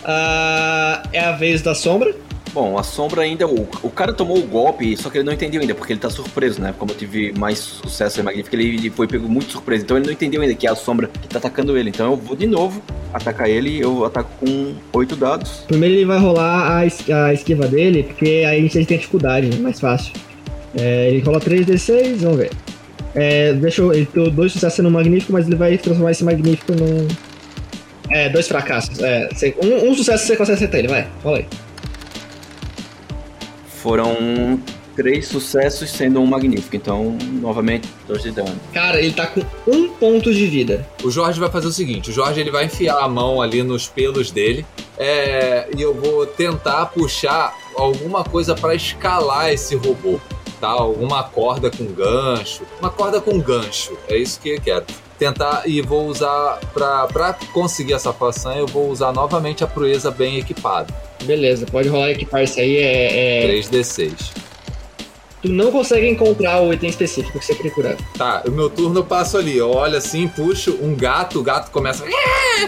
Ah, 0.03 1.03
é 1.13 1.19
a 1.19 1.33
vez 1.33 1.61
da 1.61 1.75
sombra. 1.75 2.15
Bom, 2.51 2.79
a 2.79 2.83
sombra 2.83 3.21
ainda. 3.21 3.47
O, 3.47 3.67
o 3.83 3.91
cara 3.91 4.11
tomou 4.11 4.39
o 4.39 4.47
golpe, 4.47 4.97
só 4.97 5.11
que 5.11 5.19
ele 5.19 5.23
não 5.23 5.31
entendeu 5.31 5.61
ainda, 5.61 5.75
porque 5.75 5.93
ele 5.93 5.99
tá 5.99 6.09
surpreso, 6.09 6.59
né? 6.59 6.73
Como 6.77 6.91
eu 6.91 6.97
tive 6.97 7.31
mais 7.37 7.59
sucesso 7.59 8.19
em 8.19 8.23
Magnífico, 8.23 8.55
ele, 8.55 8.75
ele 8.75 8.89
foi 8.89 9.07
pego 9.07 9.29
muito 9.29 9.51
surpreso. 9.51 9.83
Então 9.83 9.97
ele 9.97 10.07
não 10.07 10.13
entendeu 10.13 10.41
ainda 10.41 10.55
que 10.55 10.65
é 10.65 10.71
a 10.71 10.75
sombra 10.75 11.07
que 11.07 11.27
tá 11.27 11.37
atacando 11.37 11.77
ele. 11.77 11.89
Então 11.89 12.09
eu 12.11 12.17
vou 12.17 12.35
de 12.35 12.47
novo 12.47 12.81
atacar 13.13 13.49
ele. 13.49 13.79
Eu 13.79 14.05
ataco 14.05 14.29
com 14.39 14.73
oito 14.93 15.15
dados. 15.15 15.63
Primeiro 15.67 15.95
ele 15.95 16.05
vai 16.05 16.19
rolar 16.19 16.77
a, 16.77 16.85
es- 16.85 17.09
a 17.09 17.33
esquiva 17.33 17.67
dele, 17.67 18.03
porque 18.03 18.43
aí 18.47 18.59
a 18.59 18.61
gente 18.69 18.85
tem 18.85 18.97
dificuldade, 18.97 19.47
né? 19.47 19.57
mais 19.57 19.79
fácil. 19.79 20.13
É, 20.75 21.09
ele 21.09 21.19
rola 21.21 21.39
3d6, 21.39 22.17
vamos 22.17 22.37
ver. 22.37 22.51
É, 23.13 23.51
deixa 23.53 23.81
eu, 23.81 23.91
ele 23.93 24.05
tem 24.05 24.29
dois 24.31 24.53
sucessos 24.53 24.79
no 24.83 24.89
magnífico, 24.89 25.33
mas 25.33 25.45
ele 25.45 25.55
vai 25.57 25.77
transformar 25.77 26.11
esse 26.11 26.23
magnífico 26.23 26.71
num. 26.73 27.07
É, 28.09 28.29
dois 28.29 28.47
fracassos. 28.47 28.99
É, 29.01 29.27
um, 29.61 29.89
um 29.91 29.95
sucesso 29.95 30.25
você 30.25 30.35
consegue 30.37 30.55
acertar 30.55 30.79
ele, 30.79 30.87
vai, 30.87 31.07
rola 31.23 31.37
aí. 31.39 31.45
Foram 33.81 34.59
três 34.95 35.27
sucessos, 35.27 35.89
sendo 35.89 36.19
um 36.19 36.25
magnífico. 36.25 36.75
Então, 36.75 37.17
novamente, 37.41 37.87
dois 38.07 38.21
de 38.23 38.31
dano. 38.31 38.59
Cara, 38.73 38.99
ele 38.99 39.13
tá 39.13 39.27
com 39.27 39.41
um 39.67 39.89
ponto 39.89 40.33
de 40.33 40.45
vida. 40.47 40.87
o 41.03 41.09
Jorge 41.11 41.39
vai 41.39 41.49
fazer 41.49 41.67
o 41.67 41.71
seguinte: 41.71 42.09
o 42.09 42.13
Jorge 42.13 42.39
ele 42.39 42.51
vai 42.51 42.65
enfiar 42.65 42.99
a 42.99 43.07
mão 43.07 43.41
ali 43.41 43.63
nos 43.63 43.87
pelos 43.87 44.31
dele 44.31 44.65
é, 44.97 45.67
e 45.75 45.81
eu 45.81 45.93
vou 45.93 46.25
tentar 46.25 46.85
puxar 46.87 47.55
alguma 47.75 48.23
coisa 48.23 48.53
pra 48.53 48.75
escalar 48.75 49.51
esse 49.51 49.75
robô, 49.75 50.19
tá? 50.59 50.67
Alguma 50.69 51.23
corda 51.23 51.71
com 51.71 51.85
gancho, 51.85 52.63
uma 52.79 52.89
corda 52.89 53.19
com 53.19 53.39
gancho, 53.39 53.97
é 54.07 54.17
isso 54.17 54.39
que 54.39 54.49
eu 54.49 54.61
quero. 54.61 54.85
Tentar 55.17 55.63
e 55.67 55.81
vou 55.81 56.07
usar 56.07 56.59
pra, 56.73 57.05
pra 57.07 57.33
conseguir 57.53 57.93
essa 57.93 58.11
façanha, 58.11 58.59
eu 58.59 58.67
vou 58.67 58.89
usar 58.89 59.11
novamente 59.13 59.63
a 59.63 59.67
proeza 59.67 60.09
bem 60.09 60.37
equipada. 60.39 60.91
Beleza, 61.23 61.65
pode 61.67 61.87
rolar 61.89 62.09
equipar 62.09 62.43
isso 62.43 62.59
aí. 62.59 62.77
É, 62.77 63.43
é- 63.43 63.47
3d6. 63.61 64.31
Tu 65.41 65.49
não 65.49 65.71
consegue 65.71 66.07
encontrar 66.07 66.61
o 66.61 66.71
item 66.71 66.89
específico 66.89 67.39
que 67.39 67.45
você 67.45 67.55
curar. 67.71 67.95
Tá, 68.15 68.43
o 68.47 68.51
meu 68.51 68.69
turno 68.69 68.99
eu 68.99 69.03
passo 69.03 69.37
ali, 69.37 69.57
eu 69.57 69.71
olho 69.71 69.97
assim, 69.97 70.27
puxo 70.27 70.77
um 70.81 70.95
gato, 70.95 71.39
o 71.39 71.43
gato 71.43 71.71
começa. 71.71 72.05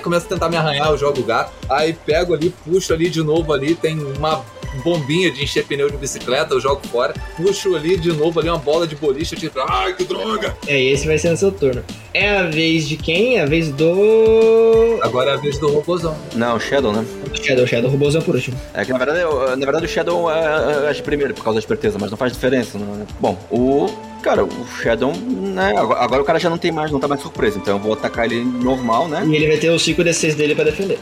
Começa 0.01 0.25
a 0.25 0.29
tentar 0.29 0.49
me 0.49 0.57
arranhar, 0.57 0.89
eu 0.89 0.97
jogo 0.97 1.19
o 1.19 1.23
gato. 1.23 1.51
Aí 1.69 1.93
pego 1.93 2.33
ali, 2.33 2.49
puxo 2.65 2.91
ali 2.91 3.09
de 3.09 3.21
novo 3.21 3.53
ali, 3.53 3.75
tem 3.75 3.99
uma 3.99 4.43
bombinha 4.81 5.31
de 5.31 5.43
encher 5.43 5.65
pneu 5.65 5.89
de 5.89 5.97
bicicleta, 5.97 6.53
eu 6.53 6.59
jogo 6.61 6.81
fora. 6.87 7.13
Puxo 7.37 7.75
ali 7.75 7.97
de 7.97 8.11
novo 8.13 8.39
ali 8.39 8.49
uma 8.49 8.57
bola 8.57 8.87
de 8.87 8.95
boliche, 8.95 9.35
eu 9.35 9.39
tipo, 9.39 9.59
ai 9.67 9.93
que 9.95 10.03
droga! 10.03 10.55
É, 10.67 10.79
esse 10.81 11.05
vai 11.07 11.17
ser 11.17 11.29
no 11.31 11.37
seu 11.37 11.51
turno. 11.51 11.83
É 12.13 12.37
a 12.37 12.43
vez 12.43 12.87
de 12.87 12.95
quem? 12.97 13.37
É 13.37 13.41
a 13.41 13.45
vez 13.45 13.69
do. 13.71 14.99
Agora 15.01 15.31
é 15.31 15.33
a 15.33 15.37
vez 15.37 15.57
do 15.57 15.67
robôzão. 15.69 16.15
Não, 16.35 16.59
Shadow, 16.59 16.91
né? 16.93 17.05
Shadow, 17.41 17.65
Shadow, 17.67 17.89
robôzão 17.89 18.21
por 18.21 18.35
último. 18.35 18.55
É 18.73 18.85
que 18.85 18.91
na 18.91 18.97
verdade, 18.97 19.19
eu- 19.21 19.55
na 19.55 19.65
verdade 19.65 19.85
o 19.85 19.89
Shadow 19.89 20.31
é, 20.31 20.85
é, 20.85 20.87
age 20.89 21.01
primeiro 21.01 21.33
por 21.33 21.43
causa 21.43 21.55
da 21.55 21.59
esperteza, 21.59 21.97
mas 21.99 22.09
não 22.11 22.17
faz 22.17 22.31
diferença. 22.33 22.77
Né? 22.77 23.05
Bom, 23.19 23.37
o. 23.51 23.87
Cara, 24.21 24.45
o 24.45 24.49
Shadow, 24.81 25.11
né? 25.13 25.73
Agora, 25.75 25.99
agora 25.99 26.21
o 26.21 26.25
cara 26.25 26.39
já 26.39 26.49
não 26.49 26.57
tem 26.57 26.71
mais, 26.71 26.89
não 26.89 26.99
tá 26.99 27.09
mais 27.09 27.21
surpreso. 27.21 27.57
Então 27.57 27.75
eu 27.75 27.83
vou 27.83 27.91
atacar 27.91 28.23
ele 28.25 28.41
normal, 28.45 29.09
né? 29.09 29.25
E 29.27 29.35
ele 29.35 29.47
vai 29.47 29.57
ter 29.57 29.69
os 29.69 29.83
5d6 29.85 30.33
dele 30.35 30.55
pra 30.55 30.63
defender. 30.63 30.97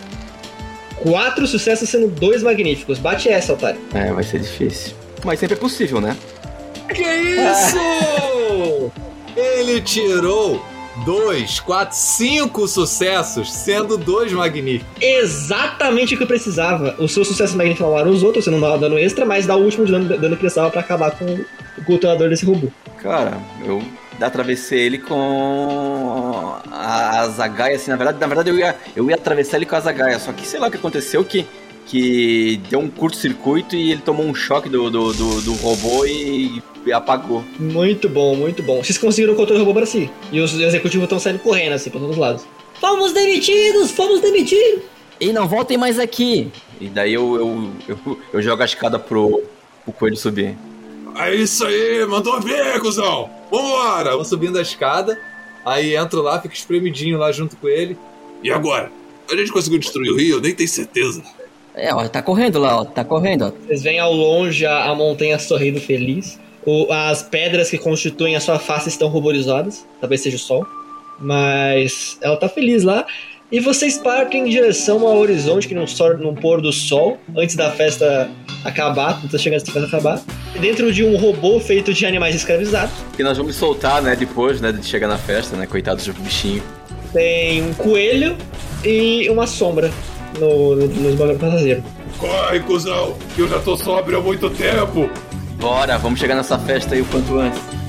Quatro 1.02 1.48
sucessos 1.48 1.90
sendo 1.90 2.08
dois 2.08 2.44
magníficos. 2.44 3.00
Bate 3.00 3.30
essa, 3.30 3.54
otário. 3.54 3.80
É, 3.94 4.12
vai 4.12 4.24
ser 4.24 4.40
difícil. 4.40 4.96
Mas 5.24 5.40
sempre 5.40 5.56
é 5.56 5.60
possível, 5.60 6.00
né? 6.00 6.16
Que 6.94 7.04
isso? 7.04 8.92
Ele 9.36 9.82
tirou 9.82 10.64
dois, 11.06 11.60
quatro, 11.60 11.96
cinco 11.96 12.68
sucessos, 12.68 13.52
sendo 13.52 13.98
dois 13.98 14.32
magníficos. 14.32 14.92
Exatamente 15.02 16.14
o 16.14 16.18
que 16.18 16.24
eu 16.24 16.28
precisava. 16.28 16.96
O 17.00 17.08
seu 17.08 17.24
sucesso 17.24 17.56
magnífico 17.56 17.88
falaram 17.88 18.12
os 18.12 18.24
outros, 18.24 18.44
você 18.44 18.52
não 18.52 18.60
dá 18.60 18.78
dano 18.78 18.98
extra, 18.98 19.26
mas 19.26 19.46
dá 19.46 19.56
o 19.56 19.64
último 19.64 19.86
de 19.86 19.92
dano, 19.92 20.06
dano 20.06 20.36
que 20.36 20.42
precisava 20.42 20.70
pra 20.70 20.82
acabar 20.82 21.12
com 21.12 21.26
o 21.26 21.86
cultuador 21.86 22.30
desse 22.30 22.46
robô. 22.46 22.68
Cara, 23.02 23.40
eu 23.66 23.82
atravessei 24.28 24.80
ele 24.80 24.98
com 24.98 26.56
a, 26.72 27.22
a 27.22 27.30
zagaia, 27.30 27.76
assim, 27.76 27.92
na 27.92 27.98
verdade, 27.98 28.20
na 28.20 28.28
verdade 28.28 28.50
eu 28.50 28.58
ia, 28.58 28.76
eu 28.96 29.10
ia 29.10 29.16
atravessar 29.16 29.58
ele 29.58 29.66
com 29.66 29.76
a 29.76 29.80
zagaia, 29.80 30.20
só 30.20 30.32
que 30.32 30.46
sei 30.46 30.60
lá 30.60 30.68
o 30.68 30.72
que 30.72 30.78
aconteceu, 30.78 31.24
que, 31.24 31.46
que 31.86 32.62
deu 32.70 32.80
um 32.80 32.90
curto-circuito 32.90 33.76
e 33.76 33.92
ele 33.92 34.02
tomou 34.02 34.26
um 34.26 34.34
choque 34.34 34.70
do, 34.70 34.90
do, 34.90 35.14
do, 35.14 35.42
do 35.42 35.54
robô 35.54 36.06
e, 36.06 36.62
e 36.86 36.94
apagou. 36.94 37.44
Muito 37.60 38.08
bom, 38.08 38.36
muito 38.36 38.64
bom. 38.64 38.84
Vocês 38.84 38.98
conseguiram 38.98 39.34
o 39.34 39.38
controle 39.38 39.60
do 39.60 39.66
robô 39.66 39.80
pra 39.80 39.86
si. 39.86 40.10
E 40.32 40.40
os 40.40 40.54
executivos 40.54 41.04
estão 41.04 41.20
saindo 41.20 41.40
correndo, 41.40 41.74
assim, 41.74 41.90
pra 41.90 42.00
todos 42.00 42.16
os 42.16 42.22
lados. 42.22 42.46
Fomos 42.80 43.14
demitidos! 43.14 43.92
Fomos 43.92 44.22
demitidos! 44.22 44.84
E 45.20 45.32
não 45.32 45.48
voltem 45.48 45.78
mais 45.78 46.00
aqui. 46.00 46.52
E 46.80 46.88
daí 46.88 47.14
eu, 47.14 47.36
eu, 47.36 47.72
eu, 47.88 48.20
eu 48.34 48.42
jogo 48.42 48.64
a 48.64 48.66
escada 48.66 48.98
pro, 48.98 49.44
pro 49.84 49.94
coelho 49.94 50.18
subir. 50.18 50.58
É 51.18 51.36
isso 51.36 51.66
aí, 51.66 52.06
mandou 52.06 52.40
ver, 52.42 52.80
cuzão! 52.80 53.30
Vambora! 53.52 54.16
Vou 54.16 54.24
subindo 54.26 54.58
a 54.58 54.62
escada, 54.62 55.20
aí 55.66 55.96
entro 55.96 56.22
lá, 56.22 56.42
fico 56.42 56.54
espremidinho 56.54 57.18
lá 57.18 57.32
junto 57.32 57.56
com 57.58 57.68
ele. 57.68 57.98
E 58.44 58.52
agora? 58.52 58.92
A 59.32 59.36
gente 59.36 59.52
conseguiu 59.52 59.80
destruir 59.80 60.12
o 60.12 60.18
rio? 60.18 60.38
Eu 60.38 60.42
nem 60.42 60.54
tenho 60.54 60.68
certeza. 60.70 61.22
É, 61.74 61.94
ó, 61.94 62.08
tá 62.08 62.22
correndo 62.22 62.60
lá, 62.60 62.82
ó, 62.82 62.86
tá 62.86 63.04
correndo, 63.04 63.46
ó. 63.46 63.52
Vocês 63.66 63.82
veem 63.84 64.00
ao 64.00 64.14
longe 64.14 64.66
a, 64.66 64.86
a 64.90 64.96
montanha 64.96 65.38
sorrindo 65.40 65.80
feliz. 65.80 66.40
O- 66.66 66.92
as 66.92 67.24
pedras 67.24 67.70
que 67.70 67.78
constituem 67.78 68.36
a 68.36 68.40
sua 68.42 68.60
face 68.60 68.90
estão 68.90 69.08
ruborizadas. 69.08 69.86
Talvez 70.00 70.22
seja 70.22 70.36
o 70.36 70.40
sol. 70.40 70.66
Mas 71.20 72.18
ela 72.22 72.36
tá 72.36 72.50
feliz 72.50 72.84
lá. 72.84 73.06
E 73.52 73.60
vocês 73.60 73.98
partem 73.98 74.48
em 74.48 74.50
direção 74.50 75.06
ao 75.06 75.18
horizonte, 75.18 75.68
que 75.68 75.76
não 75.76 75.86
sor 75.86 76.18
num 76.18 76.34
pôr 76.34 76.62
do 76.62 76.72
sol, 76.72 77.18
antes 77.36 77.54
da 77.54 77.70
festa 77.70 78.32
acabar, 78.64 79.18
antes 79.18 79.32
da 79.32 79.38
chegada 79.38 79.62
da 79.62 79.72
festa 79.74 79.88
acabar. 79.88 80.22
Dentro 80.58 80.94
de 80.94 81.04
um 81.04 81.18
robô 81.18 81.60
feito 81.60 81.94
de 81.94 82.06
animais 82.06 82.34
escravizados. 82.34 82.94
Que 83.14 83.24
nós 83.24 83.38
vamos 83.38 83.58
soltar, 83.58 84.02
né, 84.02 84.16
depois, 84.16 84.62
né, 84.62 84.72
de 84.72 84.86
chegar 84.86 85.10
na 85.10 85.18
festa, 85.18 85.58
né, 85.58 85.68
coitados 85.68 86.06
do 86.06 86.14
bichinho. 86.14 86.64
Tem 87.12 87.62
um 87.62 87.74
coelho 87.74 88.38
e 88.86 89.30
uma 89.30 89.46
sombra 89.46 89.92
no, 90.40 90.78
no, 90.78 90.88
nos 90.88 91.16
bagulho 91.16 91.38
passageiro. 91.38 91.84
Corre, 92.18 92.62
cuzão, 92.62 93.18
que 93.36 93.42
eu 93.42 93.50
já 93.50 93.60
tô 93.60 93.76
sóbrio 93.76 94.20
há 94.20 94.22
muito 94.22 94.50
tempo. 94.50 95.10
Bora, 95.60 95.98
vamos 95.98 96.22
chegar 96.22 96.36
nessa 96.36 96.58
festa 96.58 96.96
aí 96.96 97.02
o 97.02 97.06
quanto 97.06 97.38
antes. 97.38 97.81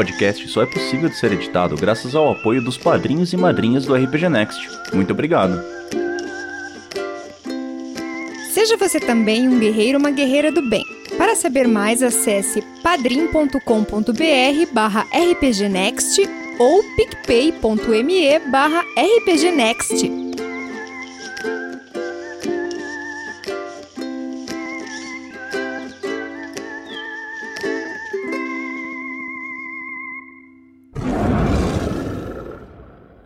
Podcast 0.00 0.48
só 0.48 0.62
é 0.62 0.66
possível 0.66 1.10
de 1.10 1.16
ser 1.16 1.30
editado 1.30 1.76
graças 1.76 2.14
ao 2.14 2.32
apoio 2.32 2.62
dos 2.62 2.78
padrinhos 2.78 3.34
e 3.34 3.36
madrinhas 3.36 3.84
do 3.84 3.94
RPG 3.94 4.30
Next. 4.30 4.66
Muito 4.94 5.12
obrigado. 5.12 5.62
Seja 8.50 8.78
você 8.78 8.98
também 8.98 9.46
um 9.46 9.58
guerreiro 9.58 9.98
ou 9.98 10.00
uma 10.00 10.10
guerreira 10.10 10.50
do 10.50 10.66
bem. 10.70 10.84
Para 11.18 11.36
saber 11.36 11.68
mais, 11.68 12.02
acesse 12.02 12.62
padrim.com.br 12.82 14.72
barra 14.72 15.06
rpgnext 15.12 16.18
ou 16.58 16.82
picpay.me 16.96 18.38
barra 18.50 18.82
rpgnext. 18.96 20.19